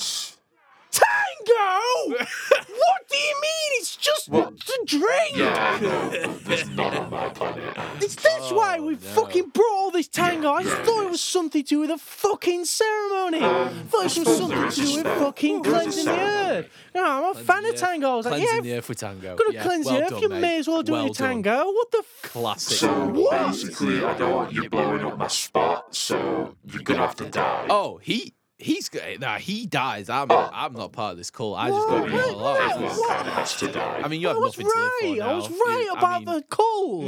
Tango! 1.47 2.17
what 2.19 3.09
do 3.11 3.17
you 3.17 3.35
mean? 3.41 3.71
It's 3.79 3.97
just 3.97 4.29
What? 4.29 4.53
a 4.55 4.85
drink. 4.85 5.37
yeah, 5.37 5.79
I 5.79 5.81
know, 5.81 6.11
but 6.33 6.45
there's 6.45 6.69
none 6.71 6.97
on 6.97 7.11
my 7.11 7.29
planet. 7.31 7.77
It's, 8.01 8.15
that's 8.17 8.51
why 8.51 8.79
oh, 8.79 8.85
we 8.87 8.93
no. 8.95 8.99
fucking 8.99 9.49
brought 9.51 9.73
all 9.77 9.91
this 9.91 10.09
tango. 10.09 10.53
I 10.53 10.63
just 10.63 10.77
thought 10.83 11.05
it 11.05 11.11
was 11.11 11.21
something 11.21 11.63
to 11.63 11.69
do 11.69 11.79
with 11.81 11.91
a 11.91 11.99
fucking 11.99 12.65
ceremony. 12.65 13.39
I 13.43 13.69
thought 13.89 14.17
it 14.17 14.27
was 14.27 14.37
something 14.39 14.71
to 14.71 14.77
do 14.77 14.97
with 14.97 15.07
fucking 15.19 15.63
There 15.63 15.73
is 15.73 15.79
cleansing 15.79 16.05
the 16.07 16.19
earth. 16.21 16.69
You 16.95 17.01
know, 17.03 17.31
I'm 17.31 17.37
a 17.37 17.39
fan 17.41 17.65
of 17.67 17.77
tango. 17.77 18.11
I 18.11 18.17
was 18.17 18.27
like, 18.27 18.35
cleansing 18.43 18.57
yeah, 18.57 18.63
the 18.73 18.79
earth 18.79 18.89
with 18.89 18.99
tango. 18.99 19.37
gonna 19.37 19.53
yeah, 19.55 19.63
cleanse 19.63 19.87
well 19.87 19.95
the 19.97 20.03
earth. 20.03 20.11
done, 20.11 20.23
you 20.23 20.29
mate. 20.31 20.41
may 20.41 20.59
as 20.59 20.69
well 20.69 20.83
do 20.83 20.93
it 20.93 20.97
well 20.97 21.09
with 21.09 21.19
done. 21.19 21.43
tango. 21.43 21.65
What 21.73 21.91
the 21.93 21.99
f- 21.99 22.31
Classic. 22.31 22.77
So 22.79 23.09
What? 23.09 23.47
basically, 23.53 24.05
I 24.05 24.17
don't 24.19 24.33
want 24.35 24.53
you 24.53 24.69
blowing 24.69 25.05
up 25.05 25.19
my 25.19 25.29
spot, 25.29 25.95
so 25.95 26.55
you're 26.65 26.83
gonna 26.83 27.01
have 27.01 27.17
to 27.17 27.27
die. 27.29 27.67
Oh, 27.71 27.99
he 28.03 28.33
he's 28.59 28.91
nah. 29.19 29.39
He 29.39 29.67
dies. 29.67 30.09
I'm 30.09 30.31
I'm 30.31 30.73
not 30.73 30.93
part 30.93 31.13
of 31.13 31.19
this 31.19 31.31
call. 31.31 31.55
I 31.55 31.69
just 31.69 31.89
got 31.89 32.05
to 32.05 32.07
be 32.11 32.13
What? 32.17 32.25
all 32.35 32.41
alone. 32.41 32.71
Everyone 32.71 33.27
of 33.27 33.33
has 33.35 33.57
to 33.57 33.69
die. 33.69 34.01
I 34.05 34.09
mean, 34.09 34.21
you 34.21 34.29
I 34.29 34.33
have 34.33 34.41
was 34.41 34.59
nothing 34.59 34.71
to 34.73 34.79
live 34.81 34.93
for 35.01 35.07
right. 35.07 35.19
now. 35.19 35.29
I 35.31 35.35
was 35.35 35.51
right 35.51 35.89
I 35.95 35.99
about 35.99 36.25
mean, 36.25 36.35
the 36.35 36.43
cult. 36.43 37.05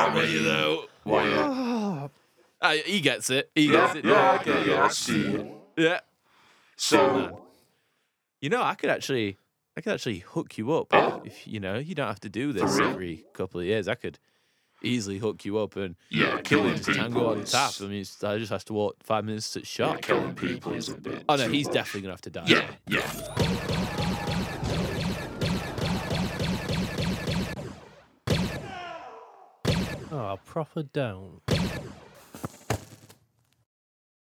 I 0.00 0.14
mean, 0.14 0.30
you 0.32 0.42
know, 0.42 0.84
Why? 1.04 1.28
Yeah, 1.28 1.44
Oh, 1.46 2.10
uh, 2.60 2.72
he 2.86 3.00
gets 3.00 3.28
it. 3.30 3.50
He 3.54 3.66
yeah, 3.66 3.72
gets 3.72 3.94
it. 3.96 4.04
yeah, 4.06 4.38
okay, 4.40 4.70
yeah, 4.70 4.84
I 4.84 4.88
see 4.88 5.20
it. 5.22 5.46
yeah. 5.76 6.00
So, 6.76 7.40
You 8.40 8.48
know, 8.50 8.62
I 8.62 8.74
could 8.74 8.90
actually, 8.90 9.38
I 9.76 9.80
could 9.80 9.92
actually 9.94 10.18
hook 10.20 10.56
you 10.58 10.72
up. 10.72 10.88
Oh. 10.92 11.22
If 11.24 11.46
you 11.46 11.60
know, 11.60 11.76
you 11.78 11.94
don't 11.94 12.06
have 12.08 12.20
to 12.20 12.28
do 12.28 12.52
this 12.52 12.78
every 12.78 13.24
couple 13.32 13.60
of 13.60 13.66
years. 13.66 13.86
I 13.86 13.94
could 13.94 14.18
easily 14.84 15.18
hook 15.18 15.44
you 15.44 15.58
up 15.58 15.76
and 15.76 15.96
yeah, 16.10 16.40
killing 16.42 16.76
just 16.76 16.92
tango 16.92 17.08
people 17.08 17.26
on 17.28 17.38
is, 17.40 17.52
tap. 17.52 17.72
I 17.80 17.84
mean, 17.84 18.00
it's, 18.00 18.22
I 18.22 18.38
just 18.38 18.50
has 18.50 18.64
to 18.64 18.72
walk 18.72 18.96
five 19.02 19.24
minutes 19.24 19.52
to 19.52 19.60
yeah, 19.60 19.64
shop. 19.64 20.02
killing 20.02 20.34
people 20.34 20.72
is 20.72 20.88
a 20.88 20.96
bit. 20.96 21.24
Oh 21.28 21.36
no, 21.36 21.46
too 21.46 21.52
he's 21.52 21.66
much. 21.66 21.74
definitely 21.74 22.02
gonna 22.02 22.12
have 22.12 22.20
to 22.22 22.30
die. 22.30 22.44
Yeah, 22.46 22.70
yeah. 22.88 23.10
oh, 30.12 30.38
proper 30.44 30.82
don't. 30.82 31.40